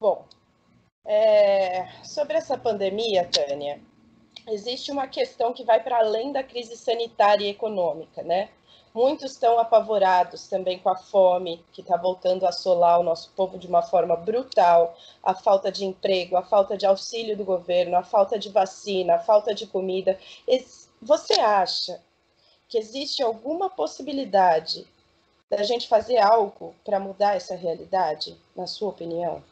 Bom, 0.00 0.24
é, 1.04 1.86
sobre 2.02 2.36
essa 2.36 2.58
pandemia, 2.58 3.24
Tânia, 3.24 3.80
existe 4.48 4.90
uma 4.90 5.06
questão 5.06 5.52
que 5.52 5.64
vai 5.64 5.82
para 5.82 5.98
além 5.98 6.32
da 6.32 6.42
crise 6.42 6.76
sanitária 6.76 7.44
e 7.44 7.50
econômica, 7.50 8.22
né? 8.22 8.50
Muitos 8.94 9.32
estão 9.32 9.58
apavorados 9.58 10.46
também 10.46 10.78
com 10.78 10.88
a 10.88 10.94
fome 10.94 11.64
que 11.72 11.80
está 11.80 11.96
voltando 11.96 12.46
a 12.46 12.50
assolar 12.50 13.00
o 13.00 13.02
nosso 13.02 13.32
povo 13.32 13.58
de 13.58 13.66
uma 13.66 13.82
forma 13.82 14.14
brutal, 14.14 14.96
a 15.20 15.34
falta 15.34 15.72
de 15.72 15.84
emprego, 15.84 16.36
a 16.36 16.44
falta 16.44 16.76
de 16.76 16.86
auxílio 16.86 17.36
do 17.36 17.44
governo, 17.44 17.96
a 17.96 18.04
falta 18.04 18.38
de 18.38 18.50
vacina, 18.50 19.16
a 19.16 19.18
falta 19.18 19.52
de 19.52 19.66
comida. 19.66 20.16
Você 21.02 21.34
acha 21.34 22.00
que 22.68 22.78
existe 22.78 23.20
alguma 23.20 23.68
possibilidade 23.68 24.86
da 25.50 25.64
gente 25.64 25.88
fazer 25.88 26.18
algo 26.18 26.72
para 26.84 27.00
mudar 27.00 27.34
essa 27.34 27.56
realidade, 27.56 28.36
na 28.54 28.68
sua 28.68 28.90
opinião? 28.90 29.42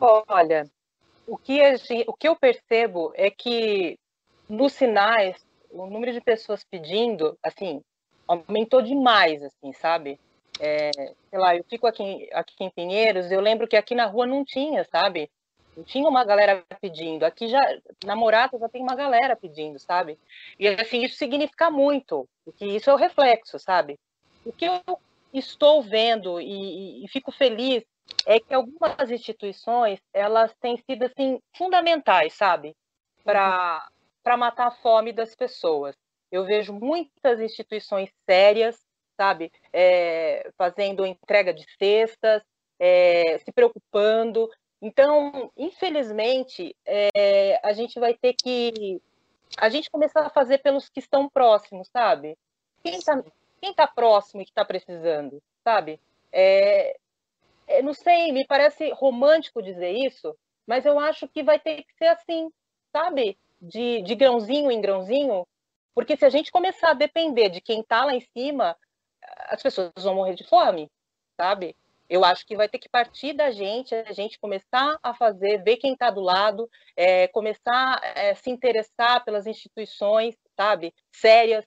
Olha, 0.00 0.70
o 1.30 1.38
que, 1.38 1.76
gente, 1.76 2.04
o 2.08 2.12
que 2.12 2.26
eu 2.26 2.34
percebo 2.34 3.12
é 3.14 3.30
que 3.30 3.96
nos 4.48 4.72
sinais, 4.72 5.36
o 5.70 5.86
número 5.86 6.12
de 6.12 6.20
pessoas 6.20 6.64
pedindo, 6.64 7.38
assim, 7.40 7.80
aumentou 8.26 8.82
demais, 8.82 9.40
assim, 9.40 9.72
sabe? 9.72 10.18
É, 10.58 10.90
sei 10.90 11.38
lá, 11.38 11.54
eu 11.54 11.62
fico 11.70 11.86
aqui, 11.86 12.28
aqui 12.32 12.64
em 12.64 12.70
Pinheiros, 12.70 13.30
eu 13.30 13.40
lembro 13.40 13.68
que 13.68 13.76
aqui 13.76 13.94
na 13.94 14.06
rua 14.06 14.26
não 14.26 14.44
tinha, 14.44 14.82
sabe? 14.90 15.30
Não 15.76 15.84
tinha 15.84 16.08
uma 16.08 16.24
galera 16.24 16.64
pedindo. 16.80 17.22
Aqui 17.22 17.46
já, 17.46 17.60
namorado 18.04 18.58
já 18.58 18.68
tem 18.68 18.82
uma 18.82 18.96
galera 18.96 19.36
pedindo, 19.36 19.78
sabe? 19.78 20.18
E 20.58 20.66
assim, 20.66 21.04
isso 21.04 21.14
significa 21.14 21.70
muito, 21.70 22.28
porque 22.44 22.64
isso 22.64 22.90
é 22.90 22.92
o 22.92 22.96
reflexo, 22.96 23.56
sabe? 23.56 23.96
O 24.44 24.52
que 24.52 24.64
eu 24.64 24.80
estou 25.32 25.80
vendo 25.80 26.40
e, 26.40 27.02
e, 27.02 27.04
e 27.04 27.08
fico 27.08 27.30
feliz 27.30 27.84
é 28.26 28.38
que 28.40 28.54
algumas 28.54 29.10
instituições 29.10 30.00
elas 30.12 30.54
têm 30.60 30.76
sido 30.78 31.04
assim 31.04 31.40
fundamentais, 31.56 32.34
sabe, 32.34 32.76
para 33.24 33.82
uhum. 33.84 33.94
para 34.22 34.36
matar 34.36 34.68
a 34.68 34.70
fome 34.70 35.12
das 35.12 35.34
pessoas. 35.34 35.96
Eu 36.30 36.44
vejo 36.44 36.72
muitas 36.72 37.40
instituições 37.40 38.10
sérias, 38.28 38.78
sabe, 39.16 39.50
é, 39.72 40.50
fazendo 40.56 41.04
entrega 41.04 41.52
de 41.52 41.66
cestas, 41.76 42.42
é, 42.78 43.38
se 43.38 43.52
preocupando. 43.52 44.48
Então, 44.80 45.50
infelizmente, 45.56 46.74
é, 46.86 47.60
a 47.62 47.72
gente 47.72 47.98
vai 47.98 48.14
ter 48.14 48.34
que 48.34 49.00
a 49.58 49.68
gente 49.68 49.90
começar 49.90 50.20
a 50.20 50.30
fazer 50.30 50.58
pelos 50.58 50.88
que 50.88 51.00
estão 51.00 51.28
próximos, 51.28 51.88
sabe? 51.88 52.38
Quem 52.82 52.96
está 52.96 53.22
quem 53.60 53.74
tá 53.74 53.86
próximo 53.86 54.40
e 54.40 54.44
que 54.44 54.50
está 54.50 54.64
precisando, 54.64 55.42
sabe? 55.62 56.00
É, 56.32 56.96
é, 56.96 56.96
não 57.82 57.94
sei, 57.94 58.32
me 58.32 58.46
parece 58.46 58.90
romântico 58.90 59.62
dizer 59.62 59.92
isso, 59.92 60.36
mas 60.66 60.84
eu 60.84 60.98
acho 60.98 61.28
que 61.28 61.42
vai 61.42 61.58
ter 61.58 61.82
que 61.82 61.94
ser 61.96 62.06
assim, 62.06 62.50
sabe? 62.92 63.38
De, 63.60 64.02
de 64.02 64.14
grãozinho 64.14 64.70
em 64.70 64.80
grãozinho, 64.80 65.46
porque 65.94 66.16
se 66.16 66.24
a 66.24 66.30
gente 66.30 66.50
começar 66.50 66.90
a 66.90 66.94
depender 66.94 67.48
de 67.48 67.60
quem 67.60 67.80
está 67.80 68.04
lá 68.04 68.14
em 68.14 68.20
cima, 68.20 68.76
as 69.48 69.62
pessoas 69.62 69.92
vão 69.98 70.14
morrer 70.14 70.34
de 70.34 70.46
fome, 70.48 70.90
sabe? 71.36 71.76
Eu 72.08 72.24
acho 72.24 72.44
que 72.44 72.56
vai 72.56 72.68
ter 72.68 72.78
que 72.78 72.88
partir 72.88 73.34
da 73.34 73.50
gente, 73.52 73.94
a 73.94 74.12
gente 74.12 74.38
começar 74.38 74.98
a 75.02 75.14
fazer, 75.14 75.62
ver 75.62 75.76
quem 75.76 75.92
está 75.92 76.10
do 76.10 76.20
lado, 76.20 76.68
é, 76.96 77.28
começar 77.28 78.00
a 78.02 78.20
é, 78.20 78.34
se 78.34 78.50
interessar 78.50 79.24
pelas 79.24 79.46
instituições, 79.46 80.34
sabe, 80.56 80.92
sérias, 81.14 81.64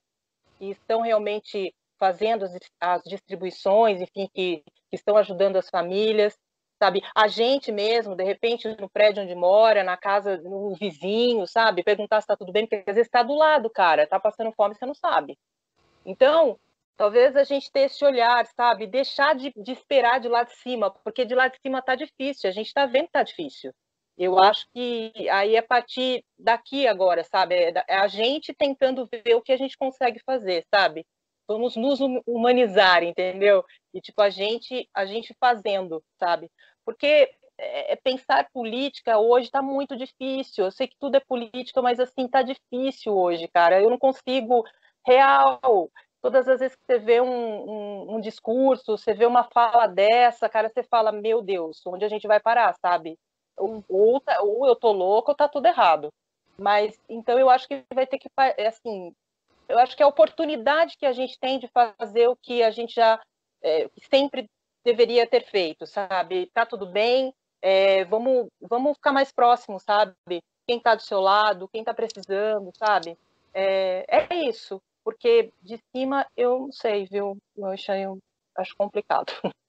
que 0.58 0.72
estão 0.72 1.02
realmente 1.02 1.74
fazendo 1.98 2.44
as, 2.44 2.58
as 2.80 3.04
distribuições, 3.04 4.02
enfim, 4.02 4.30
que, 4.34 4.64
que 4.94 4.98
estão 4.98 5.18
ajudando 5.18 5.56
as 5.56 5.72
famílias, 5.72 6.38
sabe? 6.78 7.02
A 7.16 7.28
gente 7.28 7.72
mesmo, 7.72 8.16
de 8.16 8.24
repente, 8.24 8.68
no 8.80 8.88
prédio 8.88 9.24
onde 9.24 9.34
mora, 9.34 9.84
na 9.84 9.98
casa, 9.98 10.38
no 10.38 10.76
vizinho, 10.76 11.48
sabe? 11.48 11.84
Perguntar 11.84 12.22
se 12.22 12.26
está 12.26 12.38
tudo 12.38 12.52
bem, 12.52 12.68
porque 12.68 12.88
às 12.88 12.96
vezes 12.96 13.08
está 13.08 13.24
do 13.24 13.34
lado, 13.34 13.72
cara, 13.72 14.04
está 14.04 14.20
passando 14.20 14.52
fome, 14.52 14.76
você 14.76 14.86
não 14.86 14.94
sabe. 14.94 15.36
Então, 16.06 16.60
talvez 16.96 17.36
a 17.36 17.44
gente 17.44 17.72
ter 17.72 17.86
esse 17.86 18.06
olhar, 18.06 18.46
sabe? 18.56 18.86
Deixar 18.86 19.34
de, 19.34 19.52
de 19.58 19.72
esperar 19.72 20.20
de 20.20 20.28
lá 20.28 20.44
de 20.44 20.56
cima, 20.58 20.92
porque 21.04 21.26
de 21.26 21.34
lá 21.34 21.48
de 21.48 21.58
cima 21.60 21.80
está 21.80 21.96
difícil, 21.96 22.48
a 22.48 22.54
gente 22.54 22.68
está 22.68 22.86
vendo 22.86 23.06
que 23.06 23.18
está 23.18 23.24
difícil. 23.24 23.74
Eu 24.16 24.38
acho 24.38 24.68
que 24.72 25.12
aí 25.32 25.56
é 25.56 25.62
partir 25.64 26.24
daqui 26.38 26.86
agora, 26.86 27.24
sabe? 27.24 27.56
É, 27.56 27.84
é 27.88 27.98
a 27.98 28.08
gente 28.08 28.54
tentando 28.54 29.10
ver 29.12 29.34
o 29.34 29.42
que 29.42 29.54
a 29.54 29.58
gente 29.58 29.76
consegue 29.76 30.20
fazer, 30.24 30.64
sabe? 30.72 31.04
Vamos 31.48 31.76
nos 31.76 32.00
humanizar, 32.26 33.04
entendeu? 33.04 33.64
E 33.94 34.02
tipo 34.02 34.22
a 34.22 34.30
gente, 34.30 34.90
a 34.94 35.06
gente 35.06 35.36
fazendo, 35.40 36.04
sabe? 36.20 36.50
Porque 36.86 37.30
é, 37.58 37.94
é 37.94 37.96
pensar 37.96 38.50
política 38.54 39.18
hoje 39.18 39.48
está 39.48 39.62
muito 39.62 39.96
difícil. 39.96 40.66
Eu 40.66 40.72
sei 40.72 40.88
que 40.88 40.98
tudo 41.00 41.16
é 41.16 41.20
política, 41.20 41.82
mas 41.82 42.00
assim 42.00 42.28
tá 42.28 42.42
difícil 42.42 43.16
hoje, 43.16 43.48
cara. 43.48 43.82
Eu 43.82 43.90
não 43.90 43.98
consigo 43.98 44.64
real. 45.06 45.90
Todas 46.22 46.48
as 46.48 46.60
vezes 46.60 46.76
que 46.76 46.86
você 46.86 47.00
vê 47.00 47.20
um, 47.20 47.28
um, 47.28 48.16
um 48.16 48.22
discurso, 48.22 48.98
você 48.98 49.14
vê 49.14 49.26
uma 49.26 49.44
fala 49.44 49.88
dessa, 49.88 50.48
cara, 50.48 50.70
você 50.70 50.82
fala, 50.84 51.12
meu 51.12 51.42
Deus, 51.42 51.82
onde 51.86 52.06
a 52.06 52.10
gente 52.10 52.28
vai 52.28 52.40
parar, 52.40 52.74
sabe? 52.82 53.20
Ou, 53.58 53.84
ou, 53.90 54.20
tá, 54.22 54.42
ou 54.42 54.66
eu 54.66 54.76
tô 54.76 54.92
louco 54.92 55.32
ou 55.32 55.36
tá 55.36 55.48
tudo 55.50 55.68
errado. 55.68 56.12
Mas 56.58 56.98
então 57.10 57.38
eu 57.38 57.50
acho 57.50 57.68
que 57.68 57.84
vai 57.94 58.08
ter 58.08 58.20
que 58.20 58.30
assim 58.66 59.14
eu 59.68 59.80
acho 59.80 59.96
que 59.96 60.04
é 60.04 60.06
a 60.06 60.10
oportunidade 60.10 60.98
que 60.98 61.06
a 61.06 61.14
gente 61.14 61.40
tem 61.40 61.60
de 61.60 61.68
fazer 61.68 62.28
o 62.28 62.36
que 62.36 62.62
a 62.64 62.72
gente 62.72 62.94
já 62.96 63.20
é, 63.62 63.90
sempre 64.10 64.50
deveria 64.84 65.26
ter 65.26 65.46
feito, 65.46 65.86
sabe? 65.86 66.48
Tá 66.54 66.66
tudo 66.66 66.86
bem, 66.86 67.34
é, 67.62 68.04
vamos, 68.06 68.48
vamos 68.62 68.98
ficar 68.98 69.14
mais 69.14 69.32
próximos, 69.32 69.84
sabe? 69.84 70.14
Quem 70.68 70.78
está 70.78 70.96
do 70.96 71.02
seu 71.02 71.22
lado, 71.22 71.70
quem 71.70 71.82
está 71.82 71.94
precisando, 71.94 72.72
sabe? 72.78 73.18
É, 73.54 74.06
é, 74.08 74.36
isso, 74.50 74.82
porque 75.04 75.52
de 75.62 75.80
cima 75.96 76.26
eu 76.36 76.60
não 76.60 76.72
sei, 76.72 77.06
viu? 77.06 77.38
Eu 77.56 77.68
acho, 77.68 77.92
eu 77.92 78.18
acho 78.58 78.76
complicado. 78.76 79.32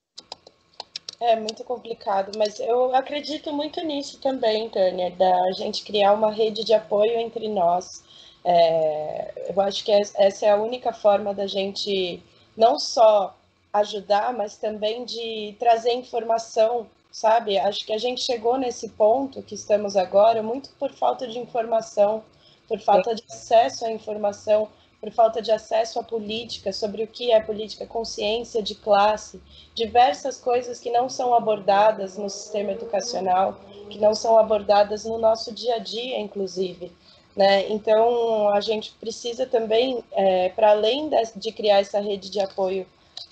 É 1.21 1.37
muito 1.37 1.65
complicado, 1.65 2.37
mas 2.37 2.59
eu 2.59 2.95
acredito 2.95 3.51
muito 3.53 3.81
nisso 3.81 4.21
também, 4.21 4.69
Tânia, 4.69 5.11
da 5.13 5.53
gente 5.53 5.85
criar 5.85 6.13
uma 6.13 6.31
rede 6.31 6.65
de 6.65 6.75
apoio 6.75 7.19
entre 7.19 7.49
nós, 7.49 8.05
é, 8.45 9.49
eu 9.49 9.61
acho 9.63 9.85
que 9.85 9.91
essa 9.91 10.47
é 10.47 10.51
a 10.51 10.57
única 10.57 10.93
forma 10.93 11.33
da 11.33 11.47
gente 11.47 12.23
não 12.57 12.79
só 12.79 13.35
ajudar, 13.73 14.33
mas 14.33 14.57
também 14.57 15.05
de 15.05 15.57
trazer 15.59 15.93
informação, 15.93 16.87
sabe? 17.11 17.59
Acho 17.59 17.85
que 17.85 17.93
a 17.93 17.99
gente 17.99 18.21
chegou 18.21 18.57
nesse 18.59 18.91
ponto 18.91 19.43
que 19.43 19.55
estamos 19.55 19.97
agora 19.97 20.43
muito 20.43 20.71
por 20.79 20.93
falta 20.93 21.27
de 21.27 21.39
informação, 21.39 22.23
por 22.69 22.79
falta 22.79 23.15
de 23.15 23.23
acesso 23.29 23.85
à 23.85 23.91
informação, 23.91 24.69
por 25.01 25.11
falta 25.11 25.43
de 25.43 25.51
acesso 25.51 25.99
à 25.99 26.03
política, 26.03 26.73
sobre 26.73 27.03
o 27.03 27.07
que 27.07 27.31
é 27.31 27.41
política, 27.41 27.87
consciência 27.87 28.63
de 28.63 28.75
classe, 28.75 29.41
diversas 29.75 30.39
coisas 30.39 30.79
que 30.79 30.91
não 30.91 31.09
são 31.09 31.35
abordadas 31.35 32.17
no 32.17 32.31
sistema 32.31 32.73
educacional, 32.73 33.59
que 33.91 33.99
não 33.99 34.15
são 34.15 34.39
abordadas 34.39 35.05
no 35.05 35.19
nosso 35.19 35.53
dia 35.53 35.75
a 35.75 35.79
dia, 35.79 36.19
inclusive. 36.19 36.93
Né? 37.37 37.69
Então, 37.69 38.49
a 38.51 38.61
gente 38.61 38.93
precisa 38.93 39.45
também, 39.45 40.05
é, 40.13 40.51
para 40.51 40.71
além 40.71 41.09
de, 41.09 41.17
de, 41.37 41.53
criar 41.53 41.81
essa 41.81 41.99
rede 41.99 42.31
de 42.31 42.41
apoio 42.41 42.87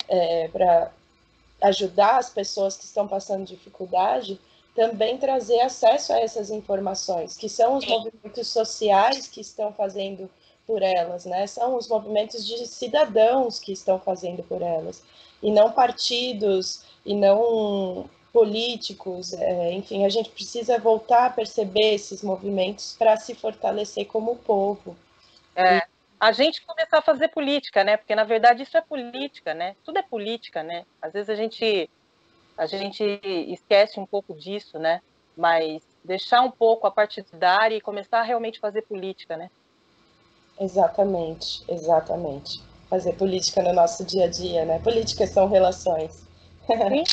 é, 0.09 0.49
para 0.49 0.91
ajudar 1.61 2.17
as 2.17 2.29
pessoas 2.29 2.75
que 2.75 2.83
estão 2.83 3.07
passando 3.07 3.45
dificuldade, 3.45 4.39
também 4.75 5.17
trazer 5.17 5.61
acesso 5.61 6.11
a 6.11 6.19
essas 6.19 6.49
informações, 6.49 7.37
que 7.37 7.47
são 7.47 7.77
os 7.77 7.87
movimentos 7.87 8.47
sociais 8.47 9.27
que 9.27 9.39
estão 9.39 9.71
fazendo 9.71 10.29
por 10.65 10.81
elas, 10.81 11.25
né? 11.25 11.45
São 11.47 11.75
os 11.77 11.87
movimentos 11.87 12.45
de 12.45 12.65
cidadãos 12.65 13.59
que 13.59 13.71
estão 13.71 13.99
fazendo 13.99 14.43
por 14.43 14.61
elas, 14.61 15.03
e 15.41 15.51
não 15.51 15.71
partidos, 15.71 16.83
e 17.05 17.13
não 17.15 18.09
políticos, 18.33 19.31
é, 19.33 19.71
enfim, 19.71 20.03
a 20.03 20.09
gente 20.09 20.31
precisa 20.31 20.79
voltar 20.79 21.27
a 21.27 21.29
perceber 21.29 21.93
esses 21.93 22.23
movimentos 22.23 22.95
para 22.97 23.15
se 23.15 23.35
fortalecer 23.35 24.07
como 24.07 24.35
povo. 24.37 24.97
É, 25.55 25.77
e... 25.77 25.81
A 26.19 26.31
gente 26.31 26.65
começar 26.65 26.97
a 26.97 27.01
fazer 27.01 27.27
política, 27.27 27.83
né? 27.83 27.95
Porque 27.95 28.15
na 28.15 28.23
verdade 28.23 28.63
isso 28.63 28.75
é 28.75 28.81
política, 28.81 29.53
né? 29.53 29.75
Tudo 29.83 29.99
é 29.99 30.01
política, 30.01 30.63
né? 30.63 30.85
Às 31.01 31.13
vezes 31.13 31.29
a 31.29 31.35
gente 31.35 31.89
a 32.57 32.65
gente 32.65 33.03
esquece 33.23 33.99
um 33.99 34.05
pouco 34.05 34.33
disso, 34.33 34.79
né? 34.79 35.01
Mas 35.37 35.83
deixar 36.03 36.41
um 36.41 36.51
pouco 36.51 36.87
a 36.87 36.91
partidária 36.91 37.75
e 37.75 37.81
começar 37.81 38.19
a 38.19 38.23
realmente 38.23 38.59
fazer 38.59 38.83
política, 38.83 39.37
né? 39.37 39.49
Exatamente, 40.59 41.63
exatamente. 41.67 42.61
Fazer 42.89 43.13
política 43.13 43.61
no 43.61 43.73
nosso 43.73 44.05
dia 44.05 44.25
a 44.25 44.29
dia, 44.29 44.65
né? 44.65 44.79
Políticas 44.79 45.29
são 45.29 45.47
relações. 45.47 46.23
Sim. 46.65 47.03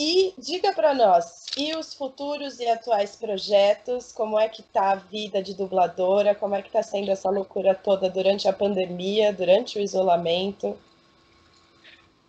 E 0.00 0.32
diga 0.38 0.72
para 0.72 0.94
nós, 0.94 1.46
e 1.56 1.74
os 1.74 1.92
futuros 1.92 2.60
e 2.60 2.68
atuais 2.68 3.16
projetos? 3.16 4.12
Como 4.12 4.38
é 4.38 4.48
que 4.48 4.62
tá 4.62 4.92
a 4.92 4.94
vida 4.94 5.42
de 5.42 5.54
dubladora? 5.54 6.36
Como 6.36 6.54
é 6.54 6.62
que 6.62 6.68
está 6.68 6.84
sendo 6.84 7.10
essa 7.10 7.28
loucura 7.28 7.74
toda 7.74 8.08
durante 8.08 8.46
a 8.46 8.52
pandemia, 8.52 9.32
durante 9.32 9.76
o 9.76 9.80
isolamento? 9.80 10.78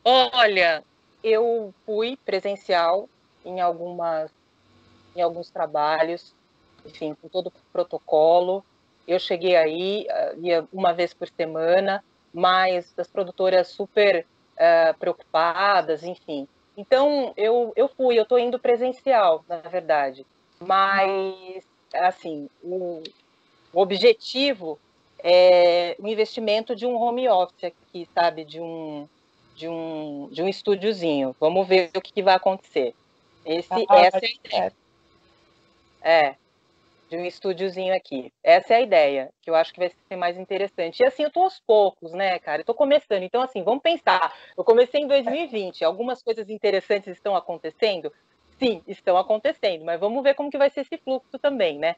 Olha, 0.03 0.83
eu 1.23 1.71
fui 1.85 2.17
presencial 2.25 3.07
em 3.45 3.61
algumas 3.61 4.31
em 5.15 5.21
alguns 5.21 5.51
trabalhos, 5.51 6.33
enfim, 6.83 7.15
com 7.21 7.27
todo 7.27 7.47
o 7.47 7.53
protocolo. 7.71 8.65
Eu 9.07 9.19
cheguei 9.19 9.55
aí, 9.55 10.07
ah, 10.09 10.33
ia 10.39 10.67
uma 10.73 10.91
vez 10.91 11.13
por 11.13 11.27
semana, 11.27 12.03
mas 12.33 12.91
as 12.97 13.07
produtoras 13.07 13.67
super 13.67 14.25
uh, 14.55 14.97
preocupadas, 14.97 16.03
enfim. 16.03 16.47
Então, 16.79 17.33
eu, 17.35 17.73
eu 17.75 17.89
fui, 17.89 18.17
eu 18.17 18.23
estou 18.23 18.39
indo 18.39 18.57
presencial, 18.57 19.43
na 19.49 19.57
verdade. 19.57 20.25
Mas, 20.61 21.61
assim, 21.93 22.49
o, 22.63 23.03
o 23.73 23.81
objetivo 23.81 24.79
é 25.21 25.93
o 25.99 26.07
investimento 26.07 26.73
de 26.73 26.85
um 26.85 26.95
home 26.95 27.27
office 27.27 27.65
aqui, 27.65 28.07
sabe? 28.15 28.45
De 28.45 28.61
um, 28.61 29.09
de 29.57 29.67
um, 29.67 30.29
de 30.31 30.41
um 30.41 30.47
estúdiozinho. 30.47 31.35
Vamos 31.37 31.67
ver 31.67 31.91
o 31.93 31.99
que, 31.99 32.13
que 32.13 32.23
vai 32.23 32.35
acontecer. 32.35 32.95
Esse, 33.43 33.73
ah, 33.73 33.99
essa 33.99 34.19
é 34.19 34.25
a 34.25 34.47
ideia. 34.47 34.73
É, 36.01 36.35
de 37.09 37.17
um 37.17 37.25
estúdiozinho 37.25 37.93
aqui. 37.93 38.31
Essa 38.43 38.75
é 38.75 38.77
a 38.77 38.81
ideia, 38.81 39.29
que 39.41 39.49
eu 39.49 39.55
acho 39.55 39.73
que 39.73 39.79
vai 39.79 39.89
ser 39.89 40.15
mais 40.15 40.37
interessante. 40.37 41.01
E 41.01 41.05
assim, 41.05 41.23
eu 41.23 41.31
tô 41.31 41.41
aos 41.41 41.59
poucos, 41.59 42.13
né, 42.13 42.37
cara? 42.39 42.61
Eu 42.61 42.65
tô 42.65 42.73
começando. 42.73 43.23
Então, 43.23 43.41
assim, 43.41 43.63
vamos 43.63 43.81
pensar. 43.81 44.33
Eu 44.55 44.63
comecei 44.63 45.01
em 45.01 45.07
2020, 45.07 45.83
algumas 45.83 46.21
coisas 46.21 46.49
interessantes 46.49 47.07
estão 47.07 47.35
acontecendo? 47.35 48.13
Sim, 48.59 48.83
estão 48.87 49.17
acontecendo, 49.17 49.85
mas 49.85 49.99
vamos 49.99 50.21
ver 50.21 50.35
como 50.35 50.51
que 50.51 50.57
vai 50.57 50.69
ser 50.69 50.81
esse 50.81 50.97
fluxo 50.97 51.39
também, 51.39 51.79
né? 51.79 51.95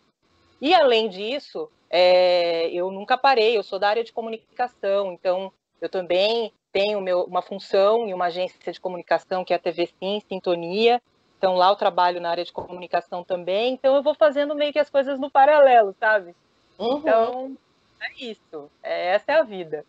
E 0.62 0.74
além 0.76 1.09
disso, 1.09 1.70
é, 1.89 2.70
eu 2.70 2.91
nunca 2.91 3.18
parei, 3.18 3.57
eu 3.57 3.64
sou 3.64 3.80
da 3.80 3.89
área 3.89 4.03
de 4.03 4.14
comunicação, 4.14 5.12
então 5.12 5.51
eu 5.82 5.89
também 5.89 6.53
tenho 6.72 7.01
meu, 7.01 7.24
uma 7.24 7.41
função 7.41 8.07
em 8.07 8.14
uma 8.14 8.26
agência 8.26 8.72
de 8.72 8.80
comunicação 8.80 9.43
que 9.43 9.53
é 9.53 9.55
a 9.55 9.59
TV 9.59 9.89
Sim, 9.99 10.22
Sintonia, 10.30 11.01
então 11.41 11.55
lá 11.55 11.69
eu 11.69 11.75
trabalho 11.75 12.21
na 12.21 12.29
área 12.29 12.45
de 12.45 12.53
comunicação 12.53 13.23
também, 13.23 13.73
então 13.73 13.95
eu 13.95 14.03
vou 14.03 14.13
fazendo 14.13 14.53
meio 14.53 14.71
que 14.71 14.77
as 14.77 14.91
coisas 14.91 15.19
no 15.19 15.27
paralelo, 15.27 15.95
sabe? 15.99 16.35
Uhum. 16.77 16.99
Então 16.99 17.57
é 17.99 18.23
isso, 18.23 18.71
é, 18.83 19.07
essa 19.15 19.31
é 19.31 19.39
a 19.39 19.43
vida. 19.43 19.83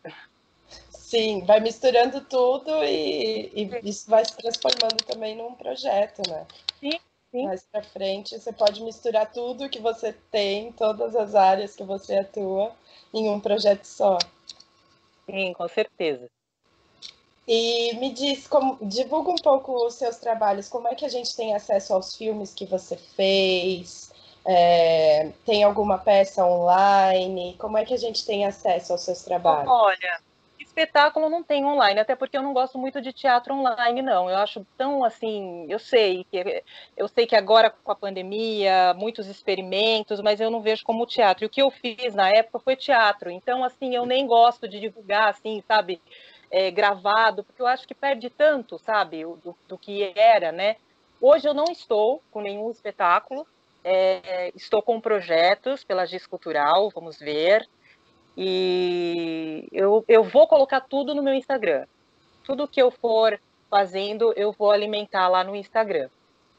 Sim, 0.88 1.44
vai 1.44 1.60
misturando 1.60 2.22
tudo 2.22 2.82
e, 2.82 3.52
e 3.54 3.80
isso 3.84 4.08
vai 4.08 4.24
se 4.24 4.34
transformando 4.34 5.04
também 5.04 5.36
num 5.36 5.54
projeto, 5.54 6.22
né? 6.26 6.46
Sim, 6.80 6.98
sim. 7.30 7.44
Mais 7.44 7.66
para 7.70 7.82
frente 7.82 8.40
você 8.40 8.50
pode 8.50 8.82
misturar 8.82 9.30
tudo 9.30 9.68
que 9.68 9.78
você 9.78 10.10
tem, 10.30 10.72
todas 10.72 11.14
as 11.14 11.34
áreas 11.34 11.76
que 11.76 11.84
você 11.84 12.16
atua, 12.16 12.74
em 13.12 13.28
um 13.28 13.38
projeto 13.38 13.84
só. 13.84 14.16
Sim, 15.26 15.52
com 15.52 15.68
certeza. 15.68 16.30
E 17.46 17.96
me 17.96 18.12
diz, 18.12 18.46
como, 18.46 18.78
divulga 18.80 19.30
um 19.30 19.36
pouco 19.36 19.86
os 19.86 19.94
seus 19.94 20.16
trabalhos, 20.16 20.68
como 20.68 20.88
é 20.88 20.94
que 20.94 21.04
a 21.04 21.08
gente 21.08 21.36
tem 21.36 21.54
acesso 21.54 21.92
aos 21.92 22.14
filmes 22.16 22.54
que 22.54 22.64
você 22.66 22.96
fez? 22.96 24.12
É, 24.44 25.32
tem 25.44 25.64
alguma 25.64 25.98
peça 25.98 26.44
online? 26.44 27.56
Como 27.58 27.76
é 27.76 27.84
que 27.84 27.94
a 27.94 27.98
gente 27.98 28.24
tem 28.24 28.44
acesso 28.44 28.92
aos 28.92 29.02
seus 29.02 29.22
trabalhos? 29.22 29.70
Olha, 29.70 30.20
espetáculo 30.72 31.28
não 31.28 31.42
tem 31.42 31.64
online, 31.64 32.00
até 32.00 32.16
porque 32.16 32.36
eu 32.36 32.42
não 32.42 32.54
gosto 32.54 32.78
muito 32.78 33.00
de 33.00 33.12
teatro 33.12 33.54
online, 33.54 34.00
não. 34.00 34.30
Eu 34.30 34.38
acho 34.38 34.66
tão 34.76 35.04
assim, 35.04 35.66
eu 35.68 35.78
sei 35.78 36.24
que 36.24 36.64
eu 36.96 37.06
sei 37.08 37.26
que 37.26 37.36
agora 37.36 37.70
com 37.70 37.92
a 37.92 37.94
pandemia, 37.94 38.94
muitos 38.94 39.26
experimentos, 39.26 40.20
mas 40.20 40.40
eu 40.40 40.50
não 40.50 40.62
vejo 40.62 40.82
como 40.84 41.06
teatro. 41.06 41.44
E 41.44 41.46
o 41.46 41.50
que 41.50 41.62
eu 41.62 41.70
fiz 41.70 42.14
na 42.14 42.30
época 42.30 42.58
foi 42.58 42.74
teatro. 42.74 43.30
Então, 43.30 43.62
assim, 43.62 43.94
eu 43.94 44.06
nem 44.06 44.26
gosto 44.26 44.66
de 44.66 44.80
divulgar, 44.80 45.28
assim, 45.28 45.62
sabe? 45.68 46.00
É, 46.52 46.70
gravado, 46.70 47.42
porque 47.42 47.62
eu 47.62 47.66
acho 47.66 47.88
que 47.88 47.94
perde 47.94 48.28
tanto, 48.28 48.78
sabe, 48.78 49.24
do, 49.24 49.56
do, 49.66 49.78
que 49.78 50.12
era, 50.14 50.52
né? 50.52 50.76
Hoje 51.18 51.48
eu 51.48 51.54
não 51.54 51.64
estou 51.64 52.22
com 52.30 52.42
nenhum 52.42 52.70
espetáculo, 52.70 53.46
é, 53.82 54.52
estou 54.54 54.82
com 54.82 55.00
projetos 55.00 55.82
pela 55.82 56.04
GIS 56.04 56.26
Cultural, 56.26 56.90
vamos 56.90 57.18
ver, 57.18 57.66
e 58.36 59.66
eu, 59.72 60.04
eu 60.06 60.22
vou 60.22 60.46
colocar 60.46 60.82
tudo 60.82 61.14
no 61.14 61.22
meu 61.22 61.34
Instagram. 61.34 61.86
Tudo 62.44 62.68
que 62.68 62.80
eu 62.80 62.90
for 62.90 63.40
fazendo, 63.70 64.32
eu 64.36 64.52
vou 64.52 64.70
alimentar 64.70 65.28
lá 65.28 65.42
no 65.42 65.56
Instagram. 65.56 66.10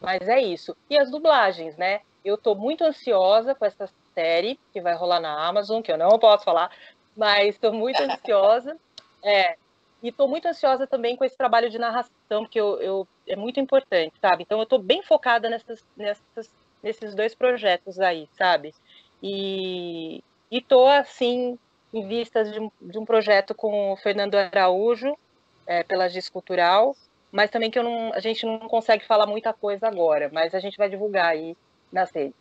Mas 0.01 0.27
é 0.27 0.41
isso. 0.41 0.75
E 0.89 0.97
as 0.97 1.11
dublagens, 1.11 1.77
né? 1.77 2.01
Eu 2.25 2.35
estou 2.35 2.55
muito 2.55 2.83
ansiosa 2.83 3.53
com 3.53 3.65
essa 3.65 3.89
série 4.13 4.59
que 4.71 4.81
vai 4.81 4.95
rolar 4.95 5.19
na 5.19 5.47
Amazon, 5.47 5.81
que 5.81 5.91
eu 5.91 5.97
não 5.97 6.17
posso 6.19 6.43
falar, 6.43 6.71
mas 7.15 7.55
estou 7.55 7.73
muito 7.73 8.01
ansiosa. 8.03 8.77
É, 9.23 9.57
e 10.03 10.09
estou 10.09 10.27
muito 10.27 10.45
ansiosa 10.49 10.85
também 10.85 11.15
com 11.15 11.23
esse 11.23 11.37
trabalho 11.37 11.69
de 11.69 11.79
narração, 11.79 12.43
porque 12.43 12.59
eu, 12.59 12.81
eu 12.81 13.07
é 13.25 13.37
muito 13.37 13.57
importante, 13.57 14.13
sabe? 14.19 14.43
Então 14.43 14.59
eu 14.59 14.63
estou 14.63 14.77
bem 14.77 15.01
focada 15.01 15.49
nessas, 15.49 15.81
nessas, 15.95 16.51
nesses 16.83 17.15
dois 17.15 17.33
projetos 17.33 17.97
aí, 18.01 18.27
sabe? 18.37 18.75
E 19.21 20.21
estou, 20.51 20.89
assim, 20.89 21.57
em 21.93 22.05
vistas 22.05 22.51
de 22.51 22.59
de 22.81 22.99
um 22.99 23.05
projeto 23.05 23.55
com 23.55 23.93
o 23.93 23.95
Fernando 23.95 24.35
Araújo, 24.35 25.17
é, 25.65 25.83
pela 25.83 26.09
GIS 26.09 26.27
Cultural, 26.27 26.93
mas 27.31 27.49
também 27.49 27.71
que 27.71 27.81
não, 27.81 28.13
a 28.13 28.19
gente 28.19 28.45
não 28.45 28.59
consegue 28.59 29.05
falar 29.05 29.25
muita 29.25 29.53
coisa 29.53 29.87
agora, 29.87 30.29
mas 30.33 30.53
a 30.53 30.59
gente 30.59 30.77
vai 30.77 30.89
divulgar 30.89 31.27
aí 31.27 31.55
nas 31.89 32.11
redes. 32.11 32.35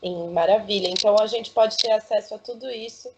Sim, 0.00 0.30
maravilha. 0.32 0.88
Então 0.88 1.16
a 1.20 1.26
gente 1.28 1.52
pode 1.52 1.76
ter 1.76 1.92
acesso 1.92 2.34
a 2.34 2.38
tudo 2.38 2.68
isso 2.68 3.08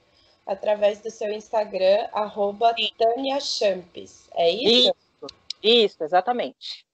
através 0.47 1.01
do 1.01 1.11
seu 1.11 1.33
Instagram, 1.33 2.07
arroba 2.13 2.75
Tânia 2.97 3.41
Champs. 3.41 4.29
É 4.35 4.51
isso? 4.51 4.95
Isso, 4.95 5.27
isso, 5.63 6.05
exatamente. 6.05 6.87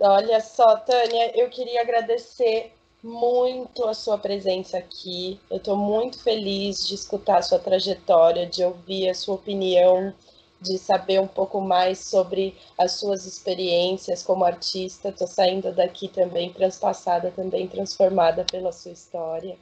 Olha 0.00 0.40
só, 0.40 0.76
Tânia, 0.76 1.38
eu 1.38 1.48
queria 1.50 1.82
agradecer 1.82 2.72
muito 3.02 3.84
a 3.84 3.94
sua 3.94 4.16
presença 4.16 4.78
aqui. 4.78 5.38
Eu 5.50 5.58
estou 5.58 5.76
muito 5.76 6.22
feliz 6.22 6.86
de 6.86 6.94
escutar 6.94 7.38
a 7.38 7.42
sua 7.42 7.58
trajetória, 7.58 8.46
de 8.46 8.64
ouvir 8.64 9.08
a 9.08 9.14
sua 9.14 9.34
opinião, 9.34 10.14
de 10.60 10.78
saber 10.78 11.20
um 11.20 11.26
pouco 11.26 11.60
mais 11.60 11.98
sobre 11.98 12.56
as 12.78 12.92
suas 12.92 13.26
experiências 13.26 14.22
como 14.22 14.44
artista. 14.44 15.08
Estou 15.08 15.26
saindo 15.26 15.72
daqui 15.72 16.08
também 16.08 16.52
transpassada, 16.52 17.32
também 17.32 17.66
transformada 17.66 18.44
pela 18.44 18.72
sua 18.72 18.92
história. 18.92 19.56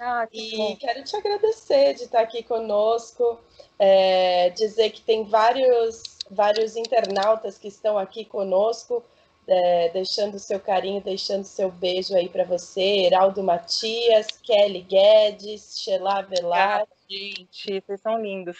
Ah, 0.00 0.26
que 0.26 0.54
e 0.54 0.56
bom. 0.56 0.76
quero 0.76 1.04
te 1.04 1.16
agradecer 1.16 1.94
de 1.94 2.04
estar 2.04 2.20
aqui 2.20 2.42
conosco, 2.42 3.38
é, 3.78 4.50
dizer 4.50 4.90
que 4.90 5.00
tem 5.00 5.24
vários, 5.24 6.02
vários 6.30 6.76
internautas 6.76 7.58
que 7.58 7.68
estão 7.68 7.98
aqui 7.98 8.24
conosco, 8.24 9.02
é, 9.46 9.90
deixando 9.90 10.38
seu 10.38 10.58
carinho, 10.58 11.00
deixando 11.00 11.44
seu 11.44 11.70
beijo 11.70 12.14
aí 12.14 12.28
para 12.28 12.44
você, 12.44 13.06
Heraldo 13.06 13.42
Matias, 13.42 14.26
Kelly 14.42 14.80
Guedes, 14.80 15.80
Sheila 15.80 16.22
Velar. 16.22 16.82
Ah, 16.82 16.86
gente, 17.08 17.82
vocês 17.86 18.00
são 18.00 18.20
lindos. 18.20 18.56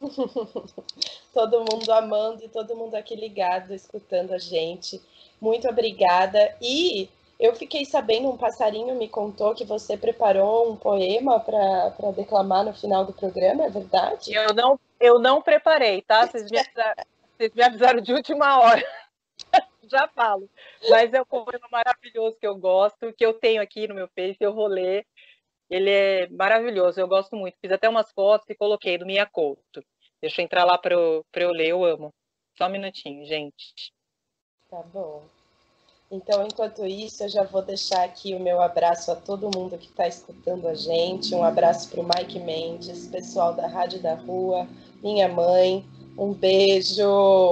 todo 1.34 1.64
mundo 1.70 1.90
amando 1.92 2.44
e 2.44 2.48
todo 2.48 2.76
mundo 2.76 2.94
aqui 2.94 3.16
ligado, 3.16 3.74
escutando 3.74 4.32
a 4.32 4.38
gente. 4.38 5.00
Muito 5.40 5.68
obrigada. 5.68 6.56
E 6.60 7.08
eu 7.38 7.54
fiquei 7.54 7.84
sabendo, 7.84 8.28
um 8.28 8.36
passarinho 8.36 8.96
me 8.96 9.08
contou 9.08 9.54
que 9.54 9.64
você 9.64 9.96
preparou 9.96 10.72
um 10.72 10.76
poema 10.76 11.38
para 11.38 12.10
declamar 12.16 12.64
no 12.64 12.74
final 12.74 13.04
do 13.04 13.12
programa, 13.12 13.64
é 13.64 13.70
verdade? 13.70 14.34
Eu 14.34 14.52
não, 14.52 14.80
eu 14.98 15.18
não 15.20 15.40
preparei, 15.40 16.02
tá? 16.02 16.26
Vocês 16.26 16.50
me, 16.50 16.58
avisaram, 16.58 17.04
vocês 17.36 17.54
me 17.54 17.62
avisaram 17.62 18.00
de 18.00 18.12
última 18.12 18.58
hora. 18.58 18.84
Já 19.84 20.08
falo. 20.08 20.50
Mas 20.90 21.14
é 21.14 21.22
um 21.22 21.24
poema 21.24 21.66
maravilhoso 21.70 22.36
que 22.38 22.46
eu 22.46 22.56
gosto, 22.56 23.12
que 23.12 23.24
eu 23.24 23.32
tenho 23.32 23.62
aqui 23.62 23.86
no 23.86 23.94
meu 23.94 24.08
Face, 24.08 24.36
eu 24.40 24.52
vou 24.52 24.66
ler. 24.66 25.06
Ele 25.70 25.90
é 25.90 26.28
maravilhoso, 26.28 27.00
eu 27.00 27.06
gosto 27.06 27.36
muito. 27.36 27.56
Fiz 27.60 27.70
até 27.70 27.88
umas 27.88 28.10
fotos 28.12 28.50
e 28.50 28.54
coloquei 28.54 28.98
do 28.98 29.06
Minha 29.06 29.26
Couto. 29.26 29.82
Deixa 30.20 30.40
eu 30.40 30.44
entrar 30.44 30.64
lá 30.64 30.76
para 30.76 30.94
eu, 30.94 31.24
eu 31.32 31.50
ler, 31.52 31.68
eu 31.68 31.84
amo. 31.84 32.12
Só 32.56 32.66
um 32.66 32.70
minutinho, 32.70 33.24
gente. 33.24 33.92
Tá 34.68 34.82
bom. 34.82 35.37
Então, 36.10 36.42
enquanto 36.42 36.86
isso, 36.86 37.24
eu 37.24 37.28
já 37.28 37.42
vou 37.42 37.60
deixar 37.62 38.02
aqui 38.02 38.34
o 38.34 38.40
meu 38.40 38.62
abraço 38.62 39.10
a 39.12 39.16
todo 39.16 39.50
mundo 39.54 39.76
que 39.76 39.86
está 39.88 40.08
escutando 40.08 40.66
a 40.66 40.74
gente. 40.74 41.34
Um 41.34 41.44
abraço 41.44 41.90
para 41.90 42.00
o 42.00 42.04
Mike 42.04 42.38
Mendes, 42.40 43.06
pessoal 43.08 43.52
da 43.52 43.66
Rádio 43.66 44.00
da 44.00 44.14
Rua, 44.14 44.66
minha 45.02 45.28
mãe, 45.28 45.84
Um 46.18 46.32
beijo, 46.34 47.04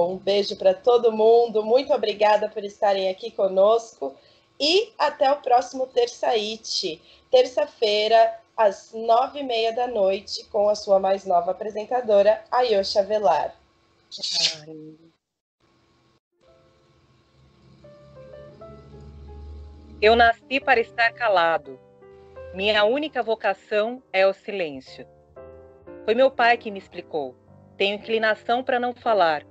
um 0.09 0.17
beijo 0.17 0.57
para 0.57 0.73
todo 0.73 1.11
mundo. 1.11 1.63
Muito 1.63 1.93
obrigada 1.93 2.49
por 2.49 2.63
estarem 2.65 3.09
aqui 3.09 3.31
conosco 3.31 4.13
e 4.59 4.91
até 4.97 5.31
o 5.31 5.37
próximo 5.41 5.87
Terçaite, 5.87 7.01
terça-feira, 7.31 8.39
às 8.57 8.91
nove 8.93 9.39
e 9.39 9.43
meia 9.43 9.71
da 9.71 9.87
noite, 9.87 10.43
com 10.51 10.67
a 10.67 10.75
sua 10.75 10.99
mais 10.99 11.25
nova 11.25 11.51
apresentadora, 11.51 12.43
Ayosha 12.51 13.03
Velar. 13.03 13.55
Eu 19.99 20.15
nasci 20.15 20.59
para 20.59 20.79
estar 20.79 21.11
calado. 21.13 21.79
Minha 22.53 22.83
única 22.83 23.23
vocação 23.23 24.03
é 24.13 24.27
o 24.27 24.33
silêncio. 24.33 25.07
Foi 26.05 26.13
meu 26.13 26.29
pai 26.29 26.55
que 26.55 26.69
me 26.69 26.77
explicou. 26.77 27.35
Tenho 27.75 27.95
inclinação 27.95 28.63
para 28.63 28.79
não 28.79 28.93
falar, 28.93 29.43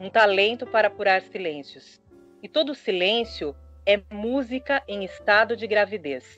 um 0.00 0.10
talento 0.10 0.66
para 0.66 0.88
apurar 0.88 1.22
silêncios. 1.22 2.00
E 2.42 2.48
todo 2.48 2.74
silêncio 2.74 3.54
é 3.86 4.02
música 4.12 4.82
em 4.88 5.04
estado 5.04 5.56
de 5.56 5.68
gravidez. 5.68 6.36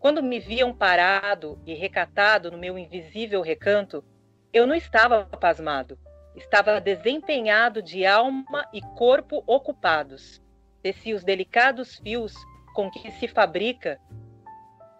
Quando 0.00 0.20
me 0.20 0.40
viam 0.40 0.74
parado 0.74 1.62
e 1.64 1.74
recatado 1.74 2.50
no 2.50 2.58
meu 2.58 2.76
invisível 2.76 3.40
recanto, 3.40 4.04
eu 4.52 4.66
não 4.66 4.74
estava 4.74 5.26
pasmado, 5.26 5.96
estava 6.34 6.80
desempenhado 6.80 7.80
de 7.80 8.04
alma 8.04 8.68
e 8.72 8.80
corpo 8.80 9.44
ocupados. 9.46 10.42
Teci 10.82 11.14
os 11.14 11.22
delicados 11.22 11.96
fios 11.98 12.34
com 12.74 12.90
que 12.90 13.10
se 13.12 13.28
fabrica 13.28 14.00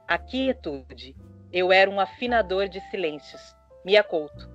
a 0.06 0.18
quietude. 0.18 1.14
Eu 1.52 1.72
era 1.72 1.90
um 1.90 2.00
afinador 2.00 2.68
de 2.68 2.80
silêncios. 2.90 3.40
Me 3.84 3.96
acouto. 3.96 4.48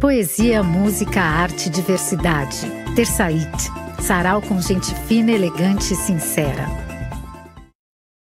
Poesia, 0.00 0.62
música, 0.62 1.20
arte, 1.20 1.70
diversidade. 1.70 2.66
Terçaite. 2.96 3.70
Sarau 4.00 4.42
com 4.42 4.60
gente 4.60 4.92
fina, 5.06 5.30
elegante 5.30 5.92
e 5.92 5.96
sincera. 5.96 6.91